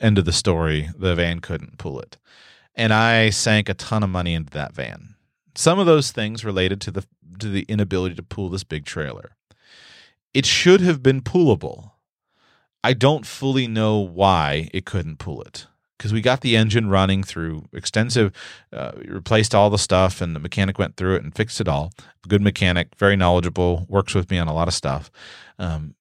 end 0.00 0.18
of 0.18 0.24
the 0.24 0.32
story, 0.32 0.90
the 0.96 1.14
van 1.14 1.40
couldn't 1.40 1.78
pull 1.78 2.00
it. 2.00 2.18
And 2.74 2.92
I 2.92 3.30
sank 3.30 3.68
a 3.68 3.74
ton 3.74 4.02
of 4.02 4.10
money 4.10 4.34
into 4.34 4.50
that 4.52 4.74
van. 4.74 5.14
Some 5.54 5.78
of 5.78 5.86
those 5.86 6.10
things 6.10 6.44
related 6.44 6.80
to 6.82 6.90
the 6.90 7.06
to 7.38 7.48
the 7.48 7.62
inability 7.62 8.14
to 8.14 8.22
pull 8.22 8.48
this 8.48 8.64
big 8.64 8.84
trailer 8.84 9.36
it 10.34 10.46
should 10.46 10.80
have 10.80 11.02
been 11.02 11.20
pullable. 11.20 11.92
I 12.84 12.94
don't 12.94 13.26
fully 13.26 13.68
know 13.68 13.98
why 13.98 14.68
it 14.74 14.84
couldn't 14.84 15.18
pull 15.18 15.42
it 15.42 15.66
because 16.02 16.12
we 16.12 16.20
got 16.20 16.40
the 16.40 16.56
engine 16.56 16.88
running 16.88 17.22
through 17.22 17.64
extensive, 17.72 18.32
uh, 18.72 18.90
replaced 19.04 19.54
all 19.54 19.70
the 19.70 19.78
stuff, 19.78 20.20
and 20.20 20.34
the 20.34 20.40
mechanic 20.40 20.76
went 20.76 20.96
through 20.96 21.14
it 21.14 21.22
and 21.22 21.32
fixed 21.32 21.60
it 21.60 21.68
all. 21.68 21.92
Good 22.26 22.42
mechanic, 22.42 22.88
very 22.98 23.14
knowledgeable, 23.14 23.86
works 23.88 24.12
with 24.12 24.28
me 24.28 24.36
on 24.38 24.48
a 24.48 24.52
lot 24.52 24.66
of 24.66 24.74
stuff. 24.74 25.12
Um, 25.60 25.94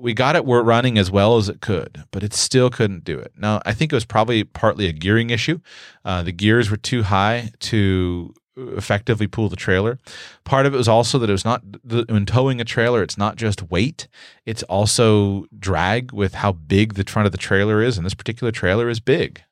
we 0.00 0.14
got 0.14 0.36
it 0.36 0.40
running 0.46 0.96
as 0.96 1.10
well 1.10 1.36
as 1.36 1.50
it 1.50 1.60
could, 1.60 2.04
but 2.12 2.22
it 2.22 2.32
still 2.32 2.70
couldn't 2.70 3.04
do 3.04 3.18
it. 3.18 3.32
Now, 3.36 3.60
I 3.66 3.74
think 3.74 3.92
it 3.92 3.94
was 3.94 4.06
probably 4.06 4.42
partly 4.42 4.86
a 4.86 4.92
gearing 4.92 5.28
issue. 5.28 5.60
Uh, 6.02 6.22
the 6.22 6.32
gears 6.32 6.70
were 6.70 6.78
too 6.78 7.02
high 7.02 7.50
to 7.60 8.34
effectively 8.56 9.26
pull 9.26 9.48
the 9.48 9.56
trailer. 9.56 9.98
Part 10.44 10.66
of 10.66 10.74
it 10.74 10.76
was 10.76 10.88
also 10.88 11.18
that 11.18 11.30
it 11.30 11.32
was 11.32 11.44
not 11.44 11.62
when 11.84 12.26
towing 12.26 12.60
a 12.60 12.64
trailer, 12.64 13.02
it's 13.02 13.18
not 13.18 13.36
just 13.36 13.70
weight, 13.70 14.08
it's 14.46 14.62
also 14.64 15.46
drag 15.58 16.12
with 16.12 16.34
how 16.34 16.52
big 16.52 16.94
the 16.94 17.04
front 17.04 17.26
of 17.26 17.32
the 17.32 17.38
trailer 17.38 17.82
is, 17.82 17.96
and 17.96 18.04
this 18.04 18.14
particular 18.14 18.50
trailer 18.50 18.88
is 18.88 19.00
big. 19.00 19.42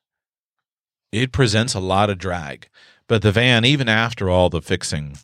It 1.11 1.31
presents 1.31 1.73
a 1.73 1.79
lot 1.79 2.09
of 2.09 2.17
drag, 2.17 2.69
but 3.07 3.21
the 3.21 3.31
van, 3.31 3.65
even 3.65 3.89
after 3.89 4.29
all 4.29 4.49
the 4.49 4.61
fixing, 4.61 5.17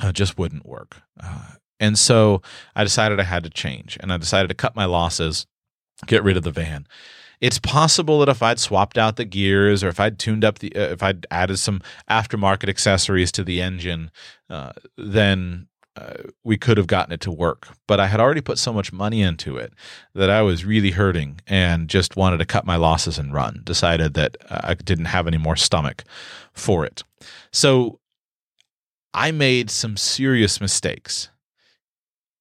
uh, 0.00 0.12
just 0.12 0.38
wouldn't 0.38 0.66
work. 0.66 1.02
Uh, 1.22 1.52
and 1.78 1.98
so 1.98 2.42
I 2.74 2.84
decided 2.84 3.20
I 3.20 3.24
had 3.24 3.44
to 3.44 3.50
change, 3.50 3.98
and 4.00 4.12
I 4.12 4.16
decided 4.16 4.48
to 4.48 4.54
cut 4.54 4.74
my 4.74 4.84
losses, 4.84 5.46
get 6.06 6.24
rid 6.24 6.36
of 6.36 6.42
the 6.42 6.50
van 6.50 6.86
it's 7.42 7.58
possible 7.58 8.20
that 8.20 8.28
if 8.28 8.40
I'd 8.40 8.60
swapped 8.60 8.96
out 8.96 9.16
the 9.16 9.24
gears 9.24 9.82
or 9.82 9.88
if 9.88 9.98
I'd 9.98 10.16
tuned 10.16 10.44
up 10.44 10.60
the, 10.60 10.74
uh, 10.76 10.92
if 10.92 11.02
I'd 11.02 11.26
added 11.28 11.58
some 11.58 11.82
aftermarket 12.08 12.68
accessories 12.68 13.32
to 13.32 13.42
the 13.42 13.60
engine, 13.60 14.12
uh, 14.48 14.72
then 14.96 15.66
uh, 15.96 16.14
we 16.44 16.56
could 16.56 16.76
have 16.76 16.86
gotten 16.86 17.12
it 17.12 17.20
to 17.22 17.32
work. 17.32 17.66
But 17.88 17.98
I 17.98 18.06
had 18.06 18.20
already 18.20 18.42
put 18.42 18.58
so 18.58 18.72
much 18.72 18.92
money 18.92 19.22
into 19.22 19.56
it 19.56 19.72
that 20.14 20.30
I 20.30 20.42
was 20.42 20.64
really 20.64 20.92
hurting 20.92 21.40
and 21.48 21.88
just 21.88 22.14
wanted 22.14 22.38
to 22.38 22.46
cut 22.46 22.64
my 22.64 22.76
losses 22.76 23.18
and 23.18 23.34
run. 23.34 23.62
Decided 23.64 24.14
that 24.14 24.36
I 24.48 24.74
didn't 24.74 25.06
have 25.06 25.26
any 25.26 25.38
more 25.38 25.56
stomach 25.56 26.04
for 26.52 26.86
it. 26.86 27.02
So 27.52 27.98
I 29.12 29.32
made 29.32 29.68
some 29.68 29.96
serious 29.96 30.60
mistakes 30.60 31.28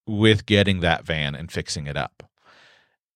with 0.05 0.45
getting 0.45 0.81
that 0.81 1.05
van 1.05 1.33
and 1.33 1.51
fixing 1.51 1.87
it 1.87 1.97
up. 1.97 2.30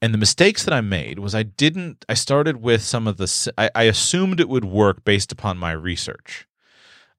And 0.05 0.13
the 0.13 0.19
mistakes 0.19 0.63
that 0.63 0.71
I 0.71 0.81
made 0.81 1.17
was 1.17 1.33
I 1.33 1.41
didn't, 1.41 2.05
I 2.07 2.13
started 2.13 2.61
with 2.61 2.83
some 2.83 3.07
of 3.07 3.17
the, 3.17 3.51
I, 3.57 3.71
I, 3.73 3.83
assumed 3.85 4.39
it 4.39 4.47
would 4.47 4.63
work 4.63 5.03
based 5.03 5.31
upon 5.31 5.57
my 5.57 5.71
research. 5.71 6.45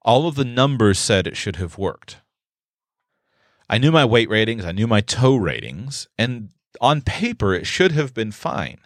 All 0.02 0.28
of 0.28 0.36
the 0.36 0.44
numbers 0.44 0.96
said 0.96 1.26
it 1.26 1.36
should 1.36 1.56
have 1.56 1.78
worked. 1.78 2.18
I 3.68 3.78
knew 3.78 3.90
my 3.90 4.04
weight 4.04 4.30
ratings, 4.30 4.64
I 4.64 4.70
knew 4.70 4.86
my 4.86 5.00
tow 5.00 5.34
ratings, 5.34 6.06
and 6.16 6.50
on 6.80 7.02
paper 7.02 7.54
it 7.54 7.66
should 7.66 7.90
have 7.90 8.14
been 8.14 8.30
fine. 8.30 8.78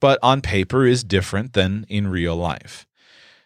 But 0.00 0.18
on 0.22 0.42
paper 0.42 0.84
is 0.84 1.02
different 1.02 1.54
than 1.54 1.86
in 1.88 2.08
real 2.08 2.36
life. 2.36 2.86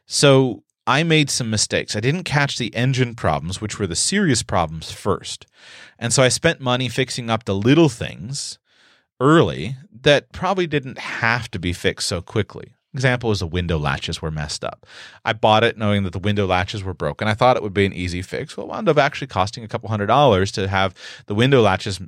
So 0.07 0.65
I 0.89 1.05
made 1.05 1.31
some 1.31 1.51
mistakes. 1.51 1.95
I 1.95 2.01
didn't 2.01 2.25
catch 2.25 2.59
the 2.59 2.75
engine 2.75 3.15
problems, 3.15 3.61
which 3.61 3.79
were 3.79 3.87
the 3.87 3.95
serious 3.95 4.43
problems 4.43 4.91
first. 4.91 5.47
And 6.01 6.13
so 6.13 6.25
I 6.25 6.31
spent 6.31 6.61
money 6.61 6.89
fixing 6.89 7.31
up 7.31 7.45
the 7.45 7.55
little 7.55 7.89
things 7.89 8.59
early 9.21 9.77
that 10.03 10.33
probably 10.33 10.67
didn't 10.67 10.99
have 10.99 11.51
to 11.51 11.59
be 11.59 11.73
fixed 11.73 12.09
so 12.09 12.23
quickly. 12.23 12.75
Example 12.95 13.31
is 13.31 13.41
the 13.41 13.47
window 13.47 13.79
latches 13.79 14.23
were 14.23 14.31
messed 14.31 14.65
up. 14.65 14.87
I 15.25 15.35
bought 15.35 15.63
it 15.63 15.77
knowing 15.77 16.05
that 16.05 16.13
the 16.13 16.19
window 16.19 16.47
latches 16.47 16.83
were 16.83 16.95
broken. 16.95 17.29
I 17.29 17.35
thought 17.35 17.57
it 17.57 17.63
would 17.63 17.75
be 17.75 17.85
an 17.85 17.93
easy 17.93 18.23
fix. 18.23 18.57
Well, 18.57 18.67
it 18.67 18.71
wound 18.71 18.89
up 18.89 18.97
actually 18.97 19.27
costing 19.27 19.63
a 19.63 19.69
couple 19.69 19.91
hundred 19.91 20.07
dollars 20.07 20.51
to 20.53 20.69
have 20.69 20.95
the 21.27 21.35
window 21.35 21.61
latches 21.61 22.01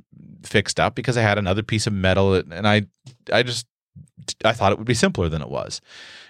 fixed 0.43 0.79
up 0.79 0.95
because 0.95 1.17
I 1.17 1.21
had 1.21 1.37
another 1.37 1.61
piece 1.61 1.85
of 1.85 1.93
metal 1.93 2.33
and 2.33 2.67
I 2.67 2.87
I 3.31 3.43
just 3.43 3.67
I 4.43 4.53
thought 4.53 4.71
it 4.71 4.79
would 4.79 4.87
be 4.87 4.93
simpler 4.93 5.29
than 5.29 5.41
it 5.41 5.49
was. 5.49 5.81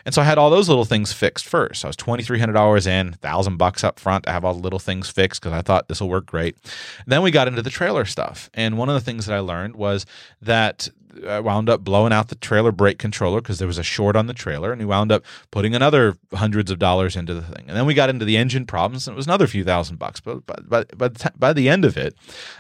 And 0.06 0.14
so 0.14 0.22
I 0.22 0.26
had 0.26 0.38
all 0.38 0.50
those 0.50 0.70
little 0.70 0.86
things 0.86 1.14
fixed 1.14 1.46
first. 1.46 1.86
I 1.86 1.88
was 1.88 1.96
twenty 1.96 2.24
three 2.24 2.40
hundred 2.40 2.54
dollars 2.54 2.88
in, 2.88 3.14
thousand 3.14 3.58
bucks 3.58 3.84
up 3.84 4.00
front 4.00 4.26
to 4.26 4.32
have 4.32 4.46
all 4.46 4.54
the 4.54 4.62
little 4.62 4.80
things 4.80 5.10
fixed 5.10 5.42
because 5.42 5.54
I 5.54 5.62
thought 5.62 5.88
this 5.88 6.02
will 6.02 6.10
work 6.10 6.26
great. 6.26 6.56
And 7.00 7.08
then 7.08 7.22
we 7.22 7.32
got 7.32 7.48
into 7.48 7.62
the 7.62 7.70
trailer 7.70 8.06
stuff, 8.06 8.50
and 8.54 8.78
one 8.78 8.90
of 8.90 8.96
the 8.96 9.02
things 9.02 9.26
that 9.26 9.36
I 9.36 9.40
learned 9.40 9.76
was 9.76 10.06
that 10.42 10.90
wound 11.24 11.70
up 11.70 11.84
blowing 11.84 12.14
out 12.14 12.30
the 12.30 12.36
trailer 12.36 12.72
brake 12.72 12.98
controller 12.98 13.42
because 13.42 13.60
there 13.60 13.68
was 13.68 13.78
a 13.78 13.84
short 13.84 14.16
on 14.16 14.28
the 14.28 14.34
trailer, 14.34 14.72
and 14.72 14.80
we 14.80 14.86
wound 14.86 15.12
up 15.12 15.24
putting 15.52 15.76
another 15.76 16.16
hundreds 16.34 16.72
of 16.72 16.80
dollars 16.80 17.16
into 17.16 17.34
the 17.34 17.42
thing. 17.42 17.66
And 17.68 17.78
then 17.78 17.86
we 17.86 17.94
got 17.94 18.10
into 18.10 18.26
the 18.26 18.38
engine 18.38 18.66
problems, 18.66 19.08
and 19.08 19.16
it 19.16 19.18
was 19.18 19.26
another 19.28 19.48
few 19.48 19.64
thousand 19.64 19.98
bucks. 19.98 20.20
But 20.20 20.46
by, 20.46 20.56
by, 20.62 20.84
by, 20.96 21.08
the, 21.10 21.32
by 21.38 21.54
the 21.54 21.70
end 21.70 21.86
of 21.86 21.98
it, 21.98 22.16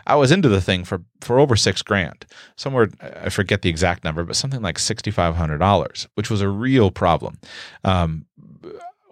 I 0.06 0.16
was 0.16 0.32
into 0.32 0.50
the 0.50 0.62
thing 0.62 0.84
for, 0.84 1.02
for 1.22 1.40
over 1.40 1.56
six 1.56 1.82
grand. 1.82 2.26
Somewhere, 2.56 2.90
I 3.02 3.30
forget 3.30 3.62
the 3.62 3.70
exact 3.70 4.04
number, 4.04 4.24
but 4.24 4.36
something 4.36 4.62
like 4.62 4.78
$6,500, 4.78 6.08
which 6.16 6.30
was 6.30 6.42
a 6.42 6.50
real 6.50 6.92
problem. 6.92 7.40
Um, 7.84 8.26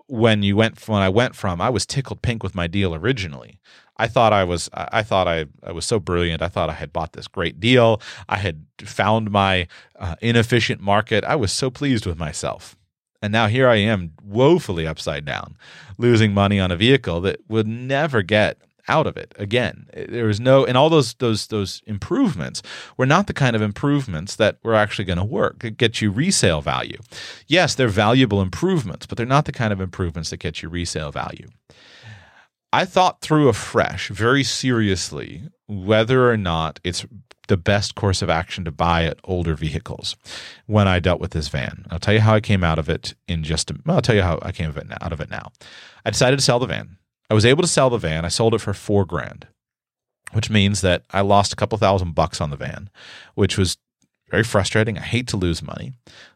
when 0.08 0.42
you 0.42 0.56
went 0.56 0.88
when 0.88 1.04
I 1.04 1.10
went 1.10 1.36
from 1.36 1.62
I 1.62 1.70
was 1.70 1.86
tickled 1.86 2.24
pink 2.24 2.42
with 2.42 2.56
my 2.56 2.66
deal 2.66 2.96
originally. 2.96 3.60
I 4.00 4.08
thought 4.08 4.34
I 4.34 4.46
was 4.46 4.70
I 4.74 5.04
thought 5.04 5.28
I, 5.28 5.46
I 5.62 5.72
was 5.72 5.86
so 5.86 6.00
brilliant. 6.00 6.42
I 6.42 6.48
thought 6.48 6.70
I 6.70 6.74
had 6.74 6.94
bought 6.94 7.14
this 7.14 7.28
great 7.28 7.60
deal. 7.60 8.02
I 8.30 8.38
had 8.38 8.66
found 8.80 9.30
my 9.30 9.68
uh, 10.00 10.16
inefficient 10.22 10.82
market. 10.82 11.24
I 11.26 11.36
was 11.36 11.52
so 11.52 11.70
pleased 11.70 12.06
with 12.06 12.18
myself. 12.18 12.78
And 13.22 13.34
now 13.34 13.48
here 13.48 13.68
I 13.68 13.76
am 13.76 14.14
woefully 14.24 14.88
upside 14.88 15.26
down, 15.26 15.58
losing 15.98 16.34
money 16.34 16.60
on 16.60 16.72
a 16.72 16.78
vehicle 16.78 17.20
that 17.22 17.42
would 17.50 17.68
never 17.68 18.22
get 18.22 18.58
out 18.88 19.06
of 19.06 19.18
it 19.18 19.34
again. 19.38 19.86
There 19.94 20.26
was 20.26 20.40
no, 20.40 20.66
and 20.66 20.78
all 20.78 20.90
those 20.90 21.14
those 21.16 21.48
those 21.48 21.82
improvements 21.86 22.62
were 22.98 23.06
not 23.06 23.28
the 23.28 23.34
kind 23.34 23.56
of 23.56 23.62
improvements 23.62 24.36
that 24.38 24.58
were 24.64 24.76
actually 24.76 25.06
going 25.06 25.20
to 25.20 25.26
work. 25.26 25.64
It 25.64 25.78
get 25.78 26.02
you 26.02 26.10
resale 26.10 26.62
value. 26.62 27.00
Yes, 27.48 27.76
they're 27.76 27.88
valuable 27.88 28.42
improvements, 28.42 29.06
but 29.06 29.18
they're 29.18 29.26
not 29.26 29.46
the 29.46 29.52
kind 29.52 29.72
of 29.74 29.82
improvements 29.82 30.32
that 30.32 30.38
get 30.38 30.64
you 30.64 30.70
resale 30.70 31.12
value. 31.12 31.48
I 32.72 32.86
thought 32.86 33.22
through 33.22 33.48
afresh, 33.50 34.10
very 34.10 34.44
seriously, 34.44 35.44
whether 35.68 36.30
or 36.30 36.38
not 36.38 36.80
it's 36.84 37.06
the 37.48 37.58
best 37.58 37.96
course 37.96 38.22
of 38.22 38.30
action 38.30 38.64
to 38.66 38.72
buy 38.72 39.06
at 39.06 39.20
older 39.24 39.56
vehicles 39.56 40.16
when 40.68 40.88
I 40.88 41.00
dealt 41.00 41.20
with 41.20 41.32
this 41.32 41.48
van. 41.48 41.86
I'll 41.90 42.00
tell 42.00 42.14
you 42.14 42.20
how 42.20 42.36
I 42.36 42.42
came 42.42 42.64
out 42.64 42.78
of 42.78 42.88
it 42.88 43.16
in 43.28 43.44
just 43.44 43.72
a, 43.72 43.76
well, 43.86 43.96
I'll 43.96 44.02
tell 44.04 44.16
you 44.16 44.22
how 44.22 44.38
I 44.44 44.52
came 44.52 44.70
out 45.02 45.12
of 45.12 45.20
it 45.20 45.30
now. 45.32 45.52
I 46.06 46.12
decided 46.12 46.38
to 46.38 46.46
sell 46.46 46.60
the 46.60 46.68
van. 46.68 46.98
I 47.30 47.34
was 47.34 47.46
able 47.46 47.64
to 47.64 47.68
sell 47.68 47.90
the 47.90 47.98
van. 47.98 48.24
I 48.24 48.30
sold 48.30 48.54
it 48.54 48.62
for 48.62 48.74
four 48.74 49.04
grand, 49.04 49.48
which 50.34 50.52
means 50.52 50.82
that 50.82 51.04
I 51.10 51.22
lost 51.22 51.54
a 51.54 51.56
couple 51.56 51.78
thousand 51.80 52.14
bucks 52.14 52.40
on 52.40 52.52
the 52.52 52.56
van, 52.56 52.92
which 53.34 53.58
was 53.58 53.78
very 54.30 54.44
frustrating. 54.44 55.00
I 55.00 55.02
hate 55.02 55.28
to 55.30 55.38
lose 55.38 55.64
money, 55.64 55.94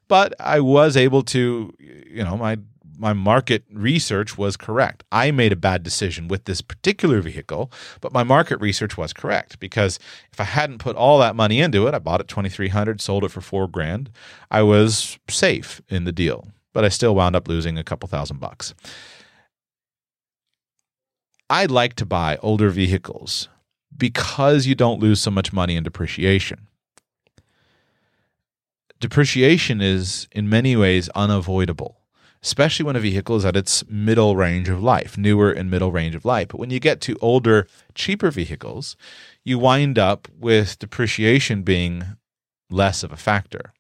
but 0.07 0.33
I 0.39 0.61
was 0.61 0.97
able 0.97 1.21
to, 1.25 1.73
you 1.79 2.23
know, 2.23 2.37
my 2.37 2.57
my 3.03 3.11
market 3.11 3.65
research 3.69 4.37
was 4.37 4.55
correct. 4.55 5.03
I 5.11 5.31
made 5.31 5.51
a 5.51 5.57
bad 5.57 5.83
decision 5.83 6.29
with 6.29 6.45
this 6.45 6.61
particular 6.61 7.19
vehicle, 7.19 7.69
but 7.99 8.13
my 8.13 8.23
market 8.23 8.61
research 8.61 8.97
was 8.97 9.11
correct 9.11 9.59
because 9.59 9.99
if 10.31 10.39
I 10.39 10.45
hadn't 10.45 10.77
put 10.77 10.95
all 10.95 11.19
that 11.19 11.35
money 11.35 11.59
into 11.59 11.85
it, 11.85 11.93
I 11.93 11.99
bought 11.99 12.21
it 12.21 12.29
2300, 12.29 13.01
sold 13.01 13.25
it 13.25 13.31
for 13.31 13.41
4 13.41 13.67
grand, 13.67 14.09
I 14.49 14.61
was 14.61 15.19
safe 15.29 15.81
in 15.89 16.05
the 16.05 16.13
deal, 16.13 16.47
but 16.71 16.85
I 16.85 16.89
still 16.89 17.13
wound 17.13 17.35
up 17.35 17.49
losing 17.49 17.77
a 17.77 17.83
couple 17.83 18.07
thousand 18.07 18.39
bucks. 18.39 18.73
I 21.49 21.65
like 21.65 21.95
to 21.95 22.05
buy 22.05 22.37
older 22.41 22.69
vehicles 22.69 23.49
because 23.95 24.65
you 24.65 24.75
don't 24.75 25.01
lose 25.01 25.19
so 25.21 25.29
much 25.29 25.51
money 25.51 25.75
in 25.75 25.83
depreciation. 25.83 26.67
Depreciation 29.01 29.81
is 29.81 30.29
in 30.31 30.47
many 30.47 30.77
ways 30.77 31.09
unavoidable, 31.09 31.99
especially 32.43 32.85
when 32.85 32.95
a 32.95 32.99
vehicle 32.99 33.37
is 33.37 33.45
at 33.45 33.55
its 33.55 33.87
middle 33.89 34.35
range 34.35 34.67
of 34.67 34.83
life, 34.83 35.17
newer 35.17 35.51
and 35.51 35.71
middle 35.71 35.91
range 35.91 36.13
of 36.13 36.25
life. 36.25 36.49
But 36.49 36.59
when 36.59 36.69
you 36.69 36.79
get 36.79 36.99
to 37.01 37.17
older, 37.21 37.67
cheaper 37.95 38.29
vehicles, 38.31 38.97
you 39.45 39.57
wind 39.57 39.97
up 39.97 40.27
with 40.37 40.77
depreciation 40.77 41.63
being 41.63 42.03
less 42.69 43.01
of 43.03 43.11
a 43.11 43.17
factor. 43.17 43.73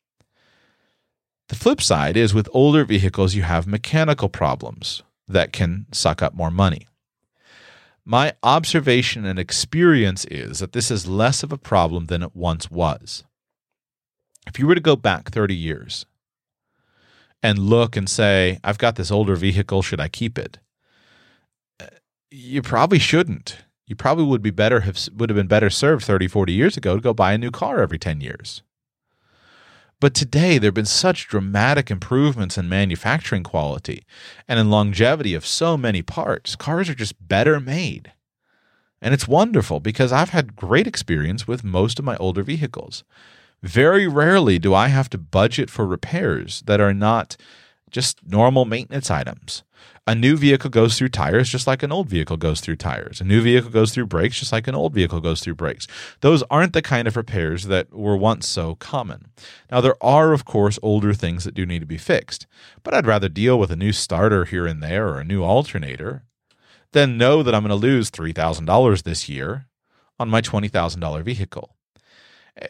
The 1.49 1.55
flip 1.55 1.81
side 1.81 2.15
is 2.15 2.33
with 2.33 2.47
older 2.53 2.85
vehicles, 2.85 3.35
you 3.35 3.43
have 3.43 3.67
mechanical 3.67 4.29
problems 4.29 5.03
that 5.27 5.51
can 5.51 5.85
suck 5.91 6.21
up 6.21 6.33
more 6.33 6.51
money. 6.51 6.87
My 8.05 8.33
observation 8.43 9.25
and 9.25 9.37
experience 9.37 10.25
is 10.25 10.59
that 10.59 10.71
this 10.71 10.89
is 10.89 11.07
less 11.07 11.43
of 11.43 11.51
a 11.51 11.57
problem 11.57 12.05
than 12.05 12.23
it 12.23 12.35
once 12.35 12.71
was. 12.71 13.23
If 14.47 14.57
you 14.57 14.67
were 14.67 14.75
to 14.75 14.81
go 14.81 14.95
back 14.95 15.29
30 15.29 15.55
years 15.55 16.05
and 17.43 17.59
look 17.59 17.95
and 17.97 18.09
say, 18.09 18.59
I've 18.63 18.77
got 18.77 18.95
this 18.95 19.11
older 19.11 19.35
vehicle, 19.35 19.81
should 19.81 19.99
I 19.99 20.07
keep 20.07 20.39
it? 20.39 20.59
Uh, 21.79 21.87
you 22.31 22.61
probably 22.61 22.99
shouldn't. 22.99 23.57
You 23.85 23.97
probably 23.97 24.23
would 24.23 24.41
be 24.41 24.49
better 24.49 24.79
have 24.79 24.97
would 25.13 25.29
have 25.29 25.35
been 25.35 25.47
better 25.47 25.69
served 25.69 26.05
30, 26.05 26.29
40 26.29 26.53
years 26.53 26.77
ago 26.77 26.95
to 26.95 27.01
go 27.01 27.13
buy 27.13 27.33
a 27.33 27.37
new 27.37 27.51
car 27.51 27.81
every 27.81 27.99
10 27.99 28.21
years. 28.21 28.63
But 29.99 30.13
today, 30.13 30.57
there 30.57 30.69
have 30.69 30.73
been 30.73 30.85
such 30.85 31.27
dramatic 31.27 31.91
improvements 31.91 32.57
in 32.57 32.67
manufacturing 32.67 33.43
quality 33.43 34.05
and 34.47 34.59
in 34.59 34.69
longevity 34.69 35.33
of 35.33 35.45
so 35.45 35.77
many 35.77 36.01
parts. 36.01 36.55
Cars 36.55 36.89
are 36.89 36.95
just 36.95 37.25
better 37.25 37.59
made. 37.59 38.13
And 39.01 39.13
it's 39.13 39.27
wonderful 39.27 39.79
because 39.79 40.11
I've 40.11 40.29
had 40.29 40.55
great 40.55 40.87
experience 40.87 41.47
with 41.47 41.63
most 41.63 41.99
of 41.99 42.05
my 42.05 42.15
older 42.17 42.43
vehicles. 42.43 43.03
Very 43.63 44.07
rarely 44.09 44.59
do 44.59 44.73
I 44.73 44.89
have 44.89 45.09
to 45.11 45.17
budget 45.17 45.69
for 45.69 45.87
repairs 45.87 46.61
that 46.65 46.81
are 46.81 46.93
not 46.93 47.37
just 47.89 48.19
normal 48.27 48.65
maintenance 48.65 49.09
items. 49.09 49.63
A 50.05 50.13
new 50.13 50.35
vehicle 50.35 50.69
goes 50.69 50.97
through 50.97 51.09
tires 51.09 51.47
just 51.47 51.65
like 51.65 51.81
an 51.81 51.91
old 51.91 52.09
vehicle 52.09 52.35
goes 52.35 52.59
through 52.59 52.75
tires. 52.75 53.21
A 53.21 53.23
new 53.23 53.39
vehicle 53.39 53.69
goes 53.69 53.93
through 53.93 54.07
brakes 54.07 54.37
just 54.37 54.51
like 54.51 54.67
an 54.67 54.75
old 54.75 54.93
vehicle 54.93 55.21
goes 55.21 55.39
through 55.39 55.55
brakes. 55.55 55.87
Those 56.19 56.43
aren't 56.49 56.73
the 56.73 56.81
kind 56.81 57.07
of 57.07 57.15
repairs 57.15 57.67
that 57.67 57.93
were 57.93 58.17
once 58.17 58.49
so 58.49 58.75
common. 58.75 59.27
Now, 59.71 59.79
there 59.79 59.95
are, 60.03 60.33
of 60.33 60.43
course, 60.43 60.77
older 60.83 61.13
things 61.13 61.45
that 61.45 61.53
do 61.53 61.65
need 61.65 61.79
to 61.79 61.85
be 61.85 61.97
fixed, 61.97 62.47
but 62.83 62.93
I'd 62.93 63.07
rather 63.07 63.29
deal 63.29 63.57
with 63.57 63.71
a 63.71 63.77
new 63.77 63.93
starter 63.93 64.43
here 64.43 64.67
and 64.67 64.83
there 64.83 65.07
or 65.07 65.19
a 65.19 65.25
new 65.25 65.41
alternator 65.41 66.25
than 66.91 67.17
know 67.17 67.41
that 67.41 67.55
I'm 67.55 67.63
going 67.63 67.69
to 67.69 67.75
lose 67.75 68.11
$3,000 68.11 69.03
this 69.03 69.29
year 69.29 69.67
on 70.19 70.29
my 70.29 70.41
$20,000 70.41 71.23
vehicle 71.23 71.77
eh, 72.57 72.67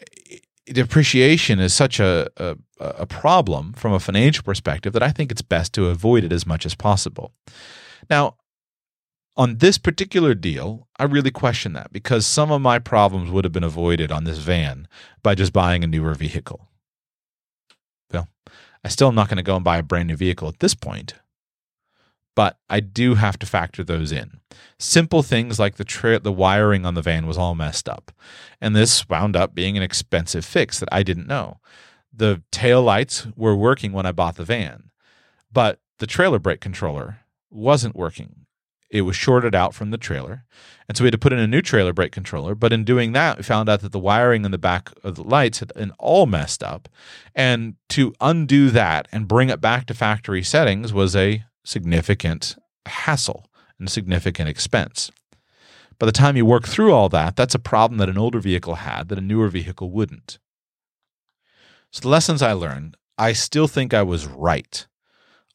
depreciation 0.66 1.58
is 1.60 1.74
such 1.74 2.00
a, 2.00 2.28
a, 2.36 2.56
a 2.78 3.06
problem 3.06 3.72
from 3.74 3.92
a 3.92 4.00
financial 4.00 4.44
perspective 4.44 4.92
that 4.92 5.02
I 5.02 5.10
think 5.10 5.30
it's 5.30 5.42
best 5.42 5.72
to 5.74 5.86
avoid 5.86 6.24
it 6.24 6.32
as 6.32 6.46
much 6.46 6.64
as 6.64 6.74
possible. 6.74 7.32
Now, 8.08 8.36
on 9.36 9.58
this 9.58 9.78
particular 9.78 10.34
deal, 10.34 10.88
I 10.98 11.04
really 11.04 11.30
question 11.30 11.72
that 11.72 11.92
because 11.92 12.24
some 12.24 12.52
of 12.52 12.60
my 12.60 12.78
problems 12.78 13.30
would 13.30 13.44
have 13.44 13.52
been 13.52 13.64
avoided 13.64 14.12
on 14.12 14.24
this 14.24 14.38
van 14.38 14.86
by 15.22 15.34
just 15.34 15.52
buying 15.52 15.82
a 15.82 15.88
newer 15.88 16.14
vehicle. 16.14 16.68
Well, 18.12 18.28
I 18.84 18.88
still 18.88 19.08
am 19.08 19.14
not 19.14 19.28
going 19.28 19.38
to 19.38 19.42
go 19.42 19.56
and 19.56 19.64
buy 19.64 19.78
a 19.78 19.82
brand 19.82 20.08
new 20.08 20.16
vehicle 20.16 20.48
at 20.48 20.60
this 20.60 20.74
point, 20.74 21.14
but 22.34 22.58
I 22.68 22.80
do 22.80 23.14
have 23.14 23.38
to 23.40 23.46
factor 23.46 23.84
those 23.84 24.12
in. 24.12 24.40
Simple 24.78 25.22
things 25.22 25.58
like 25.58 25.76
the 25.76 25.84
tra- 25.84 26.18
the 26.18 26.32
wiring 26.32 26.84
on 26.84 26.94
the 26.94 27.02
van 27.02 27.26
was 27.26 27.38
all 27.38 27.54
messed 27.54 27.88
up, 27.88 28.12
and 28.60 28.74
this 28.74 29.08
wound 29.08 29.36
up 29.36 29.54
being 29.54 29.76
an 29.76 29.82
expensive 29.82 30.44
fix 30.44 30.80
that 30.80 30.88
I 30.92 31.02
didn't 31.02 31.28
know. 31.28 31.58
The 32.12 32.42
tail 32.50 32.82
lights 32.82 33.26
were 33.36 33.56
working 33.56 33.92
when 33.92 34.06
I 34.06 34.12
bought 34.12 34.36
the 34.36 34.44
van, 34.44 34.90
but 35.52 35.80
the 35.98 36.06
trailer 36.06 36.38
brake 36.38 36.60
controller 36.60 37.20
wasn't 37.50 37.96
working. 37.96 38.46
It 38.90 39.02
was 39.02 39.16
shorted 39.16 39.54
out 39.54 39.74
from 39.74 39.90
the 39.90 39.98
trailer, 39.98 40.44
and 40.88 40.96
so 40.96 41.02
we 41.02 41.06
had 41.06 41.12
to 41.12 41.18
put 41.18 41.32
in 41.32 41.38
a 41.38 41.48
new 41.48 41.62
trailer 41.62 41.92
brake 41.92 42.12
controller. 42.12 42.54
But 42.54 42.72
in 42.72 42.84
doing 42.84 43.12
that, 43.12 43.38
we 43.38 43.42
found 43.42 43.68
out 43.68 43.80
that 43.80 43.90
the 43.92 43.98
wiring 43.98 44.44
in 44.44 44.50
the 44.50 44.58
back 44.58 44.90
of 45.02 45.16
the 45.16 45.24
lights 45.24 45.58
had 45.58 45.72
been 45.74 45.92
all 45.98 46.26
messed 46.26 46.62
up, 46.62 46.88
and 47.34 47.74
to 47.90 48.14
undo 48.20 48.70
that 48.70 49.08
and 49.10 49.26
bring 49.26 49.48
it 49.48 49.60
back 49.60 49.86
to 49.86 49.94
factory 49.94 50.42
settings 50.42 50.92
was 50.92 51.16
a 51.16 51.44
significant 51.64 52.56
hassle 52.86 53.46
and 53.78 53.90
significant 53.90 54.48
expense. 54.48 55.10
By 55.98 56.06
the 56.06 56.12
time 56.12 56.36
you 56.36 56.44
work 56.44 56.66
through 56.66 56.92
all 56.92 57.08
that, 57.10 57.36
that's 57.36 57.54
a 57.54 57.58
problem 57.58 57.98
that 57.98 58.08
an 58.08 58.18
older 58.18 58.40
vehicle 58.40 58.76
had 58.76 59.08
that 59.08 59.18
a 59.18 59.22
newer 59.22 59.48
vehicle 59.48 59.90
wouldn't. 59.90 60.38
So, 61.90 62.00
the 62.00 62.08
lessons 62.08 62.42
I 62.42 62.52
learned, 62.52 62.96
I 63.16 63.32
still 63.32 63.68
think 63.68 63.94
I 63.94 64.02
was 64.02 64.26
right 64.26 64.86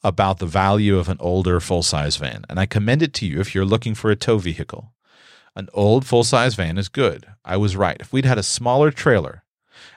about 0.04 0.40
the 0.40 0.46
value 0.46 0.98
of 0.98 1.10
an 1.10 1.18
older 1.20 1.60
full 1.60 1.84
size 1.84 2.16
van, 2.16 2.46
and 2.50 2.60
I 2.60 2.66
commend 2.66 3.02
it 3.02 3.14
to 3.16 3.26
you 3.26 3.42
if 3.42 3.54
you're 3.54 3.66
looking 3.66 3.96
for 3.96 4.10
a 4.10 4.16
tow 4.16 4.38
vehicle. 4.38 4.94
An 5.56 5.68
old 5.74 6.06
full 6.06 6.24
size 6.24 6.56
van 6.56 6.78
is 6.78 6.88
good. 6.88 7.26
I 7.44 7.58
was 7.58 7.76
right. 7.76 7.98
If 8.00 8.14
we'd 8.14 8.24
had 8.24 8.38
a 8.38 8.44
smaller 8.44 8.92
trailer, 8.92 9.44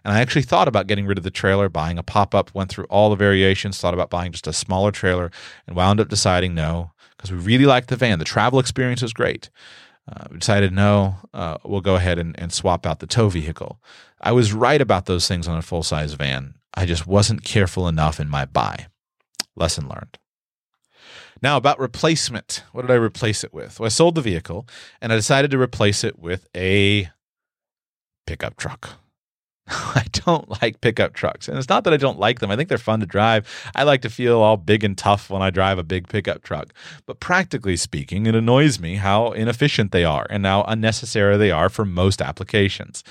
And 0.04 0.12
I 0.14 0.20
actually 0.20 0.42
thought 0.42 0.68
about 0.68 0.86
getting 0.86 1.06
rid 1.06 1.18
of 1.18 1.24
the 1.24 1.30
trailer, 1.30 1.68
buying 1.68 1.98
a 1.98 2.02
pop 2.02 2.34
up, 2.34 2.54
went 2.54 2.70
through 2.70 2.84
all 2.84 3.10
the 3.10 3.16
variations, 3.16 3.80
thought 3.80 3.94
about 3.94 4.10
buying 4.10 4.32
just 4.32 4.46
a 4.46 4.52
smaller 4.52 4.90
trailer, 4.90 5.30
and 5.66 5.76
wound 5.76 6.00
up 6.00 6.08
deciding 6.08 6.54
no, 6.54 6.92
because 7.16 7.30
we 7.30 7.38
really 7.38 7.66
liked 7.66 7.88
the 7.88 7.96
van. 7.96 8.18
The 8.18 8.24
travel 8.24 8.58
experience 8.58 9.02
was 9.02 9.12
great. 9.12 9.50
Uh, 10.10 10.24
we 10.30 10.38
decided 10.38 10.72
no, 10.72 11.16
uh, 11.32 11.58
we'll 11.64 11.80
go 11.80 11.94
ahead 11.94 12.18
and, 12.18 12.38
and 12.38 12.52
swap 12.52 12.84
out 12.84 12.98
the 12.98 13.06
tow 13.06 13.28
vehicle. 13.28 13.80
I 14.20 14.32
was 14.32 14.52
right 14.52 14.80
about 14.80 15.06
those 15.06 15.28
things 15.28 15.46
on 15.46 15.58
a 15.58 15.62
full 15.62 15.84
size 15.84 16.14
van. 16.14 16.54
I 16.74 16.86
just 16.86 17.06
wasn't 17.06 17.44
careful 17.44 17.86
enough 17.86 18.18
in 18.18 18.28
my 18.28 18.44
buy. 18.44 18.86
Lesson 19.54 19.88
learned. 19.88 20.18
Now, 21.40 21.56
about 21.56 21.78
replacement. 21.78 22.62
What 22.72 22.82
did 22.82 22.90
I 22.90 22.94
replace 22.94 23.42
it 23.44 23.52
with? 23.52 23.78
Well, 23.78 23.86
I 23.86 23.90
sold 23.90 24.14
the 24.14 24.22
vehicle 24.22 24.66
and 25.00 25.12
I 25.12 25.16
decided 25.16 25.50
to 25.50 25.60
replace 25.60 26.04
it 26.04 26.18
with 26.18 26.46
a 26.56 27.10
pickup 28.26 28.56
truck. 28.56 29.01
I 29.94 30.04
don't 30.12 30.62
like 30.62 30.80
pickup 30.80 31.14
trucks. 31.14 31.48
And 31.48 31.56
it's 31.56 31.68
not 31.68 31.84
that 31.84 31.92
I 31.92 31.96
don't 31.96 32.18
like 32.18 32.40
them. 32.40 32.50
I 32.50 32.56
think 32.56 32.68
they're 32.68 32.78
fun 32.78 33.00
to 33.00 33.06
drive. 33.06 33.48
I 33.74 33.84
like 33.84 34.02
to 34.02 34.10
feel 34.10 34.40
all 34.40 34.56
big 34.56 34.84
and 34.84 34.96
tough 34.96 35.30
when 35.30 35.40
I 35.40 35.50
drive 35.50 35.78
a 35.78 35.82
big 35.82 36.08
pickup 36.08 36.42
truck. 36.42 36.74
But 37.06 37.20
practically 37.20 37.76
speaking, 37.76 38.26
it 38.26 38.34
annoys 38.34 38.78
me 38.78 38.96
how 38.96 39.32
inefficient 39.32 39.92
they 39.92 40.04
are 40.04 40.26
and 40.28 40.44
how 40.44 40.62
unnecessary 40.64 41.36
they 41.38 41.50
are 41.50 41.68
for 41.68 41.84
most 41.84 42.20
applications. 42.20 43.02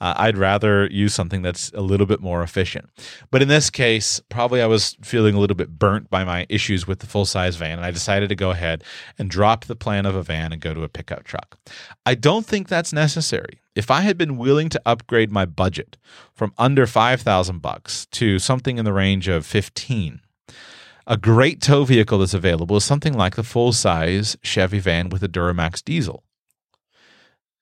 Uh, 0.00 0.14
I'd 0.16 0.38
rather 0.38 0.86
use 0.86 1.14
something 1.14 1.42
that's 1.42 1.70
a 1.72 1.82
little 1.82 2.06
bit 2.06 2.20
more 2.20 2.42
efficient. 2.42 2.88
But 3.30 3.42
in 3.42 3.48
this 3.48 3.70
case, 3.70 4.20
probably 4.28 4.62
I 4.62 4.66
was 4.66 4.96
feeling 5.02 5.34
a 5.34 5.38
little 5.38 5.56
bit 5.56 5.78
burnt 5.78 6.10
by 6.10 6.24
my 6.24 6.46
issues 6.48 6.86
with 6.86 7.00
the 7.00 7.06
full 7.06 7.26
size 7.26 7.56
van, 7.56 7.78
and 7.78 7.84
I 7.84 7.90
decided 7.90 8.30
to 8.30 8.34
go 8.34 8.50
ahead 8.50 8.82
and 9.18 9.28
drop 9.28 9.66
the 9.66 9.76
plan 9.76 10.06
of 10.06 10.14
a 10.14 10.22
van 10.22 10.52
and 10.52 10.60
go 10.60 10.72
to 10.72 10.84
a 10.84 10.88
pickup 10.88 11.24
truck. 11.24 11.58
I 12.06 12.14
don't 12.14 12.46
think 12.46 12.68
that's 12.68 12.92
necessary. 12.92 13.60
If 13.74 13.90
I 13.90 14.00
had 14.00 14.18
been 14.18 14.36
willing 14.36 14.68
to 14.70 14.82
upgrade 14.84 15.30
my 15.30 15.44
budget 15.46 15.96
from 16.34 16.52
under 16.58 16.86
5000 16.86 17.60
bucks 17.60 18.06
to 18.06 18.38
something 18.38 18.78
in 18.78 18.84
the 18.84 18.92
range 18.92 19.28
of 19.28 19.46
15, 19.46 20.20
a 21.06 21.16
great 21.16 21.60
tow 21.60 21.84
vehicle 21.84 22.18
that's 22.18 22.34
available 22.34 22.76
is 22.76 22.84
something 22.84 23.14
like 23.14 23.36
the 23.36 23.44
full 23.44 23.72
size 23.72 24.36
Chevy 24.42 24.80
van 24.80 25.08
with 25.08 25.22
a 25.22 25.28
Duramax 25.28 25.84
diesel. 25.84 26.24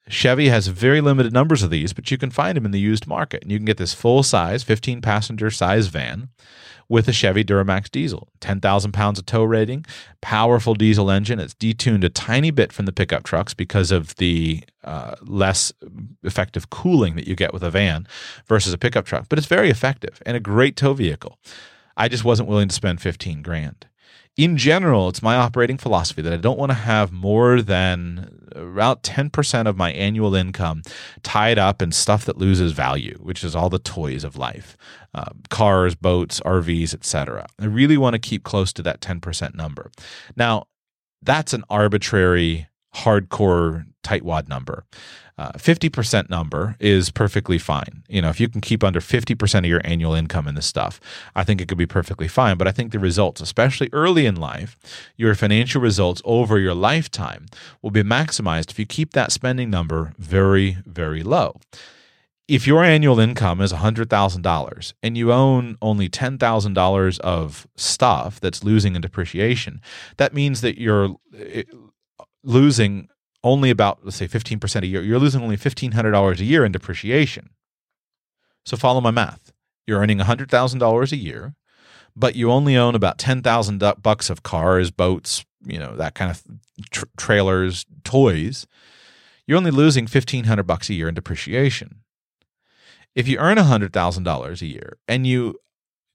Chevy 0.08 0.48
has 0.48 0.68
very 0.68 1.02
limited 1.02 1.34
numbers 1.34 1.62
of 1.62 1.70
these, 1.70 1.92
but 1.92 2.10
you 2.10 2.16
can 2.16 2.30
find 2.30 2.56
them 2.56 2.64
in 2.64 2.70
the 2.70 2.80
used 2.80 3.06
market. 3.06 3.42
And 3.42 3.52
you 3.52 3.58
can 3.58 3.66
get 3.66 3.76
this 3.76 3.92
full 3.92 4.22
size, 4.22 4.62
15 4.62 5.02
passenger 5.02 5.50
size 5.50 5.88
van 5.88 6.30
with 6.88 7.08
a 7.08 7.12
Chevy 7.12 7.44
Duramax 7.44 7.90
diesel. 7.90 8.28
10,000 8.40 8.92
pounds 8.92 9.18
of 9.18 9.26
tow 9.26 9.44
rating, 9.44 9.84
powerful 10.20 10.74
diesel 10.74 11.10
engine. 11.10 11.38
It's 11.38 11.54
detuned 11.54 12.04
a 12.04 12.08
tiny 12.08 12.50
bit 12.50 12.72
from 12.72 12.86
the 12.86 12.92
pickup 12.92 13.24
trucks 13.24 13.54
because 13.54 13.90
of 13.90 14.16
the 14.16 14.64
uh, 14.84 15.16
less 15.22 15.72
effective 16.22 16.70
cooling 16.70 17.16
that 17.16 17.26
you 17.26 17.34
get 17.34 17.52
with 17.52 17.62
a 17.62 17.70
van 17.70 18.06
versus 18.46 18.72
a 18.72 18.78
pickup 18.78 19.04
truck, 19.04 19.26
but 19.28 19.38
it's 19.38 19.48
very 19.48 19.70
effective 19.70 20.22
and 20.24 20.36
a 20.36 20.40
great 20.40 20.76
tow 20.76 20.94
vehicle. 20.94 21.38
I 21.96 22.08
just 22.08 22.24
wasn't 22.24 22.48
willing 22.48 22.68
to 22.68 22.74
spend 22.74 23.00
15 23.00 23.42
grand 23.42 23.86
in 24.38 24.56
general, 24.56 25.08
it's 25.08 25.20
my 25.20 25.34
operating 25.34 25.76
philosophy 25.76 26.22
that 26.22 26.32
I 26.32 26.36
don't 26.36 26.58
want 26.58 26.70
to 26.70 26.74
have 26.74 27.10
more 27.10 27.60
than 27.60 28.48
about 28.52 29.02
10% 29.02 29.66
of 29.66 29.76
my 29.76 29.90
annual 29.92 30.36
income 30.36 30.82
tied 31.24 31.58
up 31.58 31.82
in 31.82 31.90
stuff 31.90 32.24
that 32.24 32.38
loses 32.38 32.70
value, 32.70 33.18
which 33.20 33.42
is 33.42 33.56
all 33.56 33.68
the 33.68 33.80
toys 33.80 34.22
of 34.22 34.38
life 34.38 34.76
uh, 35.12 35.32
cars, 35.50 35.96
boats, 35.96 36.38
RVs, 36.40 36.94
etc. 36.94 37.46
I 37.58 37.64
really 37.64 37.96
want 37.96 38.14
to 38.14 38.20
keep 38.20 38.44
close 38.44 38.72
to 38.74 38.82
that 38.82 39.00
10% 39.00 39.56
number. 39.56 39.90
Now, 40.36 40.66
that's 41.20 41.52
an 41.52 41.64
arbitrary, 41.68 42.68
hardcore 42.94 43.86
tightwad 44.08 44.48
number. 44.48 44.84
Uh, 45.38 45.52
50% 45.52 46.28
number 46.28 46.74
is 46.80 47.10
perfectly 47.10 47.58
fine. 47.58 48.02
You 48.08 48.20
know, 48.22 48.28
if 48.28 48.40
you 48.40 48.48
can 48.48 48.60
keep 48.60 48.82
under 48.82 48.98
50% 48.98 49.58
of 49.60 49.64
your 49.66 49.80
annual 49.84 50.14
income 50.14 50.48
in 50.48 50.56
this 50.56 50.66
stuff, 50.66 51.00
I 51.36 51.44
think 51.44 51.60
it 51.60 51.68
could 51.68 51.78
be 51.78 51.86
perfectly 51.86 52.26
fine. 52.26 52.56
But 52.56 52.66
I 52.66 52.72
think 52.72 52.90
the 52.90 52.98
results, 52.98 53.40
especially 53.40 53.88
early 53.92 54.26
in 54.26 54.34
life, 54.34 54.76
your 55.16 55.36
financial 55.36 55.80
results 55.80 56.20
over 56.24 56.58
your 56.58 56.74
lifetime 56.74 57.46
will 57.82 57.92
be 57.92 58.02
maximized 58.02 58.70
if 58.70 58.80
you 58.80 58.86
keep 58.86 59.12
that 59.12 59.30
spending 59.30 59.70
number 59.70 60.12
very, 60.18 60.78
very 60.84 61.22
low. 61.22 61.60
If 62.48 62.66
your 62.66 62.82
annual 62.82 63.20
income 63.20 63.60
is 63.60 63.72
$100,000 63.72 64.92
and 65.02 65.18
you 65.18 65.32
own 65.32 65.76
only 65.82 66.08
$10,000 66.08 67.20
of 67.20 67.68
stuff 67.76 68.40
that's 68.40 68.64
losing 68.64 68.96
in 68.96 69.02
depreciation, 69.02 69.82
that 70.16 70.32
means 70.34 70.62
that 70.62 70.80
you're 70.80 71.14
eh, 71.38 71.64
losing 72.42 73.08
only 73.44 73.70
about 73.70 74.00
let's 74.04 74.16
say 74.16 74.28
15% 74.28 74.82
a 74.82 74.86
year. 74.86 75.02
You're 75.02 75.18
losing 75.18 75.42
only 75.42 75.56
$1500 75.56 76.40
a 76.40 76.44
year 76.44 76.64
in 76.64 76.72
depreciation. 76.72 77.50
So 78.64 78.76
follow 78.76 79.00
my 79.00 79.10
math. 79.10 79.52
You're 79.86 80.00
earning 80.00 80.18
$100000 80.18 81.12
a 81.12 81.16
year 81.16 81.54
but 82.16 82.34
you 82.34 82.50
only 82.50 82.76
own 82.76 82.96
about 82.96 83.16
10000 83.16 83.80
bucks 84.02 84.28
of 84.28 84.42
cars 84.42 84.90
boats 84.90 85.44
you 85.64 85.78
know 85.78 85.96
that 85.96 86.14
kind 86.14 86.30
of 86.30 86.42
tr- 86.90 87.06
trailers 87.16 87.84
toys. 88.04 88.66
You're 89.46 89.56
only 89.56 89.70
losing 89.70 90.04
1500 90.04 90.62
bucks 90.64 90.90
a 90.90 90.94
year 90.94 91.08
in 91.08 91.14
depreciation. 91.14 92.00
If 93.14 93.26
you 93.26 93.38
earn 93.38 93.56
$100000 93.56 94.62
a 94.62 94.66
year 94.66 94.98
and 95.08 95.26
you 95.26 95.58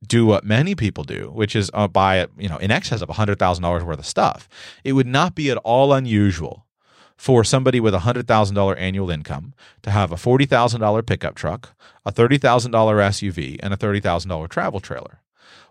do 0.05 0.25
what 0.25 0.43
many 0.43 0.75
people 0.75 1.03
do, 1.03 1.31
which 1.33 1.55
is 1.55 1.71
uh, 1.73 1.87
buy 1.87 2.27
you 2.37 2.49
know 2.49 2.57
in 2.57 2.71
excess 2.71 3.01
of 3.01 3.09
$100,000 3.09 3.83
worth 3.83 3.99
of 3.99 4.05
stuff, 4.05 4.47
it 4.83 4.93
would 4.93 5.07
not 5.07 5.35
be 5.35 5.49
at 5.49 5.57
all 5.57 5.93
unusual 5.93 6.62
for 7.23 7.45
somebody 7.45 7.79
with 7.79 7.95
a 7.95 7.99
$100,000 7.99 8.75
annual 8.77 9.09
income 9.09 9.53
to 9.81 9.89
have 9.91 10.11
a 10.11 10.15
$40,000 10.15 11.05
pickup 11.05 11.35
truck, 11.35 11.73
a 12.05 12.11
$30,000 12.11 12.69
SUV, 12.69 13.57
and 13.63 13.73
a 13.73 13.77
$30,000 13.77 14.49
travel 14.49 14.81
trailer. 14.81 15.21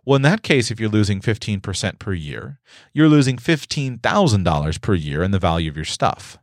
Well, 0.02 0.16
in 0.16 0.22
that 0.22 0.42
case, 0.42 0.70
if 0.70 0.80
you're 0.80 0.88
losing 0.88 1.20
15% 1.20 1.98
per 1.98 2.14
year, 2.14 2.58
you're 2.94 3.10
losing 3.10 3.36
$15,000 3.36 4.80
per 4.80 4.94
year 4.94 5.22
in 5.22 5.30
the 5.30 5.38
value 5.38 5.70
of 5.70 5.76
your 5.76 5.84
stuff 5.84 6.38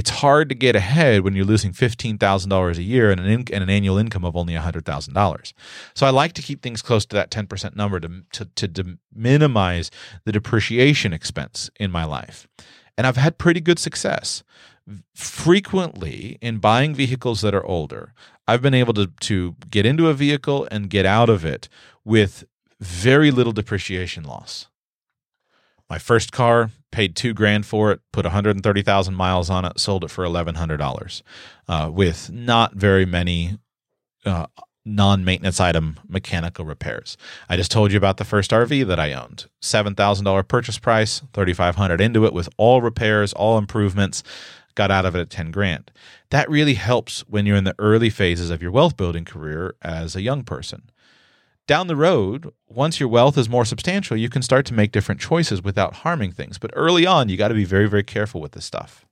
it's 0.00 0.08
hard 0.08 0.48
to 0.48 0.54
get 0.54 0.74
ahead 0.74 1.20
when 1.20 1.36
you're 1.36 1.44
losing 1.44 1.72
$15,000 1.72 2.78
a 2.78 2.82
year 2.82 3.10
and 3.10 3.20
an, 3.20 3.26
in, 3.26 3.44
and 3.52 3.62
an 3.62 3.68
annual 3.68 3.98
income 3.98 4.24
of 4.24 4.34
only 4.34 4.54
$100,000. 4.54 5.52
So 5.92 6.06
I 6.06 6.08
like 6.08 6.32
to 6.32 6.40
keep 6.40 6.62
things 6.62 6.80
close 6.80 7.04
to 7.04 7.16
that 7.16 7.30
10% 7.30 7.76
number 7.76 8.00
to, 8.00 8.22
to, 8.32 8.46
to, 8.46 8.68
to 8.68 8.98
minimize 9.14 9.90
the 10.24 10.32
depreciation 10.32 11.12
expense 11.12 11.68
in 11.78 11.90
my 11.90 12.06
life. 12.06 12.48
And 12.96 13.06
I've 13.06 13.18
had 13.18 13.36
pretty 13.36 13.60
good 13.60 13.78
success. 13.78 14.42
Frequently, 15.14 16.38
in 16.40 16.60
buying 16.60 16.94
vehicles 16.94 17.42
that 17.42 17.54
are 17.54 17.66
older, 17.66 18.14
I've 18.48 18.62
been 18.62 18.72
able 18.72 18.94
to, 18.94 19.08
to 19.08 19.54
get 19.68 19.84
into 19.84 20.08
a 20.08 20.14
vehicle 20.14 20.66
and 20.70 20.88
get 20.88 21.04
out 21.04 21.28
of 21.28 21.44
it 21.44 21.68
with 22.06 22.44
very 22.80 23.30
little 23.30 23.52
depreciation 23.52 24.24
loss. 24.24 24.66
My 25.90 25.98
first 25.98 26.32
car, 26.32 26.70
paid 26.90 27.16
two 27.16 27.32
grand 27.32 27.66
for 27.66 27.92
it, 27.92 28.00
put 28.12 28.24
130,000 28.24 29.14
miles 29.14 29.50
on 29.50 29.64
it, 29.64 29.78
sold 29.78 30.04
it 30.04 30.10
for 30.10 30.24
$1,100 30.24 31.22
uh, 31.68 31.90
with 31.92 32.30
not 32.30 32.74
very 32.74 33.06
many 33.06 33.58
uh, 34.24 34.46
non 34.84 35.24
maintenance 35.24 35.60
item 35.60 35.98
mechanical 36.08 36.64
repairs. 36.64 37.16
I 37.48 37.56
just 37.56 37.70
told 37.70 37.92
you 37.92 37.98
about 37.98 38.16
the 38.16 38.24
first 38.24 38.50
RV 38.50 38.86
that 38.86 39.00
I 39.00 39.12
owned. 39.12 39.46
$7,000 39.62 40.48
purchase 40.48 40.78
price, 40.78 41.22
3500 41.32 42.00
into 42.00 42.24
it 42.24 42.32
with 42.32 42.48
all 42.56 42.82
repairs, 42.82 43.32
all 43.32 43.58
improvements. 43.58 44.22
Got 44.74 44.90
out 44.90 45.04
of 45.04 45.14
it 45.14 45.20
at 45.20 45.30
10 45.30 45.50
grand. 45.50 45.90
That 46.30 46.48
really 46.48 46.74
helps 46.74 47.20
when 47.28 47.44
you're 47.44 47.56
in 47.56 47.64
the 47.64 47.74
early 47.78 48.08
phases 48.08 48.50
of 48.50 48.62
your 48.62 48.70
wealth 48.70 48.96
building 48.96 49.24
career 49.24 49.74
as 49.82 50.14
a 50.14 50.22
young 50.22 50.44
person 50.44 50.90
down 51.66 51.86
the 51.86 51.96
road, 51.96 52.52
once 52.66 52.98
your 52.98 53.08
wealth 53.08 53.38
is 53.38 53.48
more 53.48 53.64
substantial, 53.64 54.16
you 54.16 54.28
can 54.28 54.42
start 54.42 54.66
to 54.66 54.74
make 54.74 54.92
different 54.92 55.20
choices 55.20 55.62
without 55.62 55.96
harming 55.96 56.32
things. 56.32 56.58
But 56.58 56.72
early 56.74 57.06
on, 57.06 57.28
you 57.28 57.36
got 57.36 57.48
to 57.48 57.54
be 57.54 57.64
very, 57.64 57.88
very 57.88 58.02
careful 58.02 58.40
with 58.40 58.52
this 58.52 58.64
stuff. 58.64 59.06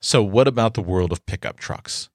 So, 0.00 0.22
what 0.22 0.48
about 0.48 0.74
the 0.74 0.82
world 0.82 1.12
of 1.12 1.26
pickup 1.26 1.58
trucks? 1.58 2.08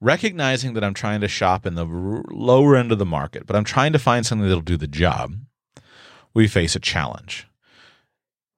Recognizing 0.00 0.74
that 0.74 0.84
I'm 0.84 0.94
trying 0.94 1.20
to 1.22 1.28
shop 1.28 1.66
in 1.66 1.74
the 1.74 1.86
lower 2.30 2.76
end 2.76 2.92
of 2.92 2.98
the 2.98 3.06
market, 3.06 3.46
but 3.46 3.56
I'm 3.56 3.64
trying 3.64 3.92
to 3.92 3.98
find 3.98 4.24
something 4.24 4.46
that'll 4.46 4.60
do 4.60 4.76
the 4.76 4.86
job, 4.86 5.36
we 6.34 6.48
face 6.48 6.76
a 6.76 6.80
challenge. 6.80 7.46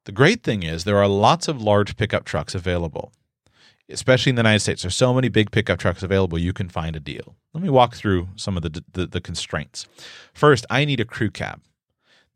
The 0.04 0.12
great 0.12 0.42
thing 0.42 0.62
is 0.62 0.84
there 0.84 0.98
are 0.98 1.08
lots 1.08 1.48
of 1.48 1.62
large 1.62 1.96
pickup 1.96 2.24
trucks 2.24 2.54
available 2.54 3.12
especially 3.88 4.30
in 4.30 4.36
the 4.36 4.40
United 4.40 4.60
States. 4.60 4.82
There's 4.82 4.96
so 4.96 5.14
many 5.14 5.28
big 5.28 5.50
pickup 5.50 5.78
trucks 5.78 6.02
available, 6.02 6.38
you 6.38 6.52
can 6.52 6.68
find 6.68 6.96
a 6.96 7.00
deal. 7.00 7.36
Let 7.54 7.62
me 7.62 7.70
walk 7.70 7.94
through 7.94 8.28
some 8.36 8.56
of 8.56 8.62
the, 8.62 8.84
the, 8.92 9.06
the 9.06 9.20
constraints. 9.20 9.86
First, 10.34 10.66
I 10.70 10.84
need 10.84 11.00
a 11.00 11.04
crew 11.04 11.30
cab. 11.30 11.60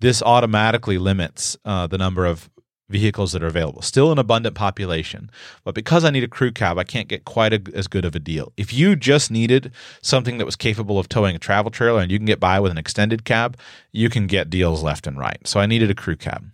This 0.01 0.23
automatically 0.23 0.99
limits 0.99 1.57
uh, 1.65 1.87
the 1.87 1.99
number 1.99 2.27
of 2.27 2.51
vehicles 2.93 3.33
that 3.33 3.43
are 3.43 3.49
available. 3.49 3.83
Still 3.83 4.13
an 4.13 4.19
abundant 4.19 4.55
population, 4.55 5.31
but 5.65 5.75
because 5.75 6.05
I 6.05 6.11
need 6.11 6.23
a 6.23 6.29
crew 6.29 6.53
cab, 6.53 6.79
I 6.79 6.85
can't 6.85 7.09
get 7.09 7.25
quite 7.25 7.53
a, 7.53 7.61
as 7.75 7.89
good 7.89 8.05
of 8.05 8.15
a 8.15 8.21
deal. 8.21 8.53
If 8.57 8.73
you 8.73 8.95
just 8.95 9.31
needed 9.31 9.73
something 10.03 10.39
that 10.39 10.47
was 10.47 10.55
capable 10.55 10.99
of 10.99 11.09
towing 11.09 11.35
a 11.35 11.41
travel 11.41 11.71
trailer 11.71 12.01
and 12.01 12.11
you 12.13 12.19
can 12.19 12.27
get 12.27 12.39
by 12.39 12.61
with 12.61 12.71
an 12.71 12.79
extended 12.79 13.25
cab, 13.25 13.57
you 13.91 14.09
can 14.09 14.27
get 14.29 14.51
deals 14.51 14.83
left 14.83 15.07
and 15.07 15.19
right. 15.19 15.41
So 15.45 15.59
I 15.59 15.67
needed 15.67 15.91
a 15.91 15.95
crew 15.95 16.17
cab. 16.17 16.53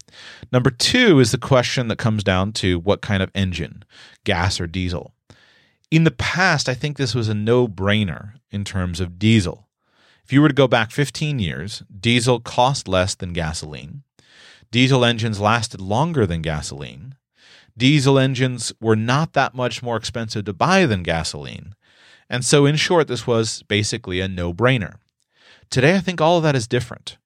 Number 0.50 0.70
two 0.70 1.20
is 1.20 1.32
the 1.32 1.38
question 1.38 1.88
that 1.88 1.98
comes 1.98 2.24
down 2.24 2.52
to 2.54 2.78
what 2.78 3.02
kind 3.02 3.22
of 3.22 3.30
engine, 3.34 3.84
gas 4.24 4.60
or 4.60 4.66
diesel. 4.66 5.12
in 5.90 6.04
the 6.04 6.10
past, 6.10 6.68
I 6.68 6.74
think 6.74 6.96
this 6.96 7.14
was 7.14 7.28
a 7.28 7.34
no 7.34 7.66
brainer 7.66 8.34
in 8.50 8.64
terms 8.64 9.00
of 9.00 9.18
diesel. 9.18 9.68
If 10.24 10.32
you 10.32 10.42
were 10.42 10.48
to 10.48 10.54
go 10.54 10.68
back 10.68 10.90
15 10.90 11.38
years, 11.38 11.82
diesel 11.98 12.40
cost 12.40 12.86
less 12.86 13.14
than 13.14 13.32
gasoline. 13.32 14.02
Diesel 14.70 15.04
engines 15.04 15.40
lasted 15.40 15.80
longer 15.80 16.26
than 16.26 16.42
gasoline. 16.42 17.14
Diesel 17.76 18.18
engines 18.18 18.72
were 18.80 18.96
not 18.96 19.32
that 19.32 19.54
much 19.54 19.82
more 19.82 19.96
expensive 19.96 20.44
to 20.44 20.52
buy 20.52 20.84
than 20.84 21.02
gasoline. 21.02 21.74
And 22.28 22.44
so, 22.44 22.66
in 22.66 22.76
short, 22.76 23.08
this 23.08 23.26
was 23.26 23.62
basically 23.64 24.20
a 24.20 24.28
no 24.28 24.52
brainer. 24.52 24.96
Today, 25.70 25.96
I 25.96 26.00
think 26.00 26.20
all 26.20 26.36
of 26.38 26.42
that 26.42 26.56
is 26.56 26.66
different. 26.66 27.16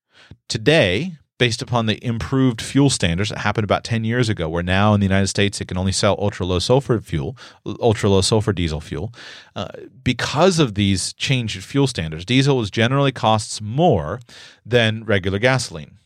Today, 0.49 1.17
based 1.39 1.63
upon 1.63 1.87
the 1.87 2.05
improved 2.05 2.61
fuel 2.61 2.91
standards 2.91 3.31
that 3.31 3.39
happened 3.39 3.65
about 3.65 3.83
10 3.83 4.05
years 4.05 4.29
ago, 4.29 4.49
where 4.49 4.63
now 4.63 4.95
in 4.95 5.01
the 5.01 5.07
United 5.07 5.27
States 5.27 5.61
it 5.61 5.67
can 5.67 5.77
only 5.77 5.91
sell 5.91 6.15
ultra 6.21 6.47
low 6.47 6.61
sulfur 6.61 7.01
fuel, 7.01 7.37
ultra 7.81 8.09
low 8.09 8.21
sulfur 8.21 8.53
diesel 8.53 8.81
fuel. 8.81 9.13
Uh, 9.57 9.67
because 10.05 10.61
of 10.61 10.75
these 10.75 11.13
changed 11.15 11.65
fuel 11.65 11.89
standards, 11.89 12.25
diesel 12.25 12.63
generally 12.65 13.11
costs 13.11 13.61
more 13.61 14.21
than 14.65 15.05
regular 15.05 15.41
gasoline. 15.41 15.99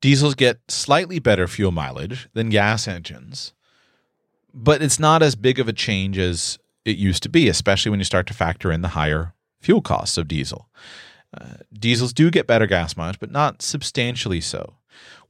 Diesels 0.00 0.34
get 0.34 0.60
slightly 0.68 1.18
better 1.18 1.46
fuel 1.46 1.72
mileage 1.72 2.28
than 2.32 2.48
gas 2.48 2.88
engines, 2.88 3.52
but 4.54 4.82
it's 4.82 4.98
not 4.98 5.22
as 5.22 5.34
big 5.34 5.58
of 5.58 5.68
a 5.68 5.72
change 5.72 6.18
as 6.18 6.58
it 6.84 6.96
used 6.96 7.22
to 7.22 7.28
be, 7.28 7.48
especially 7.48 7.90
when 7.90 8.00
you 8.00 8.04
start 8.04 8.26
to 8.26 8.34
factor 8.34 8.72
in 8.72 8.80
the 8.80 8.88
higher 8.88 9.34
fuel 9.60 9.82
costs 9.82 10.16
of 10.16 10.28
diesel. 10.28 10.68
Uh, 11.38 11.56
diesels 11.72 12.12
do 12.12 12.30
get 12.30 12.46
better 12.46 12.66
gas 12.66 12.96
mileage, 12.96 13.20
but 13.20 13.30
not 13.30 13.62
substantially 13.62 14.40
so. 14.40 14.76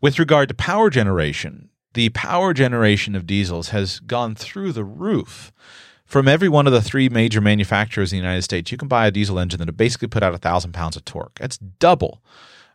With 0.01 0.19
regard 0.19 0.49
to 0.49 0.55
power 0.55 0.89
generation, 0.89 1.69
the 1.95 2.09
power 2.11 2.55
generation 2.55 3.17
of 3.17 3.27
diesels 3.27 3.71
has 3.71 3.99
gone 4.01 4.35
through 4.35 4.73
the 4.73 4.85
roof. 4.85 5.53
From 6.07 6.27
every 6.27 6.49
one 6.49 6.67
of 6.67 6.73
the 6.73 6.83
three 6.83 7.09
major 7.09 7.41
manufacturers 7.41 8.13
in 8.13 8.19
the 8.19 8.23
United 8.23 8.43
States, 8.43 8.73
you 8.73 8.79
can 8.79 8.89
buy 8.89 9.07
a 9.07 9.11
diesel 9.11 9.39
engine 9.39 9.59
that 9.59 9.67
will 9.67 9.75
basically 9.75 10.09
put 10.09 10.23
out 10.23 10.35
a 10.35 10.39
thousand 10.39 10.73
pounds 10.73 10.97
of 10.97 11.05
torque. 11.05 11.39
That's 11.39 11.59
double, 11.59 12.23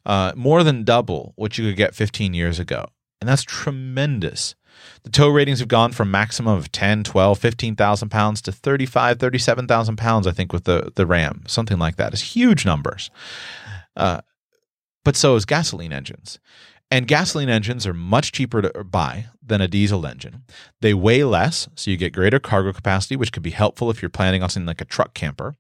uh, 0.06 0.34
more 0.36 0.64
than 0.64 0.84
double 0.84 1.34
what 1.36 1.58
you 1.58 1.66
could 1.66 1.78
get 1.78 1.96
15 1.96 2.34
years 2.34 2.60
ago. 2.60 2.86
And 3.20 3.30
that's 3.30 3.44
tremendous. 3.44 4.56
The 5.04 5.10
tow 5.10 5.30
ratings 5.30 5.60
have 5.60 5.68
gone 5.68 5.94
from 5.94 6.12
maximum 6.12 6.58
of 6.58 6.72
10, 6.72 7.04
12, 7.04 7.40
15,000 7.40 8.10
pounds 8.10 8.42
to 8.42 8.52
35, 8.52 9.20
37,000 9.20 9.96
pounds, 9.96 10.28
I 10.28 10.32
think, 10.32 10.52
with 10.52 10.66
the, 10.66 10.92
the 10.96 11.06
Ram. 11.06 11.44
Something 11.48 11.80
like 11.80 11.96
that. 11.96 12.14
It's 12.14 12.36
huge 12.36 12.66
numbers. 12.66 13.10
Uh, 13.96 14.22
but 15.04 15.16
so 15.16 15.36
is 15.36 15.46
gasoline 15.46 15.94
engines. 15.94 16.40
And 16.92 17.08
gasoline 17.08 17.50
engines 17.50 17.88
are 17.88 17.94
much 17.94 18.32
cheaper 18.32 18.62
to 18.62 18.84
buy 18.84 19.26
than 19.44 19.60
a 19.60 19.68
diesel 19.68 20.06
engine. 20.06 20.44
They 20.82 20.94
weigh 20.94 21.24
less, 21.24 21.68
so 21.76 21.90
you 21.90 21.98
get 21.98 22.14
greater 22.14 22.40
cargo 22.40 22.72
capacity, 22.74 23.16
which 23.16 23.32
could 23.32 23.44
be 23.44 23.52
helpful 23.52 23.90
if 23.90 24.02
you're 24.02 24.10
planning 24.10 24.44
on 24.44 24.50
something 24.50 24.68
like 24.68 24.82
a 24.82 24.86
truck 24.86 25.14
camper. 25.14 25.56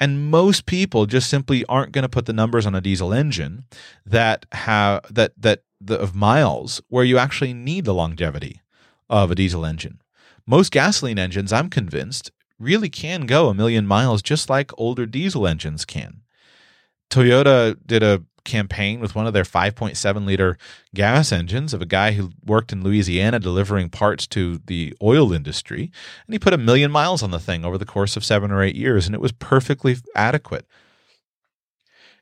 And 0.00 0.30
most 0.30 0.66
people 0.66 1.06
just 1.06 1.30
simply 1.30 1.64
aren't 1.66 1.92
going 1.92 2.02
to 2.02 2.08
put 2.08 2.26
the 2.26 2.32
numbers 2.32 2.66
on 2.66 2.74
a 2.74 2.80
diesel 2.80 3.14
engine 3.14 3.64
that 4.04 4.44
have 4.52 5.02
that 5.08 5.32
that 5.40 5.62
the, 5.80 5.98
of 5.98 6.14
miles 6.14 6.82
where 6.88 7.04
you 7.04 7.16
actually 7.16 7.54
need 7.54 7.84
the 7.84 7.94
longevity 7.94 8.60
of 9.08 9.30
a 9.30 9.34
diesel 9.34 9.64
engine. 9.64 10.00
Most 10.46 10.72
gasoline 10.72 11.18
engines, 11.18 11.52
I'm 11.52 11.70
convinced, 11.70 12.32
really 12.58 12.88
can 12.88 13.26
go 13.26 13.48
a 13.48 13.54
million 13.54 13.86
miles 13.86 14.22
just 14.22 14.48
like 14.48 14.70
older 14.78 15.06
diesel 15.06 15.46
engines 15.46 15.84
can. 15.84 16.22
Toyota 17.10 17.76
did 17.86 18.02
a 18.02 18.24
campaign 18.46 19.00
with 19.00 19.14
one 19.14 19.26
of 19.26 19.34
their 19.34 19.44
5.7 19.44 20.24
liter 20.24 20.56
gas 20.94 21.32
engines 21.32 21.74
of 21.74 21.82
a 21.82 21.86
guy 21.86 22.12
who 22.12 22.30
worked 22.44 22.72
in 22.72 22.82
Louisiana 22.82 23.38
delivering 23.38 23.90
parts 23.90 24.26
to 24.28 24.60
the 24.66 24.94
oil 25.02 25.32
industry. 25.32 25.90
And 26.26 26.34
he 26.34 26.38
put 26.38 26.54
a 26.54 26.58
million 26.58 26.90
miles 26.90 27.22
on 27.22 27.30
the 27.30 27.38
thing 27.38 27.64
over 27.64 27.76
the 27.76 27.84
course 27.84 28.16
of 28.16 28.24
seven 28.24 28.50
or 28.50 28.62
eight 28.62 28.76
years, 28.76 29.06
and 29.06 29.14
it 29.14 29.20
was 29.20 29.32
perfectly 29.32 29.96
adequate. 30.14 30.66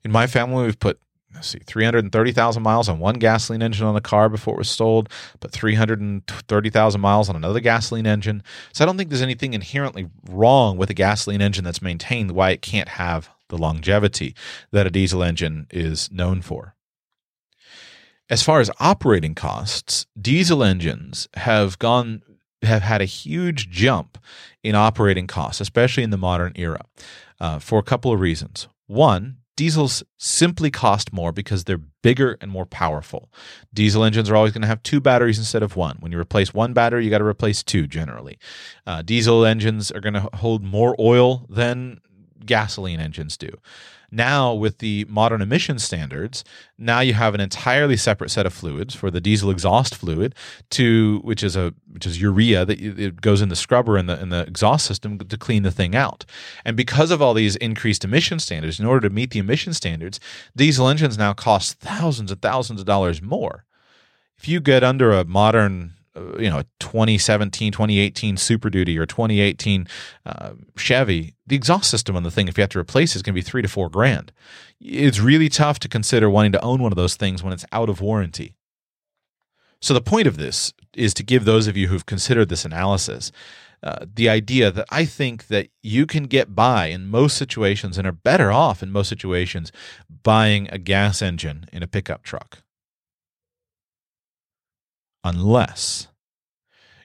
In 0.02 0.10
my 0.10 0.26
family, 0.26 0.64
we've 0.64 0.78
put 0.78 0.98
let's 1.34 1.48
see, 1.48 1.58
330,000 1.58 2.62
miles 2.62 2.88
on 2.88 2.98
one 2.98 3.16
gasoline 3.16 3.62
engine 3.62 3.86
on 3.86 3.96
a 3.96 4.00
car 4.00 4.28
before 4.28 4.54
it 4.54 4.58
was 4.58 4.70
sold, 4.70 5.08
but 5.40 5.50
330,000 5.50 7.00
miles 7.00 7.28
on 7.28 7.36
another 7.36 7.60
gasoline 7.60 8.06
engine. 8.06 8.42
So 8.72 8.84
I 8.84 8.86
don't 8.86 8.96
think 8.96 9.10
there's 9.10 9.22
anything 9.22 9.52
inherently 9.52 10.08
wrong 10.30 10.76
with 10.76 10.90
a 10.90 10.94
gasoline 10.94 11.42
engine 11.42 11.64
that's 11.64 11.82
maintained 11.82 12.32
why 12.32 12.50
it 12.50 12.62
can't 12.62 12.90
have 12.90 13.30
the 13.54 13.62
longevity 13.62 14.34
that 14.72 14.86
a 14.86 14.90
diesel 14.90 15.22
engine 15.22 15.66
is 15.70 16.10
known 16.10 16.42
for. 16.42 16.74
As 18.28 18.42
far 18.42 18.60
as 18.60 18.70
operating 18.80 19.34
costs, 19.34 20.06
diesel 20.20 20.64
engines 20.64 21.28
have 21.34 21.78
gone 21.78 22.22
have 22.62 22.82
had 22.82 23.02
a 23.02 23.06
huge 23.06 23.68
jump 23.68 24.16
in 24.62 24.74
operating 24.74 25.26
costs, 25.26 25.60
especially 25.60 26.02
in 26.02 26.08
the 26.08 26.16
modern 26.16 26.52
era, 26.56 26.80
uh, 27.38 27.58
for 27.58 27.78
a 27.78 27.82
couple 27.82 28.10
of 28.10 28.20
reasons. 28.20 28.68
One, 28.86 29.36
Diesels 29.56 30.02
simply 30.18 30.70
cost 30.70 31.12
more 31.12 31.30
because 31.30 31.64
they're 31.64 31.80
bigger 32.02 32.36
and 32.40 32.50
more 32.50 32.66
powerful. 32.66 33.30
Diesel 33.72 34.02
engines 34.02 34.28
are 34.28 34.34
always 34.34 34.52
going 34.52 34.62
to 34.62 34.68
have 34.68 34.82
two 34.82 35.00
batteries 35.00 35.38
instead 35.38 35.62
of 35.62 35.76
one. 35.76 35.96
When 36.00 36.10
you 36.10 36.18
replace 36.18 36.52
one 36.52 36.72
battery, 36.72 37.04
you 37.04 37.10
got 37.10 37.18
to 37.18 37.24
replace 37.24 37.62
two 37.62 37.86
generally. 37.86 38.38
Uh, 38.84 39.02
diesel 39.02 39.44
engines 39.44 39.92
are 39.92 40.00
going 40.00 40.14
to 40.14 40.28
hold 40.34 40.64
more 40.64 40.96
oil 40.98 41.46
than 41.48 42.00
gasoline 42.46 43.00
engines 43.00 43.36
do. 43.36 43.50
Now, 44.14 44.54
with 44.54 44.78
the 44.78 45.06
modern 45.08 45.42
emission 45.42 45.80
standards, 45.80 46.44
now 46.78 47.00
you 47.00 47.14
have 47.14 47.34
an 47.34 47.40
entirely 47.40 47.96
separate 47.96 48.30
set 48.30 48.46
of 48.46 48.52
fluids 48.52 48.94
for 48.94 49.10
the 49.10 49.20
diesel 49.20 49.50
exhaust 49.50 49.92
fluid, 49.96 50.36
to 50.70 51.18
which 51.24 51.42
is 51.42 51.56
a 51.56 51.74
which 51.90 52.06
is 52.06 52.20
urea 52.20 52.64
that 52.64 52.80
it 52.80 53.20
goes 53.20 53.42
in 53.42 53.48
the 53.48 53.56
scrubber 53.56 53.98
in 53.98 54.06
the 54.06 54.20
in 54.20 54.28
the 54.28 54.42
exhaust 54.46 54.86
system 54.86 55.18
to 55.18 55.36
clean 55.36 55.64
the 55.64 55.72
thing 55.72 55.96
out. 55.96 56.24
And 56.64 56.76
because 56.76 57.10
of 57.10 57.20
all 57.20 57.34
these 57.34 57.56
increased 57.56 58.04
emission 58.04 58.38
standards, 58.38 58.78
in 58.78 58.86
order 58.86 59.08
to 59.08 59.14
meet 59.14 59.32
the 59.32 59.40
emission 59.40 59.74
standards, 59.74 60.20
diesel 60.54 60.88
engines 60.88 61.18
now 61.18 61.32
cost 61.32 61.80
thousands 61.80 62.30
and 62.30 62.40
thousands 62.40 62.80
of 62.80 62.86
dollars 62.86 63.20
more. 63.20 63.64
If 64.38 64.46
you 64.46 64.60
get 64.60 64.84
under 64.84 65.10
a 65.10 65.24
modern 65.24 65.94
you 66.38 66.48
know 66.48 66.60
a 66.60 66.64
2017 66.80 67.72
2018 67.72 68.36
super 68.36 68.70
duty 68.70 68.98
or 68.98 69.06
2018 69.06 69.86
uh, 70.26 70.50
chevy 70.76 71.34
the 71.46 71.56
exhaust 71.56 71.90
system 71.90 72.16
on 72.16 72.22
the 72.22 72.30
thing 72.30 72.48
if 72.48 72.56
you 72.56 72.62
have 72.62 72.70
to 72.70 72.78
replace 72.78 73.12
it 73.12 73.16
is 73.16 73.22
going 73.22 73.34
to 73.34 73.38
be 73.38 73.42
three 73.42 73.62
to 73.62 73.68
four 73.68 73.88
grand. 73.88 74.32
It's 74.80 75.20
really 75.20 75.48
tough 75.48 75.78
to 75.80 75.88
consider 75.88 76.30
wanting 76.30 76.52
to 76.52 76.62
own 76.62 76.80
one 76.82 76.92
of 76.92 76.96
those 76.96 77.16
things 77.16 77.42
when 77.42 77.52
it's 77.52 77.66
out 77.72 77.88
of 77.88 78.00
warranty. 78.00 78.54
So 79.80 79.92
the 79.92 80.00
point 80.00 80.26
of 80.26 80.36
this 80.36 80.72
is 80.94 81.12
to 81.14 81.22
give 81.22 81.44
those 81.44 81.66
of 81.66 81.76
you 81.76 81.88
who've 81.88 82.06
considered 82.06 82.48
this 82.48 82.64
analysis 82.64 83.30
uh, 83.82 84.06
the 84.14 84.30
idea 84.30 84.70
that 84.70 84.86
I 84.90 85.04
think 85.04 85.48
that 85.48 85.68
you 85.82 86.06
can 86.06 86.24
get 86.24 86.54
by 86.54 86.86
in 86.86 87.06
most 87.06 87.36
situations 87.36 87.98
and 87.98 88.06
are 88.06 88.12
better 88.12 88.50
off 88.50 88.82
in 88.82 88.90
most 88.90 89.08
situations 89.08 89.72
buying 90.22 90.68
a 90.72 90.78
gas 90.78 91.20
engine 91.20 91.66
in 91.70 91.82
a 91.82 91.86
pickup 91.86 92.22
truck 92.22 92.63
unless 95.24 96.08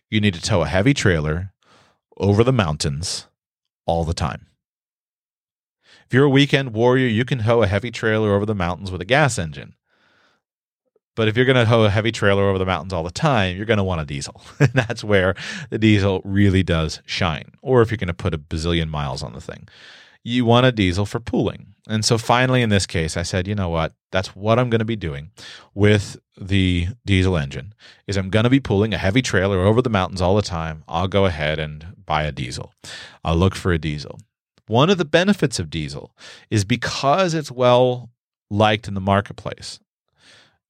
you 0.10 0.20
need 0.20 0.34
to 0.34 0.42
tow 0.42 0.62
a 0.62 0.68
heavy 0.68 0.94
trailer 0.94 1.54
over 2.18 2.44
the 2.44 2.54
mountains 2.54 3.28
all 3.86 4.04
the 4.04 4.14
time. 4.14 4.48
If 6.06 6.14
you're 6.14 6.26
a 6.26 6.30
weekend 6.30 6.74
warrior, 6.74 7.08
you 7.08 7.24
can 7.24 7.44
tow 7.44 7.64
a 7.64 7.68
heavy 7.68 7.92
trailer 7.92 8.34
over 8.36 8.46
the 8.46 8.56
mountains 8.56 8.92
with 8.92 9.02
a 9.02 9.06
gas 9.06 9.40
engine. 9.40 9.76
But 11.16 11.28
if 11.28 11.36
you're 11.36 11.46
going 11.46 11.58
to 11.58 11.66
tow 11.66 11.84
a 11.84 11.90
heavy 11.90 12.12
trailer 12.12 12.44
over 12.44 12.58
the 12.58 12.66
mountains 12.66 12.94
all 12.94 13.04
the 13.04 13.12
time, 13.12 13.56
you're 13.56 13.66
going 13.66 13.78
to 13.78 13.84
want 13.84 14.02
a 14.02 14.06
diesel. 14.06 14.42
and 14.60 14.72
that's 14.74 15.04
where 15.04 15.36
the 15.70 15.78
diesel 15.78 16.22
really 16.24 16.64
does 16.64 17.02
shine. 17.06 17.52
Or 17.62 17.82
if 17.82 17.92
you're 17.92 17.98
going 17.98 18.08
to 18.08 18.14
put 18.14 18.34
a 18.34 18.38
bazillion 18.40 18.90
miles 18.90 19.22
on 19.22 19.34
the 19.34 19.42
thing 19.42 19.68
you 20.24 20.46
want 20.46 20.66
a 20.66 20.72
diesel 20.72 21.06
for 21.06 21.20
pooling. 21.20 21.74
And 21.88 22.06
so 22.06 22.18
finally, 22.18 22.62
in 22.62 22.70
this 22.70 22.86
case, 22.86 23.18
I 23.18 23.24
said, 23.24 23.48
you 23.48 23.56
know 23.56 23.70
what? 23.70 23.94
That's 24.12 24.36
what 24.36 24.60
I'm 24.60 24.70
going 24.70 24.80
to 24.80 24.86
be 24.86 24.96
doing 24.96 25.32
with 25.74 26.18
the 26.40 26.88
diesel 27.06 27.36
engine 27.36 27.74
is 28.06 28.16
I'm 28.16 28.30
going 28.30 28.44
to 28.44 28.50
be 28.50 28.60
pulling 28.60 28.94
a 28.94 28.98
heavy 28.98 29.22
trailer 29.22 29.60
over 29.60 29.82
the 29.82 29.90
mountains 29.90 30.22
all 30.22 30.36
the 30.36 30.42
time. 30.42 30.84
I'll 30.88 31.08
go 31.08 31.26
ahead 31.26 31.58
and 31.60 31.96
buy 32.06 32.24
a 32.24 32.32
diesel. 32.32 32.74
I'll 33.24 33.36
look 33.36 33.56
for 33.56 33.72
a 33.72 33.80
diesel. 33.80 34.20
One 34.68 34.92
of 34.92 35.00
the 35.00 35.06
benefits 35.06 35.58
of 35.58 35.72
diesel 35.72 36.16
is 36.52 36.64
because 36.64 37.34
it's 37.34 37.52
well 37.52 38.12
liked 38.52 38.88
in 38.88 38.94
the 38.94 39.02
marketplace 39.02 39.80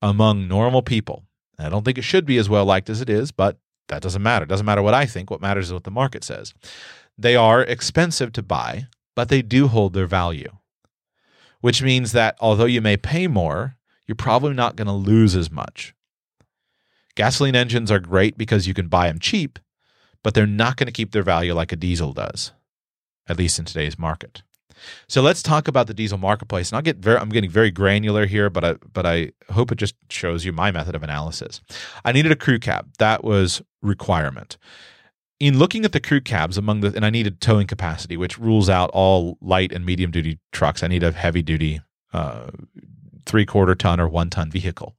among 0.02 0.47
normal 0.47 0.82
people. 0.82 1.26
I 1.58 1.68
don't 1.68 1.84
think 1.84 1.97
it 1.97 2.04
should 2.04 2.26
be 2.26 2.38
as 2.38 2.50
well 2.50 2.64
liked 2.64 2.89
as 2.89 3.02
it 3.02 3.10
is, 3.10 3.32
but 3.32 3.58
that 3.89 4.02
doesn't 4.02 4.24
matter. 4.24 4.43
It 4.43 4.50
doesn't 4.50 4.66
matter 4.66 4.82
what 4.82 4.93
I 4.93 5.06
think. 5.06 5.30
What 5.30 5.41
matters 5.41 5.68
is 5.68 5.74
what 5.74 5.84
the 5.84 5.91
market 5.91 6.24
says. 6.24 6.54
They 7.18 7.36
are 7.36 7.62
expensive 7.62 8.32
to 8.34 8.41
buy 8.41 8.88
but 9.20 9.28
they 9.28 9.42
do 9.42 9.68
hold 9.68 9.92
their 9.92 10.08
value, 10.08 10.50
which 11.60 11.84
means 11.84 12.14
that 12.14 12.38
although 12.40 12.64
you 12.64 12.80
may 12.80 12.96
pay 12.96 13.28
more, 13.28 13.76
you're 14.08 14.16
probably 14.16 14.54
not 14.54 14.78
going 14.78 14.88
to 14.88 14.94
lose 14.94 15.36
as 15.36 15.52
much. 15.52 15.94
Gasoline 17.16 17.54
engines 17.54 17.92
are 17.92 18.00
great 18.00 18.38
because 18.38 18.66
you 18.66 18.74
can 18.74 18.88
buy 18.88 19.10
them 19.10 19.20
cheap, 19.20 19.60
but 20.24 20.34
they're 20.34 20.48
not 20.48 20.78
going 20.78 20.88
to 20.88 20.94
keep 20.94 21.12
their 21.12 21.22
value 21.22 21.54
like 21.54 21.74
a 21.74 21.76
diesel 21.76 22.14
does, 22.14 22.54
at 23.28 23.38
least 23.38 23.60
in 23.60 23.66
today's 23.66 24.00
market. 24.00 24.42
So 25.10 25.22
let's 25.22 25.44
talk 25.44 25.68
about 25.68 25.88
the 25.88 25.94
diesel 25.94 26.18
marketplace. 26.18 26.72
And 26.72 26.78
I'll 26.78 26.82
get 26.82 26.96
very 26.96 27.18
I'm 27.18 27.28
getting 27.28 27.50
very 27.50 27.72
granular 27.72 28.26
here, 28.26 28.50
but 28.50 28.64
I 28.64 28.74
but 28.94 29.06
I 29.06 29.34
hope 29.50 29.70
it 29.74 29.80
just 29.80 29.96
shows 30.10 30.46
you 30.46 30.54
my 30.54 30.72
method 30.72 30.96
of 30.96 31.04
analysis. 31.04 31.60
I 32.06 32.14
needed 32.14 32.32
a 32.32 32.38
crew 32.38 32.58
cab. 32.58 32.88
That 33.00 33.26
was 33.26 33.62
requirement. 33.82 34.58
In 35.40 35.58
looking 35.58 35.86
at 35.86 35.94
the 35.94 36.00
crew 36.00 36.22
cabs 36.22 36.58
among 36.58 36.82
the 36.82 36.94
and 36.96 37.06
I 37.06 37.10
needed 37.10 37.42
towing 37.42 37.68
capacity, 37.68 38.18
which 38.18 38.38
rules 38.38 38.70
out 38.70 38.90
all 38.94 39.38
light 39.42 39.72
and 39.72 39.86
medium 39.86 40.12
duty 40.12 40.40
trucks. 40.52 40.84
I 40.84 40.88
need 40.88 41.04
a 41.04 41.12
heavy 41.12 41.42
duty 41.42 41.82
uh, 42.14 42.50
three 43.26 43.46
quarter 43.46 43.76
ton 43.76 44.00
or 44.00 44.08
one 44.08 44.30
ton 44.30 44.52
vehicle. 44.52 44.96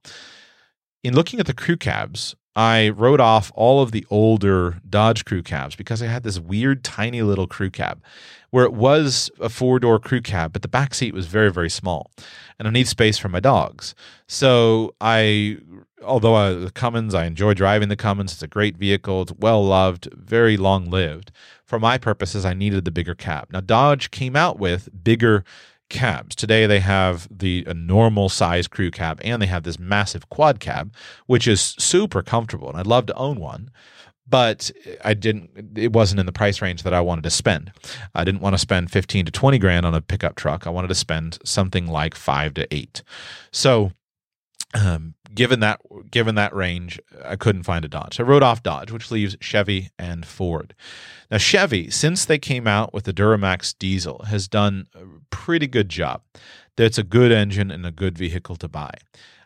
In 1.03 1.15
looking 1.15 1.39
at 1.39 1.45
the 1.45 1.53
crew 1.53 1.77
cabs, 1.77 2.35
I 2.55 2.89
wrote 2.89 3.21
off 3.21 3.51
all 3.55 3.81
of 3.81 3.91
the 3.91 4.05
older 4.09 4.81
Dodge 4.89 5.23
crew 5.23 5.41
cabs 5.41 5.75
because 5.75 6.01
I 6.01 6.07
had 6.07 6.23
this 6.23 6.39
weird 6.39 6.83
tiny 6.83 7.21
little 7.21 7.47
crew 7.47 7.69
cab 7.69 8.03
where 8.49 8.65
it 8.65 8.73
was 8.73 9.31
a 9.39 9.47
four 9.47 9.79
door 9.79 9.99
crew 9.99 10.21
cab, 10.21 10.51
but 10.51 10.61
the 10.61 10.67
back 10.67 10.93
seat 10.93 11.13
was 11.13 11.27
very, 11.27 11.51
very 11.51 11.69
small. 11.69 12.11
And 12.59 12.67
I 12.67 12.71
need 12.71 12.87
space 12.87 13.17
for 13.17 13.29
my 13.29 13.39
dogs. 13.39 13.95
So 14.27 14.93
I, 14.99 15.57
although 16.03 16.35
I, 16.35 16.53
the 16.53 16.71
Cummins, 16.71 17.15
I 17.15 17.25
enjoy 17.25 17.53
driving 17.53 17.87
the 17.89 17.95
Cummins. 17.95 18.33
It's 18.33 18.43
a 18.43 18.47
great 18.47 18.77
vehicle. 18.77 19.23
It's 19.23 19.31
well 19.31 19.65
loved, 19.65 20.09
very 20.13 20.57
long 20.57 20.89
lived. 20.89 21.31
For 21.63 21.79
my 21.79 21.97
purposes, 21.97 22.43
I 22.43 22.53
needed 22.53 22.83
the 22.83 22.91
bigger 22.91 23.15
cab. 23.15 23.47
Now, 23.51 23.61
Dodge 23.61 24.11
came 24.11 24.35
out 24.35 24.59
with 24.59 24.89
bigger 25.03 25.45
cabs. 25.91 26.35
Today 26.35 26.65
they 26.65 26.79
have 26.79 27.27
the 27.29 27.63
normal 27.75 28.29
size 28.29 28.67
crew 28.67 28.89
cab 28.89 29.21
and 29.23 29.39
they 29.39 29.45
have 29.45 29.61
this 29.61 29.77
massive 29.77 30.29
quad 30.29 30.59
cab, 30.59 30.91
which 31.27 31.47
is 31.47 31.75
super 31.77 32.23
comfortable. 32.23 32.69
And 32.69 32.79
I'd 32.79 32.87
love 32.87 33.05
to 33.05 33.15
own 33.15 33.39
one, 33.39 33.69
but 34.25 34.71
I 35.05 35.13
didn't. 35.13 35.77
It 35.77 35.93
wasn't 35.93 36.19
in 36.19 36.25
the 36.25 36.31
price 36.31 36.59
range 36.59 36.81
that 36.81 36.93
I 36.93 37.01
wanted 37.01 37.25
to 37.25 37.29
spend. 37.29 37.71
I 38.15 38.23
didn't 38.23 38.41
want 38.41 38.55
to 38.55 38.57
spend 38.57 38.89
fifteen 38.89 39.25
to 39.25 39.31
twenty 39.31 39.59
grand 39.59 39.85
on 39.85 39.93
a 39.93 40.01
pickup 40.01 40.35
truck. 40.35 40.65
I 40.65 40.71
wanted 40.71 40.87
to 40.87 40.95
spend 40.95 41.37
something 41.45 41.85
like 41.85 42.15
five 42.15 42.55
to 42.55 42.73
eight. 42.73 43.03
So. 43.51 43.91
Um, 44.73 45.15
given 45.33 45.59
that 45.59 45.81
given 46.09 46.35
that 46.35 46.55
range, 46.55 46.97
I 47.25 47.35
couldn't 47.35 47.63
find 47.63 47.83
a 47.83 47.89
Dodge. 47.89 48.21
I 48.21 48.23
wrote 48.23 48.41
off 48.41 48.63
Dodge, 48.63 48.89
which 48.89 49.11
leaves 49.11 49.35
Chevy 49.41 49.89
and 49.99 50.25
Ford. 50.25 50.73
Now, 51.29 51.39
Chevy, 51.39 51.89
since 51.89 52.23
they 52.23 52.39
came 52.39 52.67
out 52.67 52.93
with 52.93 53.03
the 53.03 53.11
Duramax 53.11 53.77
diesel, 53.77 54.23
has 54.29 54.47
done 54.47 54.87
pretty 55.31 55.67
good 55.67 55.89
job. 55.89 56.21
That's 56.77 56.97
a 56.97 57.03
good 57.03 57.31
engine 57.31 57.71
and 57.71 57.85
a 57.85 57.91
good 57.91 58.17
vehicle 58.17 58.55
to 58.57 58.67
buy. 58.67 58.93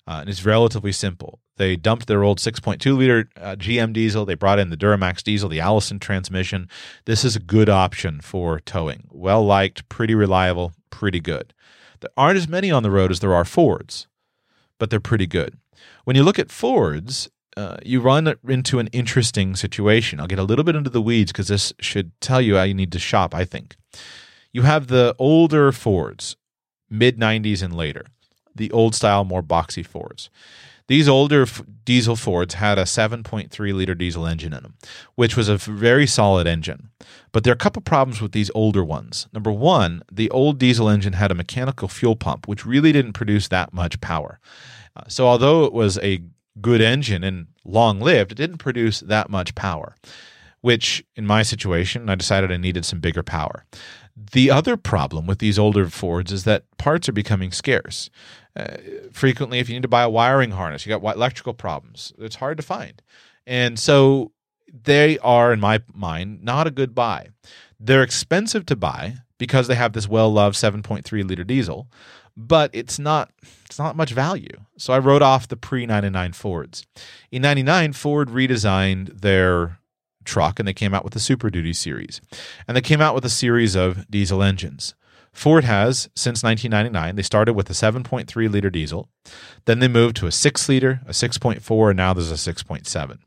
Uh, 0.07 0.19
and 0.21 0.29
it's 0.29 0.45
relatively 0.45 0.91
simple. 0.91 1.39
They 1.57 1.75
dumped 1.75 2.07
their 2.07 2.23
old 2.23 2.39
6.2 2.39 2.97
liter 2.97 3.29
uh, 3.37 3.55
GM 3.55 3.93
diesel. 3.93 4.25
They 4.25 4.35
brought 4.35 4.59
in 4.59 4.69
the 4.69 4.77
Duramax 4.77 5.23
diesel, 5.23 5.49
the 5.49 5.61
Allison 5.61 5.99
transmission. 5.99 6.69
This 7.05 7.23
is 7.23 7.35
a 7.35 7.39
good 7.39 7.69
option 7.69 8.19
for 8.21 8.59
towing. 8.59 9.07
Well 9.09 9.43
liked, 9.43 9.87
pretty 9.89 10.13
reliable, 10.13 10.73
pretty 10.89 11.19
good. 11.19 11.53
There 12.01 12.09
aren't 12.17 12.37
as 12.37 12.47
many 12.47 12.71
on 12.71 12.83
the 12.83 12.91
road 12.91 13.09
as 13.09 13.21
there 13.21 13.33
are 13.33 13.45
Fords, 13.45 14.07
but 14.79 14.89
they're 14.89 14.99
pretty 14.99 15.27
good. 15.27 15.57
When 16.03 16.15
you 16.15 16.23
look 16.23 16.37
at 16.37 16.51
Fords, 16.51 17.29
uh, 17.57 17.77
you 17.83 18.01
run 18.01 18.35
into 18.47 18.79
an 18.79 18.87
interesting 18.87 19.55
situation. 19.55 20.19
I'll 20.19 20.27
get 20.27 20.39
a 20.39 20.43
little 20.43 20.65
bit 20.65 20.75
into 20.75 20.89
the 20.89 21.01
weeds 21.01 21.31
because 21.31 21.47
this 21.47 21.73
should 21.79 22.11
tell 22.19 22.41
you 22.41 22.57
how 22.57 22.63
you 22.63 22.73
need 22.73 22.91
to 22.91 22.99
shop, 22.99 23.33
I 23.33 23.45
think. 23.45 23.77
You 24.55 24.61
have 24.61 24.87
the 24.87 25.13
older 25.19 25.73
Fords, 25.73 26.37
mid 26.89 27.19
90s 27.19 27.61
and 27.61 27.75
later, 27.75 28.05
the 28.55 28.71
old 28.71 28.95
style, 28.95 29.25
more 29.25 29.43
boxy 29.43 29.85
Fords. 29.85 30.29
These 30.87 31.09
older 31.09 31.41
f- 31.41 31.61
diesel 31.83 32.15
Fords 32.15 32.53
had 32.53 32.79
a 32.79 32.83
7.3 32.83 33.73
liter 33.73 33.93
diesel 33.95 34.25
engine 34.25 34.53
in 34.53 34.63
them, 34.63 34.75
which 35.15 35.35
was 35.35 35.49
a 35.49 35.57
very 35.57 36.07
solid 36.07 36.47
engine. 36.47 36.87
But 37.33 37.43
there 37.43 37.51
are 37.51 37.53
a 37.53 37.57
couple 37.57 37.81
problems 37.81 38.21
with 38.21 38.31
these 38.31 38.49
older 38.55 38.81
ones. 38.81 39.27
Number 39.33 39.51
one, 39.51 40.03
the 40.09 40.29
old 40.29 40.57
diesel 40.57 40.87
engine 40.87 41.11
had 41.11 41.31
a 41.31 41.35
mechanical 41.35 41.89
fuel 41.89 42.15
pump, 42.15 42.47
which 42.47 42.65
really 42.65 42.93
didn't 42.93 43.11
produce 43.11 43.49
that 43.49 43.73
much 43.73 43.99
power. 43.99 44.39
Uh, 44.95 45.03
so, 45.09 45.27
although 45.27 45.65
it 45.65 45.73
was 45.73 45.97
a 45.97 46.21
good 46.61 46.79
engine 46.79 47.25
and 47.25 47.47
long 47.65 47.99
lived, 47.99 48.31
it 48.31 48.35
didn't 48.35 48.59
produce 48.59 49.01
that 49.01 49.29
much 49.29 49.53
power, 49.53 49.97
which 50.61 51.03
in 51.17 51.25
my 51.25 51.43
situation, 51.43 52.09
I 52.09 52.15
decided 52.15 52.53
I 52.53 52.57
needed 52.57 52.85
some 52.85 53.01
bigger 53.01 53.21
power. 53.21 53.65
The 54.15 54.49
other 54.49 54.77
problem 54.77 55.27
with 55.27 55.39
these 55.39 55.59
older 55.59 55.89
Fords 55.89 56.31
is 56.31 56.45
that 56.45 56.63
parts 56.77 57.09
are 57.09 57.13
becoming 57.13 57.51
scarce. 57.51 58.09
Uh, 58.55 58.77
frequently, 59.11 59.59
if 59.59 59.67
you 59.67 59.75
need 59.75 59.81
to 59.81 59.89
buy 59.89 60.03
a 60.03 60.09
wiring 60.09 60.51
harness, 60.51 60.85
you 60.85 60.97
got 60.97 61.15
electrical 61.15 61.53
problems. 61.53 62.13
It's 62.17 62.37
hard 62.37 62.57
to 62.57 62.63
find. 62.63 63.01
And 63.45 63.77
so 63.77 64.31
they 64.83 65.17
are, 65.19 65.51
in 65.51 65.59
my 65.59 65.81
mind, 65.93 66.43
not 66.43 66.67
a 66.67 66.71
good 66.71 66.95
buy. 66.95 67.29
They're 67.79 68.03
expensive 68.03 68.65
to 68.67 68.75
buy 68.75 69.15
because 69.37 69.67
they 69.67 69.75
have 69.75 69.93
this 69.93 70.07
well 70.07 70.31
loved 70.31 70.55
7.3 70.55 71.27
liter 71.27 71.43
diesel, 71.43 71.87
but 72.37 72.69
it's 72.73 72.97
not 72.97 73.31
it's 73.65 73.77
not 73.77 73.95
much 73.95 74.11
value. 74.11 74.61
So 74.77 74.93
I 74.93 74.99
wrote 74.99 75.21
off 75.21 75.47
the 75.47 75.57
pre 75.57 75.85
99 75.85 76.33
Fords. 76.33 76.85
In 77.31 77.41
99, 77.41 77.93
Ford 77.93 78.29
redesigned 78.29 79.21
their 79.21 79.79
truck 80.25 80.59
and 80.59 80.67
they 80.67 80.73
came 80.73 80.93
out 80.93 81.03
with 81.03 81.13
the 81.13 81.19
Super 81.19 81.49
Duty 81.49 81.73
series. 81.73 82.21
And 82.67 82.75
they 82.75 82.81
came 82.81 83.01
out 83.01 83.15
with 83.15 83.25
a 83.25 83.29
series 83.29 83.75
of 83.75 84.09
diesel 84.09 84.43
engines. 84.43 84.95
Ford 85.31 85.65
has, 85.65 86.09
since 86.15 86.43
1999, 86.43 87.15
they 87.15 87.21
started 87.21 87.53
with 87.53 87.69
a 87.69 87.73
7.3 87.73 88.49
liter 88.49 88.69
diesel. 88.69 89.09
Then 89.65 89.79
they 89.79 89.89
moved 89.89 90.15
to 90.17 90.27
a 90.27 90.31
6 90.31 90.69
liter, 90.69 91.01
a 91.05 91.11
6.4, 91.11 91.89
and 91.89 91.97
now 91.97 92.13
there's 92.13 92.31
a 92.31 92.53
6.7. 92.53 93.17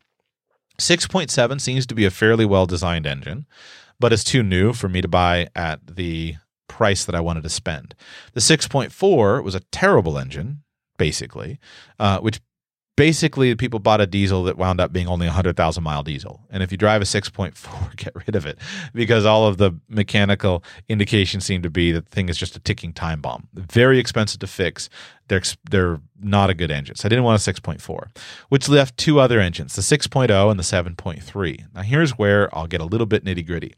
6.7 0.78 1.60
seems 1.60 1.86
to 1.86 1.94
be 1.94 2.06
a 2.06 2.10
fairly 2.10 2.46
well 2.46 2.64
designed 2.64 3.06
engine, 3.06 3.46
but 4.00 4.12
it's 4.12 4.24
too 4.24 4.42
new 4.42 4.72
for 4.72 4.88
me 4.88 5.02
to 5.02 5.08
buy 5.08 5.48
at 5.54 5.80
the 5.86 6.36
price 6.68 7.04
that 7.04 7.14
I 7.14 7.20
wanted 7.20 7.42
to 7.42 7.50
spend. 7.50 7.94
The 8.32 8.40
6.4 8.40 9.42
was 9.42 9.54
a 9.54 9.60
terrible 9.72 10.16
engine, 10.16 10.62
basically, 10.96 11.58
uh, 11.98 12.20
which 12.20 12.40
basically 12.98 13.54
people 13.54 13.78
bought 13.78 14.00
a 14.00 14.06
diesel 14.06 14.42
that 14.44 14.58
wound 14.58 14.80
up 14.80 14.92
being 14.92 15.06
only 15.06 15.26
a 15.26 15.30
100,000 15.30 15.82
mile 15.82 16.02
diesel. 16.02 16.40
And 16.50 16.62
if 16.62 16.72
you 16.72 16.76
drive 16.76 17.00
a 17.00 17.04
6.4, 17.04 17.96
get 17.96 18.14
rid 18.14 18.34
of 18.34 18.44
it 18.44 18.58
because 18.92 19.24
all 19.24 19.46
of 19.46 19.56
the 19.56 19.72
mechanical 19.88 20.64
indications 20.88 21.44
seem 21.44 21.62
to 21.62 21.70
be 21.70 21.92
that 21.92 22.06
the 22.06 22.10
thing 22.10 22.28
is 22.28 22.36
just 22.36 22.56
a 22.56 22.60
ticking 22.60 22.92
time 22.92 23.20
bomb. 23.20 23.48
Very 23.54 23.98
expensive 23.98 24.40
to 24.40 24.46
fix. 24.46 24.90
They're, 25.28 25.42
they're 25.70 26.00
not 26.20 26.50
a 26.50 26.54
good 26.54 26.70
engine. 26.70 26.96
So 26.96 27.06
I 27.06 27.08
didn't 27.08 27.24
want 27.24 27.46
a 27.46 27.52
6.4, 27.52 28.08
which 28.48 28.68
left 28.68 28.96
two 28.96 29.20
other 29.20 29.40
engines, 29.40 29.76
the 29.76 29.82
6.0 29.82 30.50
and 30.50 30.58
the 30.58 30.64
7.3. 30.64 31.64
Now 31.74 31.82
here's 31.82 32.18
where 32.18 32.54
I'll 32.56 32.66
get 32.66 32.80
a 32.80 32.84
little 32.84 33.06
bit 33.06 33.24
nitty 33.24 33.46
gritty. 33.46 33.74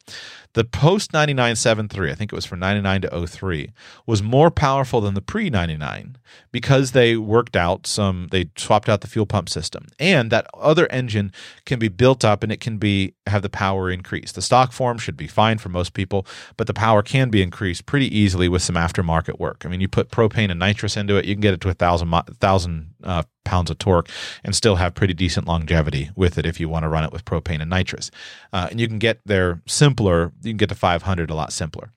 The 0.54 0.64
post 0.64 1.12
99.73, 1.12 2.10
I 2.10 2.14
think 2.14 2.32
it 2.32 2.34
was 2.34 2.44
from 2.44 2.58
99 2.58 3.02
to 3.02 3.26
03, 3.26 3.70
was 4.04 4.20
more 4.20 4.50
powerful 4.50 5.00
than 5.00 5.14
the 5.14 5.20
pre 5.20 5.48
99 5.48 6.16
because 6.50 6.90
they 6.90 7.16
worked 7.16 7.54
out 7.54 7.86
some, 7.86 8.26
they 8.32 8.50
swapped 8.56 8.88
out 8.88 9.00
the 9.00 9.06
fuel 9.06 9.26
pump 9.26 9.48
system. 9.48 9.86
And 10.00 10.32
that 10.32 10.48
other 10.52 10.88
engine 10.90 11.30
can 11.66 11.78
be 11.78 11.86
built 11.86 12.24
up 12.24 12.42
and 12.42 12.50
it 12.50 12.58
can 12.58 12.78
be 12.78 13.14
have 13.28 13.42
the 13.42 13.48
power 13.48 13.90
increased. 13.90 14.34
The 14.34 14.42
stock 14.42 14.72
form 14.72 14.98
should 14.98 15.16
be 15.16 15.28
fine 15.28 15.58
for 15.58 15.68
most 15.68 15.94
people, 15.94 16.26
but 16.56 16.66
the 16.66 16.74
power 16.74 17.02
can 17.02 17.30
be 17.30 17.42
increased 17.42 17.86
pretty 17.86 18.12
easily 18.16 18.48
with 18.48 18.62
some 18.62 18.74
aftermarket 18.74 19.38
work. 19.38 19.62
I 19.64 19.68
mean, 19.68 19.80
you 19.80 19.86
put 19.86 20.10
propane 20.10 20.50
and 20.50 20.58
nitrous 20.58 20.96
into 20.96 21.16
it, 21.16 21.26
you 21.26 21.36
can 21.40 21.48
get 21.48 21.54
it 21.54 21.60
to 21.62 21.68
a 21.68 21.74
thousand 21.74 22.10
thousand 22.38 22.94
uh, 23.02 23.22
pounds 23.44 23.70
of 23.70 23.78
torque 23.78 24.08
and 24.44 24.54
still 24.54 24.76
have 24.76 24.94
pretty 24.94 25.14
decent 25.14 25.46
longevity 25.46 26.10
with 26.14 26.38
it 26.38 26.46
if 26.46 26.60
you 26.60 26.68
want 26.68 26.84
to 26.84 26.88
run 26.88 27.04
it 27.04 27.12
with 27.12 27.24
propane 27.24 27.60
and 27.60 27.70
nitrous. 27.70 28.10
Uh, 28.52 28.68
and 28.70 28.80
you 28.80 28.86
can 28.86 28.98
get 28.98 29.20
there 29.24 29.62
simpler. 29.66 30.32
You 30.42 30.52
can 30.52 30.58
get 30.58 30.68
to 30.68 30.74
500 30.74 31.30
a 31.30 31.34
lot 31.34 31.52
simpler. 31.52 31.90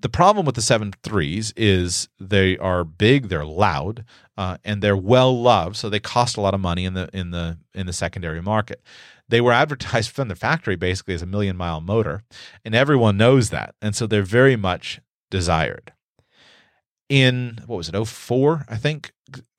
The 0.00 0.08
problem 0.08 0.46
with 0.46 0.54
the 0.54 0.62
7.3s 0.62 1.52
is 1.56 2.08
they 2.18 2.56
are 2.56 2.84
big, 2.84 3.28
they're 3.28 3.44
loud, 3.44 4.04
uh, 4.38 4.56
and 4.64 4.82
they're 4.82 4.96
well 4.96 5.38
loved, 5.38 5.76
so 5.76 5.90
they 5.90 6.00
cost 6.00 6.38
a 6.38 6.40
lot 6.40 6.54
of 6.54 6.60
money 6.60 6.86
in 6.86 6.94
the 6.94 7.10
in 7.12 7.32
the 7.32 7.58
in 7.74 7.86
the 7.86 7.92
secondary 7.92 8.40
market. 8.40 8.82
They 9.28 9.42
were 9.42 9.52
advertised 9.64 10.10
from 10.10 10.28
the 10.28 10.36
factory 10.36 10.76
basically 10.76 11.14
as 11.14 11.22
a 11.22 11.26
million 11.26 11.56
mile 11.56 11.80
motor, 11.80 12.22
and 12.64 12.74
everyone 12.74 13.18
knows 13.18 13.50
that, 13.50 13.74
and 13.82 13.94
so 13.94 14.06
they're 14.06 14.22
very 14.22 14.56
much 14.56 15.00
desired 15.30 15.92
in 17.10 17.60
what 17.66 17.76
was 17.76 17.90
it 17.90 18.06
04 18.06 18.64
i 18.68 18.76
think? 18.76 19.12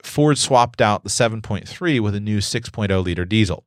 Ford 0.04 0.38
swapped 0.38 0.82
out 0.82 1.04
the 1.04 1.10
7.3 1.10 2.00
with 2.00 2.16
a 2.16 2.20
new 2.20 2.40
6.0 2.40 3.04
liter 3.04 3.26
diesel. 3.26 3.64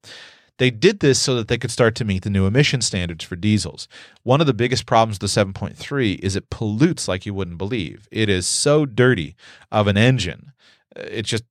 They 0.59 0.71
did 0.71 1.01
this 1.01 1.19
so 1.19 1.35
that 1.35 1.49
they 1.49 1.59
could 1.59 1.71
start 1.71 1.97
to 1.97 2.05
meet 2.05 2.23
the 2.23 2.31
new 2.31 2.47
emission 2.47 2.81
standards 2.81 3.25
for 3.25 3.35
diesels. 3.35 3.89
One 4.23 4.41
of 4.41 4.47
the 4.47 4.55
biggest 4.55 4.87
problems 4.87 5.19
with 5.21 5.33
the 5.33 5.45
7.3 5.45 6.19
is 6.21 6.37
it 6.37 6.51
pollutes 6.51 7.09
like 7.09 7.27
you 7.27 7.35
wouldn't 7.35 7.59
believe. 7.59 8.09
It 8.13 8.29
is 8.29 8.47
so 8.47 8.87
dirty 8.87 9.35
of 9.73 9.89
an 9.89 9.97
engine. 9.97 10.53
Uh, 10.97 11.03
it's 11.11 11.29
just 11.29 11.45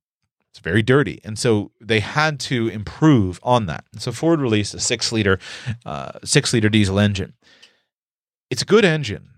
it's 0.50 0.60
very 0.60 0.82
dirty. 0.82 1.20
And 1.24 1.36
so 1.36 1.72
they 1.80 1.98
had 1.98 2.38
to 2.40 2.68
improve 2.68 3.40
on 3.42 3.66
that. 3.66 3.84
And 3.92 4.00
so 4.00 4.12
ford 4.12 4.40
released 4.40 4.72
a 4.72 4.80
six 4.80 5.12
liter 5.12 5.38
uh, 5.84 6.12
six 6.24 6.52
liter 6.52 6.68
diesel 6.68 6.98
engine. 6.98 7.34
It's 8.50 8.62
a 8.62 8.66
good 8.66 8.84
engine 8.84 9.30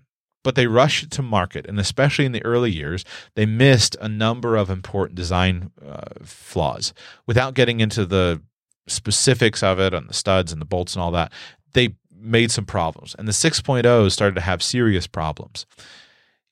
but 0.46 0.54
they 0.54 0.68
rushed 0.68 1.10
to 1.10 1.22
market, 1.22 1.66
and 1.66 1.80
especially 1.80 2.24
in 2.24 2.30
the 2.30 2.44
early 2.44 2.70
years, 2.70 3.04
they 3.34 3.44
missed 3.44 3.96
a 4.00 4.08
number 4.08 4.54
of 4.54 4.70
important 4.70 5.16
design 5.16 5.72
uh, 5.84 6.04
flaws. 6.22 6.94
Without 7.26 7.54
getting 7.54 7.80
into 7.80 8.06
the 8.06 8.40
specifics 8.86 9.60
of 9.64 9.80
it 9.80 9.92
and 9.92 10.08
the 10.08 10.14
studs 10.14 10.52
and 10.52 10.60
the 10.60 10.64
bolts 10.64 10.94
and 10.94 11.02
all 11.02 11.10
that, 11.10 11.32
they 11.72 11.96
made 12.16 12.52
some 12.52 12.64
problems. 12.64 13.16
And 13.18 13.26
the 13.26 13.32
6.0 13.32 14.12
started 14.12 14.36
to 14.36 14.40
have 14.40 14.62
serious 14.62 15.08
problems. 15.08 15.66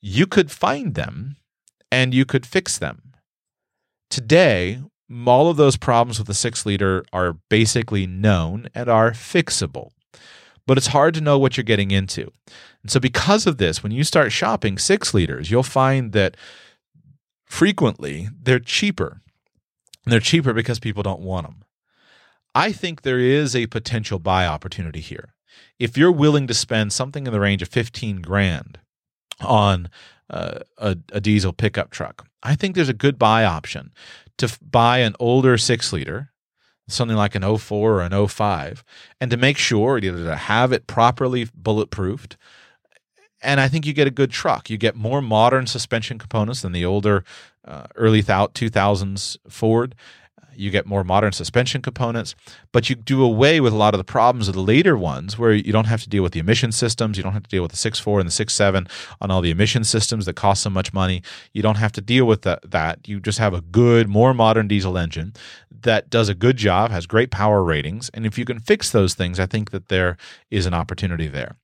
You 0.03 0.27
could 0.27 0.51
find 0.51 0.97
them 0.97 1.37
and 1.93 2.13
you 2.13 2.25
could 2.25 2.45
fix 2.45 2.77
them. 2.77 3.13
Today, 4.11 4.81
all 5.25 5.49
of 5.49 5.57
those 5.57 5.77
problems 5.77 6.19
with 6.19 6.27
the 6.27 6.35
six 6.35 6.67
liter 6.67 7.05
are 7.13 7.37
basically 7.49 8.09
known 8.09 8.67
and 8.75 8.89
are 8.89 9.13
fixable. 9.13 9.93
But 10.67 10.79
it's 10.79 10.89
hard 10.89 11.15
to 11.15 11.21
know 11.21 11.39
what 11.39 11.57
you're 11.57 11.63
getting 11.63 11.93
into. 11.93 12.33
And 12.85 12.91
so, 12.91 13.01
because 13.01 13.47
of 13.47 13.57
this, 13.57 13.83
when 13.83 13.93
you 13.93 14.05
start 14.05 14.31
shopping 14.31 14.77
six 14.77 15.15
liters, 15.15 15.51
you'll 15.51 15.63
find 15.63 16.13
that 16.13 16.37
frequently 17.47 18.29
they're 18.39 18.59
cheaper. 18.59 19.23
And 20.05 20.13
they're 20.13 20.21
cheaper 20.21 20.53
because 20.53 20.79
people 20.79 21.03
don't 21.03 21.23
want 21.23 21.47
them. 21.47 21.65
I 22.55 22.73
think 22.73 23.01
there 23.03 23.19
is 23.19 23.57
a 23.57 23.67
potential 23.69 24.19
buy 24.19 24.47
opportunity 24.47 25.01
here. 25.01 25.35
If 25.79 25.97
you're 25.97 26.13
willing 26.13 26.47
to 26.47 26.55
spend 26.55 26.93
something 26.93 27.27
in 27.27 27.33
the 27.33 27.41
range 27.41 27.63
of 27.63 27.69
15 27.69 28.21
grand 28.21 28.79
on 29.41 29.89
uh, 30.29 30.59
a, 30.77 30.99
a 31.11 31.21
diesel 31.23 31.55
pickup 31.55 31.91
truck, 31.91 32.27
I 32.43 32.55
think 32.55 32.75
there's 32.75 32.91
a 32.91 32.95
good 32.95 33.19
buy 33.19 33.47
option 33.47 33.93
to 34.37 34.47
f- 34.47 34.59
buy 34.61 34.99
an 34.99 35.17
older 35.19 35.57
six 35.57 35.91
liter, 35.91 36.33
something 36.87 37.17
like 37.17 37.35
an 37.35 37.59
04 37.59 37.95
or 37.95 38.03
an 38.03 38.29
05, 38.29 38.85
and 39.23 39.31
to 39.31 39.39
make 39.39 39.57
sure 39.57 39.97
either 39.97 40.25
to 40.25 40.37
have 40.37 40.71
it 40.71 40.87
properly 40.87 41.47
bulletproofed. 41.47 42.37
And 43.45 43.61
I 43.61 43.69
think 43.69 43.87
you 43.87 43.93
get 43.93 44.07
a 44.07 44.11
good 44.11 44.31
truck. 44.31 44.71
You 44.71 44.79
get 44.79 44.97
more 44.97 45.21
modern 45.21 45.67
suspension 45.67 46.19
components 46.19 46.63
than 46.63 46.73
the 46.73 46.85
older 46.85 47.25
uh, 47.65 47.87
early 47.95 48.23
2000s 48.23 49.37
Ford 49.49 49.95
you 50.57 50.71
get 50.71 50.87
more 50.87 51.05
modern 51.05 51.33
suspension 51.33 51.83
components, 51.83 52.35
but 52.73 52.89
you 52.89 52.97
do 52.97 53.23
away 53.23 53.61
with 53.61 53.73
a 53.73 53.77
lot 53.77 53.95
of 53.95 53.99
the 53.99 54.05
problems 54.05 54.49
of 54.49 54.55
the 54.55 54.61
later 54.61 54.97
ones 54.97 55.39
where 55.39 55.53
you 55.53 55.73
don't 55.73 55.87
have 55.87 56.03
to 56.03 56.09
deal 56.09 56.23
with 56.23 56.33
the 56.33 56.41
emission 56.41 56.73
systems. 56.73 57.17
You 57.17 57.23
don't 57.23 57.33
have 57.33 57.45
to 57.45 57.51
deal 57.51 57.63
with 57.63 57.73
the 57.73 57.91
6.4 57.91 58.21
and 58.21 58.29
the 58.29 58.45
6.7 58.45 58.89
on 59.21 59.31
all 59.31 59.41
the 59.41 59.51
emission 59.51 59.85
systems 59.85 60.27
that 60.27 60.35
cost 60.35 60.63
so 60.63 60.71
much 60.71 60.93
money. 60.93 61.23
You 61.53 61.63
don't 61.63 61.77
have 61.77 61.93
to 61.93 62.01
deal 62.01 62.27
with 62.27 62.43
that. 62.43 62.71
that. 62.71 63.07
You 63.09 63.21
just 63.21 63.39
have 63.39 63.55
a 63.55 63.61
good, 63.61 64.09
more 64.09 64.35
modern 64.35 64.69
diesel 64.69 64.99
engine 64.99 65.35
that 65.71 66.09
does 66.09 66.29
a 66.29 66.35
good 66.35 66.57
job, 66.57 66.91
has 66.91 67.07
great 67.07 67.31
power 67.31 67.63
ratings. 67.63 68.11
And 68.15 68.25
if 68.25 68.39
you 68.39 68.45
can 68.45 68.59
fix 68.59 68.91
those 68.91 69.15
things, 69.15 69.39
I 69.39 69.47
think 69.47 69.71
that 69.71 69.89
there 69.89 70.17
is 70.51 70.67
an 70.67 70.75
opportunity 70.75 71.29
there. 71.29 71.57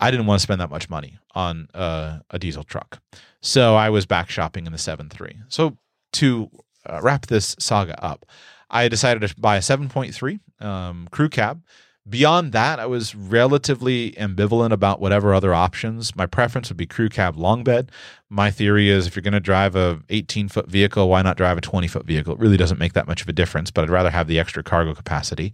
I 0.00 0.10
didn't 0.10 0.26
want 0.26 0.40
to 0.40 0.42
spend 0.42 0.60
that 0.60 0.70
much 0.70 0.88
money 0.88 1.18
on 1.34 1.68
uh, 1.74 2.20
a 2.30 2.38
diesel 2.38 2.64
truck. 2.64 3.00
So 3.42 3.76
I 3.76 3.90
was 3.90 4.06
back 4.06 4.30
shopping 4.30 4.66
in 4.66 4.72
the 4.72 4.78
7.3. 4.78 5.44
So 5.48 5.76
to 6.14 6.50
uh, 6.88 7.00
wrap 7.02 7.26
this 7.26 7.54
saga 7.58 8.02
up, 8.02 8.26
I 8.70 8.88
decided 8.88 9.26
to 9.28 9.34
buy 9.38 9.56
a 9.56 9.60
7.3 9.60 10.40
um, 10.64 11.08
crew 11.10 11.28
cab. 11.28 11.62
Beyond 12.08 12.52
that, 12.52 12.80
I 12.80 12.86
was 12.86 13.14
relatively 13.14 14.12
ambivalent 14.12 14.72
about 14.72 15.00
whatever 15.00 15.34
other 15.34 15.52
options. 15.52 16.16
My 16.16 16.24
preference 16.24 16.70
would 16.70 16.78
be 16.78 16.86
crew 16.86 17.10
cab 17.10 17.36
long 17.36 17.62
bed. 17.62 17.92
My 18.30 18.50
theory 18.50 18.88
is 18.88 19.06
if 19.06 19.14
you're 19.14 19.22
going 19.22 19.34
to 19.34 19.40
drive 19.40 19.76
a 19.76 20.00
18 20.08 20.48
foot 20.48 20.66
vehicle, 20.66 21.08
why 21.10 21.20
not 21.20 21.36
drive 21.36 21.58
a 21.58 21.60
20 21.60 21.86
foot 21.88 22.06
vehicle? 22.06 22.32
It 22.32 22.40
really 22.40 22.56
doesn't 22.56 22.78
make 22.78 22.94
that 22.94 23.06
much 23.06 23.20
of 23.20 23.28
a 23.28 23.32
difference, 23.32 23.70
but 23.70 23.82
I'd 23.82 23.90
rather 23.90 24.10
have 24.10 24.28
the 24.28 24.38
extra 24.38 24.62
cargo 24.62 24.94
capacity. 24.94 25.52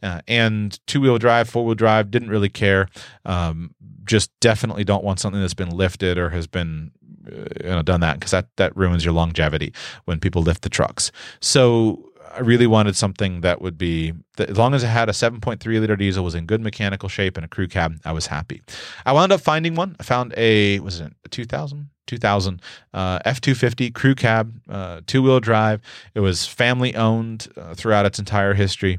Uh, 0.00 0.20
and 0.28 0.78
two 0.86 1.00
wheel 1.00 1.18
drive, 1.18 1.48
four 1.48 1.64
wheel 1.64 1.74
drive, 1.74 2.12
didn't 2.12 2.30
really 2.30 2.48
care. 2.48 2.88
Um, 3.24 3.74
just 4.04 4.30
definitely 4.40 4.84
don't 4.84 5.04
want 5.04 5.18
something 5.18 5.40
that's 5.40 5.52
been 5.52 5.76
lifted 5.76 6.16
or 6.16 6.30
has 6.30 6.46
been 6.46 6.92
uh, 7.26 7.44
you 7.62 7.70
know, 7.70 7.82
done 7.82 8.00
that 8.00 8.14
because 8.14 8.30
that 8.30 8.46
that 8.56 8.74
ruins 8.76 9.04
your 9.04 9.12
longevity 9.12 9.72
when 10.04 10.20
people 10.20 10.42
lift 10.42 10.62
the 10.62 10.68
trucks. 10.68 11.12
So 11.40 12.07
I 12.32 12.40
really 12.40 12.66
wanted 12.66 12.96
something 12.96 13.40
that 13.42 13.60
would 13.60 13.78
be 13.78 14.12
that 14.36 14.50
as 14.50 14.58
long 14.58 14.74
as 14.74 14.82
it 14.82 14.88
had 14.88 15.08
a 15.08 15.12
7.3 15.12 15.64
liter 15.80 15.96
diesel, 15.96 16.24
was 16.24 16.34
in 16.34 16.46
good 16.46 16.60
mechanical 16.60 17.08
shape, 17.08 17.36
and 17.36 17.44
a 17.44 17.48
crew 17.48 17.68
cab, 17.68 17.98
I 18.04 18.12
was 18.12 18.26
happy. 18.26 18.62
I 19.06 19.12
wound 19.12 19.32
up 19.32 19.40
finding 19.40 19.74
one. 19.74 19.96
I 19.98 20.02
found 20.02 20.34
a 20.36 20.80
was 20.80 21.00
it 21.00 21.12
a 21.24 21.28
2000 21.28 21.90
2000 22.06 22.62
uh, 22.94 23.18
F250 23.20 23.94
crew 23.94 24.14
cab, 24.14 24.58
uh, 24.68 25.02
two 25.06 25.22
wheel 25.22 25.40
drive. 25.40 25.82
It 26.14 26.20
was 26.20 26.46
family 26.46 26.96
owned 26.96 27.48
uh, 27.56 27.74
throughout 27.74 28.06
its 28.06 28.18
entire 28.18 28.54
history 28.54 28.98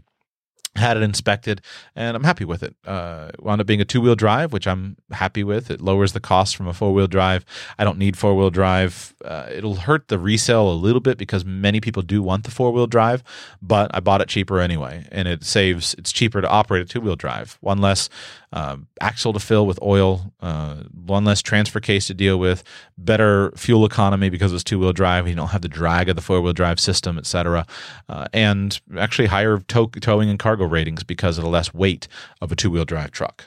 had 0.80 0.98
it 0.98 1.04
inspected 1.04 1.62
and 1.96 2.16
I'm 2.16 2.24
happy 2.24 2.46
with 2.46 2.64
it. 2.64 2.76
Uh, 2.86 3.32
wound 3.40 3.62
up 3.62 3.68
being 3.68 3.82
a 3.82 3.86
two 3.86 4.02
wheel 4.02 4.16
drive, 4.16 4.54
which 4.54 4.68
I'm 4.68 4.98
happy 5.12 5.44
with. 5.44 5.70
It 5.70 5.82
lowers 5.82 6.14
the 6.14 6.20
cost 6.20 6.56
from 6.56 6.68
a 6.68 6.74
four 6.74 6.94
wheel 6.94 7.08
drive. 7.08 7.46
I 7.78 7.84
don't 7.84 7.98
need 7.98 8.18
four 8.18 8.36
wheel 8.36 8.50
drive. 8.50 9.14
Uh, 9.24 9.48
it'll 9.52 9.76
hurt 9.76 10.08
the 10.08 10.20
resale 10.20 10.72
a 10.72 10.74
little 10.74 11.02
bit 11.02 11.18
because 11.18 11.46
many 11.46 11.82
people 11.82 12.02
do 12.02 12.22
want 12.22 12.44
the 12.44 12.52
four 12.52 12.72
wheel 12.72 12.88
drive, 12.88 13.24
but 13.62 13.92
I 13.94 14.00
bought 14.00 14.22
it 14.22 14.30
cheaper 14.30 14.60
anyway, 14.60 15.08
and 15.12 15.28
it 15.28 15.44
saves. 15.44 15.94
It's 15.96 16.12
cheaper 16.12 16.42
to 16.42 16.50
operate 16.50 16.84
a 16.84 16.86
two 16.86 17.02
wheel 17.02 17.16
drive. 17.16 17.58
One 17.62 17.80
less 17.80 18.10
uh, 18.52 18.78
axle 19.02 19.34
to 19.34 19.40
fill 19.40 19.68
with 19.68 19.80
oil, 19.82 20.34
uh, 20.42 20.76
one 20.94 21.26
less 21.26 21.42
transfer 21.42 21.80
case 21.80 22.08
to 22.08 22.14
deal 22.14 22.40
with, 22.40 22.64
better 22.98 23.52
fuel 23.56 23.86
economy 23.86 24.30
because 24.30 24.54
it's 24.54 24.64
two 24.64 24.80
wheel 24.80 24.94
drive. 24.94 25.28
You 25.28 25.36
don't 25.36 25.50
have 25.50 25.62
the 25.62 25.68
drag 25.68 26.10
of 26.10 26.16
the 26.16 26.22
four 26.22 26.42
wheel 26.42 26.54
drive 26.54 26.80
system, 26.80 27.18
etc., 27.18 27.66
uh, 28.08 28.28
and 28.34 28.80
actually 28.98 29.28
higher 29.28 29.60
tow- 29.60 29.88
towing 29.88 30.30
and 30.30 30.40
cargo 30.40 30.66
ratings 30.70 31.04
because 31.04 31.38
of 31.38 31.44
the 31.44 31.50
less 31.50 31.74
weight 31.74 32.08
of 32.42 32.52
a 32.52 32.56
two 32.56 32.72
wheel 32.72 32.86
drive 32.86 33.12
truck. 33.12 33.46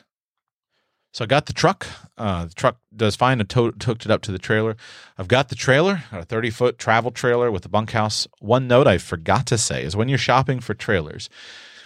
So 1.13 1.25
I 1.25 1.27
got 1.27 1.45
the 1.45 1.53
truck. 1.53 1.87
Uh, 2.17 2.47
the 2.47 2.55
truck 2.55 2.79
does 2.97 3.17
fine. 3.17 3.41
I 3.41 3.45
hooked 3.53 4.07
it 4.07 4.11
up 4.11 4.23
to 4.23 4.33
the 4.33 4.39
trailer. 4.39 4.77
I've 5.19 5.29
got 5.29 5.51
the 5.51 5.55
trailer, 5.55 6.05
a 6.11 6.25
30 6.25 6.51
foot 6.51 6.79
travel 6.79 7.11
trailer 7.11 7.51
with 7.51 7.67
a 7.67 7.69
bunkhouse. 7.69 8.27
One 8.41 8.67
note 8.67 8.87
I 8.87 8.97
forgot 8.97 9.47
to 9.49 9.59
say 9.59 9.85
is 9.85 9.95
when 9.95 10.09
you're 10.09 10.17
shopping 10.17 10.61
for 10.61 10.73
trailers, 10.73 11.29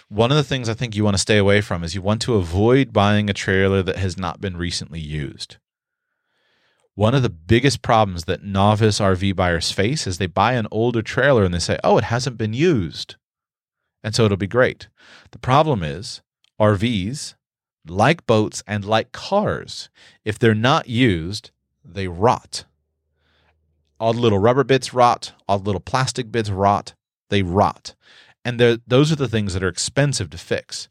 one 0.07 0.31
of 0.31 0.37
the 0.37 0.43
things 0.43 0.69
I 0.69 0.73
think 0.73 0.95
you 0.95 1.03
want 1.03 1.15
to 1.15 1.21
stay 1.21 1.37
away 1.37 1.59
from 1.59 1.83
is 1.83 1.93
you 1.93 2.01
want 2.01 2.21
to 2.21 2.35
avoid 2.35 2.93
buying 2.93 3.29
a 3.29 3.33
trailer 3.33 3.83
that 3.83 3.97
has 3.97 4.17
not 4.17 4.39
been 4.39 4.55
recently 4.55 5.01
used. 5.01 5.57
One 6.95 7.13
of 7.13 7.21
the 7.21 7.29
biggest 7.29 7.81
problems 7.81 8.23
that 8.23 8.43
novice 8.43 8.99
RV 8.99 9.35
buyers 9.35 9.71
face 9.71 10.07
is 10.07 10.17
they 10.17 10.25
buy 10.25 10.53
an 10.53 10.67
older 10.71 11.01
trailer 11.01 11.43
and 11.43 11.53
they 11.53 11.59
say, 11.59 11.77
oh, 11.83 11.97
it 11.97 12.05
hasn't 12.05 12.37
been 12.37 12.53
used. 12.53 13.17
And 14.03 14.15
so 14.15 14.25
it'll 14.25 14.37
be 14.37 14.47
great. 14.47 14.87
The 15.31 15.39
problem 15.39 15.83
is 15.83 16.21
RVs, 16.59 17.35
like 17.87 18.25
boats 18.25 18.63
and 18.67 18.85
like 18.85 19.11
cars, 19.11 19.89
if 20.23 20.37
they're 20.37 20.53
not 20.55 20.87
used, 20.89 21.51
they 21.83 22.07
rot. 22.07 22.65
All 23.99 24.13
the 24.13 24.21
little 24.21 24.39
rubber 24.39 24.63
bits 24.63 24.93
rot, 24.93 25.33
all 25.47 25.59
the 25.59 25.65
little 25.65 25.81
plastic 25.81 26.31
bits 26.31 26.49
rot, 26.49 26.93
they 27.29 27.41
rot. 27.41 27.95
And 28.45 28.59
those 28.59 29.11
are 29.11 29.15
the 29.15 29.27
things 29.27 29.53
that 29.53 29.63
are 29.63 29.67
expensive 29.67 30.29
to 30.29 30.37
fix. 30.37 30.87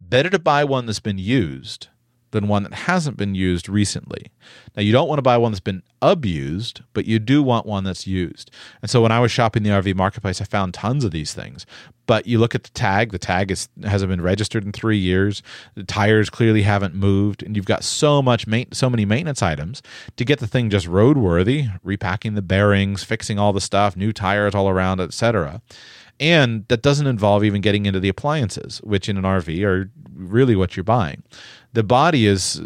Better 0.00 0.30
to 0.30 0.38
buy 0.38 0.64
one 0.64 0.86
that's 0.86 1.00
been 1.00 1.18
used 1.18 1.88
than 2.30 2.48
one 2.48 2.62
that 2.62 2.74
hasn't 2.74 3.16
been 3.16 3.34
used 3.34 3.68
recently. 3.68 4.26
Now, 4.76 4.82
you 4.82 4.92
don't 4.92 5.08
want 5.08 5.18
to 5.18 5.22
buy 5.22 5.36
one 5.38 5.52
that's 5.52 5.60
been 5.60 5.82
abused, 6.02 6.82
but 6.92 7.06
you 7.06 7.18
do 7.18 7.42
want 7.42 7.66
one 7.66 7.84
that's 7.84 8.06
used. 8.06 8.50
And 8.82 8.90
so 8.90 9.00
when 9.02 9.12
I 9.12 9.20
was 9.20 9.32
shopping 9.32 9.62
the 9.62 9.70
RV 9.70 9.94
marketplace, 9.94 10.40
I 10.40 10.44
found 10.44 10.74
tons 10.74 11.04
of 11.04 11.10
these 11.10 11.32
things. 11.32 11.66
But 12.06 12.26
you 12.26 12.38
look 12.38 12.54
at 12.54 12.64
the 12.64 12.70
tag, 12.70 13.12
the 13.12 13.18
tag 13.18 13.50
is, 13.50 13.68
hasn't 13.84 14.08
been 14.08 14.22
registered 14.22 14.64
in 14.64 14.72
three 14.72 14.96
years. 14.96 15.42
The 15.74 15.84
tires 15.84 16.30
clearly 16.30 16.62
haven't 16.62 16.94
moved, 16.94 17.42
and 17.42 17.54
you've 17.54 17.66
got 17.66 17.84
so 17.84 18.22
much 18.22 18.46
so 18.72 18.88
many 18.88 19.04
maintenance 19.04 19.42
items 19.42 19.82
to 20.16 20.24
get 20.24 20.38
the 20.38 20.46
thing 20.46 20.70
just 20.70 20.86
roadworthy, 20.86 21.78
repacking 21.82 22.34
the 22.34 22.42
bearings, 22.42 23.04
fixing 23.04 23.38
all 23.38 23.52
the 23.52 23.60
stuff, 23.60 23.96
new 23.96 24.12
tires 24.12 24.54
all 24.54 24.68
around, 24.70 25.00
etc. 25.00 25.60
And 26.20 26.66
that 26.68 26.82
doesn't 26.82 27.06
involve 27.06 27.44
even 27.44 27.60
getting 27.60 27.86
into 27.86 28.00
the 28.00 28.08
appliances, 28.08 28.78
which 28.82 29.08
in 29.08 29.16
an 29.16 29.24
RV 29.24 29.62
are 29.64 29.90
really 30.14 30.56
what 30.56 30.76
you're 30.76 30.84
buying. 30.84 31.22
The 31.72 31.82
body 31.82 32.26
is 32.26 32.60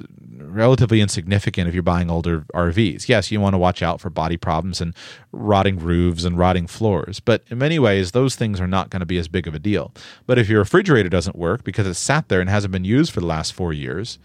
relatively 0.53 1.01
insignificant 1.01 1.69
if 1.69 1.75
you're 1.75 1.83
buying 1.83 2.11
older 2.11 2.41
RVs. 2.55 3.09
Yes, 3.09 3.31
you 3.31 3.41
want 3.41 3.55
to 3.55 3.59
watch 3.59 3.83
out 3.83 4.01
for 4.01 4.11
body 4.11 4.37
problems 4.37 4.81
and 4.81 4.95
rotting 5.33 5.79
roofs 5.79 6.25
and 6.25 6.39
rotting 6.39 6.67
floors, 6.67 7.21
but 7.21 7.43
in 7.51 7.59
many 7.59 7.79
ways, 7.79 8.13
those 8.13 8.37
things 8.37 8.61
are 8.61 8.67
not 8.67 8.91
going 8.91 9.01
to 9.01 9.07
be 9.07 9.19
as 9.19 9.29
big 9.29 9.47
of 9.47 9.55
a 9.55 9.59
deal. 9.59 9.93
But 10.27 10.39
if 10.39 10.49
your 10.49 10.61
refrigerator 10.61 11.09
doesn't 11.09 11.37
work 11.37 11.65
because 11.65 11.87
it's 11.87 11.99
sat 11.99 12.29
there 12.29 12.41
and 12.41 12.51
hasn't 12.51 12.73
been 12.73 12.85
used 12.85 13.13
for 13.13 13.21
the 13.21 13.27
last 13.27 13.53
four 13.53 13.73
years, 13.73 14.19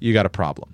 you 0.00 0.12
got 0.12 0.26
a 0.26 0.30
problem. 0.30 0.72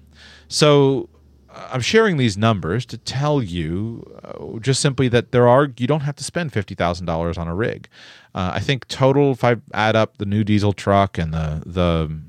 So 0.48 1.08
I'm 1.54 1.80
sharing 1.80 2.16
these 2.16 2.36
numbers 2.38 2.86
to 2.86 2.98
tell 2.98 3.42
you 3.42 4.04
uh, 4.24 4.58
just 4.58 4.80
simply 4.80 5.08
that 5.08 5.32
there 5.32 5.48
are 5.48 5.68
you 5.76 5.86
don't 5.86 6.00
have 6.00 6.16
to 6.16 6.24
spend 6.24 6.52
fifty 6.52 6.74
thousand 6.74 7.06
dollars 7.06 7.36
on 7.36 7.48
a 7.48 7.54
rig. 7.54 7.88
Uh, 8.34 8.52
I 8.54 8.60
think 8.60 8.88
total, 8.88 9.32
if 9.32 9.44
I 9.44 9.56
add 9.74 9.96
up 9.96 10.16
the 10.16 10.24
new 10.24 10.44
diesel 10.44 10.72
truck 10.72 11.18
and 11.18 11.34
the 11.34 11.62
the 11.66 12.20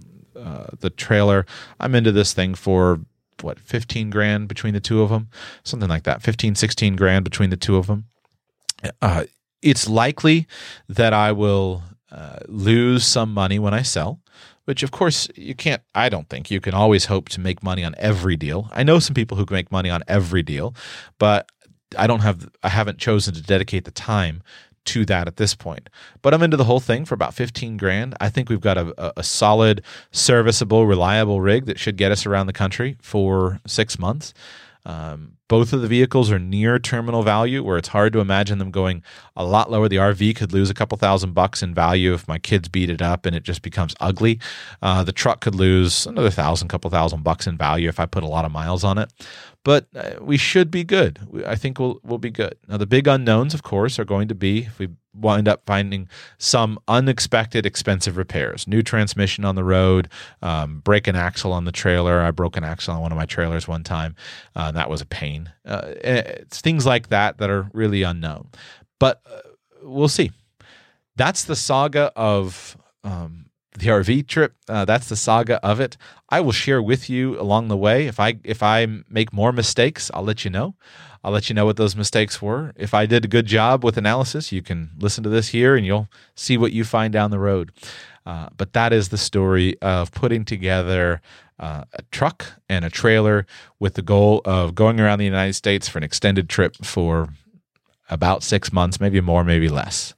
uh, 0.44 0.68
the 0.80 0.90
trailer, 0.90 1.46
I'm 1.80 1.96
into 1.96 2.12
this 2.12 2.34
thing 2.34 2.56
for 2.56 3.00
what 3.42 3.60
15 3.60 4.10
grand 4.10 4.48
between 4.48 4.74
the 4.74 4.80
two 4.80 5.02
of 5.02 5.10
them, 5.10 5.30
something 5.64 5.90
like 5.90 6.04
that, 6.04 6.22
15, 6.22 6.56
16 6.56 6.96
grand 6.96 7.24
between 7.24 7.50
the 7.50 7.58
two 7.58 7.78
of 7.78 7.88
them. 7.88 8.06
Uh, 9.02 9.26
it's 9.62 9.88
likely 9.88 10.48
that 10.90 11.14
I 11.14 11.32
will 11.32 11.84
uh, 12.12 12.40
lose 12.48 13.06
some 13.06 13.34
money 13.34 13.60
when 13.60 13.74
I 13.74 13.82
sell 13.82 14.20
which 14.66 14.84
of 14.84 14.92
course 14.92 15.28
you 15.36 15.54
can't 15.54 15.82
i 15.94 16.10
don't 16.10 16.30
think 16.30 16.50
you 16.50 16.62
can 16.62 16.74
always 16.74 17.06
hope 17.06 17.30
to 17.30 17.40
make 17.40 17.64
money 17.64 17.84
on 17.84 17.96
every 17.98 18.36
deal. 18.36 18.70
I 18.72 18.84
know 18.84 19.00
some 19.00 19.14
people 19.14 19.38
who 19.38 19.46
make 19.50 19.72
money 19.72 19.90
on 19.90 20.04
every 20.08 20.44
deal 20.44 20.76
but 21.20 21.50
i 21.98 22.08
don't 22.08 22.22
have 22.22 22.50
i 22.64 22.70
haven't 22.70 22.98
chosen 22.98 23.34
to 23.34 23.42
dedicate 23.42 23.86
the 23.86 23.92
time 23.92 24.42
to 24.86 25.06
that 25.06 25.28
at 25.28 25.38
this 25.38 25.56
point. 25.56 25.90
But 26.22 26.34
i'm 26.34 26.44
into 26.44 26.58
the 26.58 26.64
whole 26.64 26.80
thing 26.80 27.06
for 27.06 27.14
about 27.16 27.34
15 27.34 27.78
grand. 27.78 28.16
I 28.20 28.30
think 28.30 28.50
we've 28.50 28.62
got 28.62 28.78
a, 28.78 29.20
a 29.20 29.24
solid 29.24 29.84
serviceable 30.12 30.86
reliable 30.86 31.42
rig 31.42 31.66
that 31.66 31.80
should 31.80 31.98
get 31.98 32.12
us 32.12 32.26
around 32.26 32.48
the 32.48 32.54
country 32.54 32.98
for 33.02 33.60
six 33.66 33.98
months. 33.98 34.34
Um, 34.86 35.38
both 35.54 35.72
of 35.72 35.82
the 35.82 35.88
vehicles 35.88 36.32
are 36.32 36.40
near 36.40 36.80
terminal 36.80 37.22
value, 37.22 37.62
where 37.62 37.78
it's 37.78 37.90
hard 37.90 38.12
to 38.12 38.20
imagine 38.20 38.58
them 38.58 38.72
going 38.72 39.04
a 39.36 39.46
lot 39.46 39.70
lower. 39.70 39.88
The 39.88 39.98
RV 39.98 40.36
could 40.36 40.52
lose 40.52 40.72
a 40.72 40.74
couple 40.74 40.98
thousand 40.98 41.34
bucks 41.34 41.62
in 41.62 41.76
value 41.76 42.16
if 42.16 42.28
my 42.28 42.40
kids 42.40 42.70
beat 42.70 42.90
it 42.90 43.04
up 43.04 43.28
and 43.28 43.36
it 43.36 43.44
just 43.44 43.62
becomes 43.62 43.94
ugly. 44.00 44.40
Uh, 44.82 45.04
the 45.04 45.12
truck 45.12 45.42
could 45.42 45.54
lose 45.54 46.08
another 46.08 46.32
thousand, 46.32 46.70
couple 46.70 46.90
thousand 46.90 47.24
bucks 47.24 47.46
in 47.46 47.56
value 47.56 47.88
if 47.88 48.00
I 48.00 48.08
put 48.08 48.24
a 48.24 48.28
lot 48.28 48.46
of 48.46 48.52
miles 48.52 48.84
on 48.84 48.98
it 48.98 49.14
but 49.64 49.88
uh, 49.96 50.12
we 50.22 50.38
should 50.38 50.70
be 50.70 50.84
good. 50.84 51.20
I 51.46 51.56
think 51.56 51.80
we'll 51.80 52.00
we'll 52.04 52.18
be 52.18 52.30
good. 52.30 52.56
Now 52.68 52.78
the 52.78 52.86
big 52.86 53.08
unknowns, 53.08 53.54
of 53.54 53.64
course, 53.64 53.98
are 53.98 54.06
going 54.06 54.28
to 54.28 54.36
be 54.36 54.64
if 54.64 54.78
we 54.78 54.90
wind 55.14 55.48
up 55.48 55.64
finding 55.66 56.10
some 56.38 56.80
unexpected 56.88 57.66
expensive 57.66 58.18
repairs, 58.18 58.68
new 58.68 58.82
transmission 58.82 59.46
on 59.46 59.56
the 59.56 59.64
road, 59.64 60.10
um, 60.42 60.80
break 60.80 61.08
an 61.08 61.16
axle 61.16 61.54
on 61.54 61.66
the 61.66 61.72
trailer. 61.72 62.22
I 62.22 62.32
broke 62.32 62.58
an 62.58 62.64
axle 62.64 62.96
on 62.96 63.02
one 63.02 63.12
of 63.12 63.18
my 63.18 63.26
trailers 63.26 63.68
one 63.68 63.84
time. 63.84 64.16
Uh, 64.56 64.72
that 64.72 64.90
was 64.90 65.02
a 65.02 65.06
pain. 65.06 65.43
Uh, 65.66 65.94
it's 66.04 66.62
things 66.62 66.86
like 66.86 67.10
that 67.10 67.38
that 67.38 67.50
are 67.50 67.70
really 67.74 68.04
unknown, 68.04 68.50
but 69.00 69.22
uh, 69.30 69.42
we'll 69.82 70.08
see. 70.08 70.32
That's 71.16 71.44
the 71.44 71.56
saga 71.56 72.12
of 72.16 72.78
um, 73.04 73.44
the 73.78 73.88
RV 73.88 74.28
trip. 74.28 74.56
Uh, 74.68 74.86
that's 74.86 75.10
the 75.10 75.16
saga 75.16 75.64
of 75.66 75.80
it. 75.80 75.98
I 76.30 76.42
will 76.42 76.52
share 76.52 76.82
with 76.82 77.10
you 77.10 77.40
along 77.40 77.68
the 77.68 77.78
way. 77.78 78.08
If 78.08 78.20
I 78.20 78.40
if 78.44 78.64
I 78.64 78.88
make 79.10 79.34
more 79.34 79.52
mistakes, 79.52 80.10
I'll 80.14 80.24
let 80.24 80.44
you 80.44 80.52
know. 80.52 80.76
I'll 81.24 81.32
let 81.32 81.50
you 81.50 81.56
know 81.56 81.66
what 81.66 81.78
those 81.78 81.96
mistakes 81.96 82.42
were. 82.42 82.74
If 82.76 82.94
I 82.94 83.06
did 83.06 83.24
a 83.24 83.30
good 83.30 83.46
job 83.46 83.84
with 83.84 83.98
analysis, 83.98 84.52
you 84.52 84.62
can 84.62 84.92
listen 84.98 85.24
to 85.24 85.30
this 85.30 85.50
here 85.50 85.76
and 85.76 85.86
you'll 85.86 86.10
see 86.36 86.58
what 86.58 86.74
you 86.74 86.84
find 86.84 87.14
down 87.14 87.32
the 87.32 87.40
road. 87.40 87.72
Uh, 88.26 88.50
but 88.58 88.74
that 88.74 88.92
is 88.92 89.10
the 89.10 89.18
story 89.18 89.80
of 89.82 90.12
putting 90.12 90.44
together 90.44 91.22
uh, 91.64 91.86
a 91.94 92.02
truck 92.12 92.46
and 92.68 92.84
a 92.84 92.90
trailer 92.90 93.46
with 93.80 93.94
the 93.94 94.02
goal 94.02 94.42
of 94.44 94.76
going 94.76 95.00
around 95.00 95.20
the 95.20 95.26
United 95.26 95.54
States 95.54 95.88
for 95.88 95.98
an 95.98 96.04
extended 96.04 96.50
trip 96.50 96.76
for 96.84 97.30
about 98.10 98.44
six 98.44 98.74
months, 98.74 99.00
maybe 99.00 99.22
more, 99.22 99.46
maybe 99.46 99.70
less. 99.70 100.14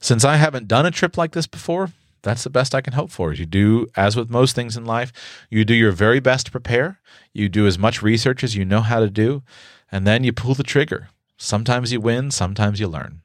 Since 0.00 0.24
I 0.24 0.36
haven't 0.36 0.68
done 0.68 0.86
a 0.86 0.92
trip 0.92 1.18
like 1.18 1.32
this 1.32 1.48
before, 1.48 1.90
that's 2.22 2.44
the 2.44 2.50
best 2.50 2.72
I 2.72 2.80
can 2.80 2.92
hope 2.92 3.10
for. 3.10 3.32
You 3.32 3.46
do, 3.46 3.88
as 3.96 4.14
with 4.14 4.30
most 4.30 4.54
things 4.54 4.76
in 4.76 4.84
life, 4.84 5.12
you 5.50 5.64
do 5.64 5.74
your 5.74 5.90
very 5.90 6.20
best 6.20 6.46
to 6.46 6.52
prepare. 6.52 7.00
You 7.32 7.48
do 7.48 7.66
as 7.66 7.76
much 7.76 8.00
research 8.00 8.44
as 8.44 8.54
you 8.54 8.64
know 8.64 8.82
how 8.82 9.00
to 9.00 9.10
do, 9.10 9.42
and 9.90 10.06
then 10.06 10.22
you 10.22 10.32
pull 10.32 10.54
the 10.54 10.62
trigger. 10.62 11.08
Sometimes 11.36 11.92
you 11.92 12.00
win, 12.00 12.30
sometimes 12.30 12.78
you 12.78 12.86
learn. 12.86 13.22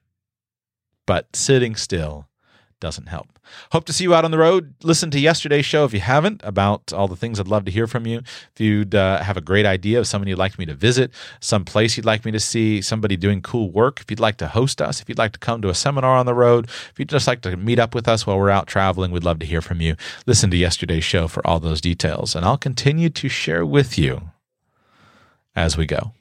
But 1.06 1.36
sitting 1.36 1.76
still 1.76 2.28
doesn't 2.80 3.08
help. 3.08 3.40
Hope 3.72 3.86
to 3.86 3.94
see 3.94 4.04
you 4.04 4.14
out 4.14 4.26
on 4.26 4.32
the 4.32 4.38
road. 4.38 4.76
Listen 4.84 5.10
to 5.12 5.20
yesterday's 5.20 5.66
show 5.66 5.86
if 5.86 5.94
you 5.94 6.00
haven't 6.00 6.42
about 6.44 6.94
all 6.94 7.08
the 7.08 7.16
things 7.16 7.40
I'd 7.40 7.48
love 7.48 7.66
to 7.66 7.72
hear 7.72 7.88
from 7.88 8.06
you. 8.06 8.20
If 8.20 8.60
you'd 8.60 8.94
uh, 8.94 9.24
have 9.24 9.38
a 9.38 9.42
great 9.42 9.66
idea 9.66 10.00
of 10.00 10.08
someone 10.08 10.28
you'd 10.28 10.38
like 10.38 10.60
me 10.60 10.66
to 10.66 10.74
visit, 10.74 11.12
some 11.40 11.66
place 11.66 11.98
you'd 11.98 12.06
like 12.06 12.26
me 12.26 12.32
to 12.32 12.40
see, 12.40 12.82
somebody 12.82 13.16
doing 13.16 13.42
cool 13.42 13.72
work, 13.72 14.00
if 14.02 14.12
you'd 14.12 14.20
like 14.20 14.38
to 14.38 14.48
host 14.48 14.82
us, 14.82 15.02
if 15.02 15.10
you'd 15.10 15.18
like 15.18 15.34
to 15.34 15.40
come 15.40 15.62
to 15.62 15.70
a 15.70 15.76
seminar 15.76 16.18
on 16.18 16.26
the 16.26 16.34
road, 16.34 16.66
if 16.66 16.94
you'd 16.98 17.10
just 17.10 17.28
like 17.28 17.42
to 17.42 17.58
meet 17.58 17.80
up 17.80 17.96
with 17.96 18.08
us 18.08 18.28
while 18.28 18.38
we're 18.38 18.50
out 18.50 18.68
traveling, 18.68 19.12
we'd 19.12 19.24
love 19.24 19.40
to 19.40 19.46
hear 19.46 19.62
from 19.62 19.82
you. 19.82 19.96
Listen 20.26 20.52
to 20.52 20.58
yesterday's 20.58 21.04
show 21.04 21.28
for 21.28 21.46
all 21.48 21.60
those 21.60 21.82
details, 21.82 22.36
and 22.36 22.46
I'll 22.46 22.58
continue 22.58 23.10
to 23.10 23.30
share 23.30 23.66
with 23.66 23.98
you 23.98 24.32
as 25.56 25.78
we 25.78 25.86
go. 25.86 26.12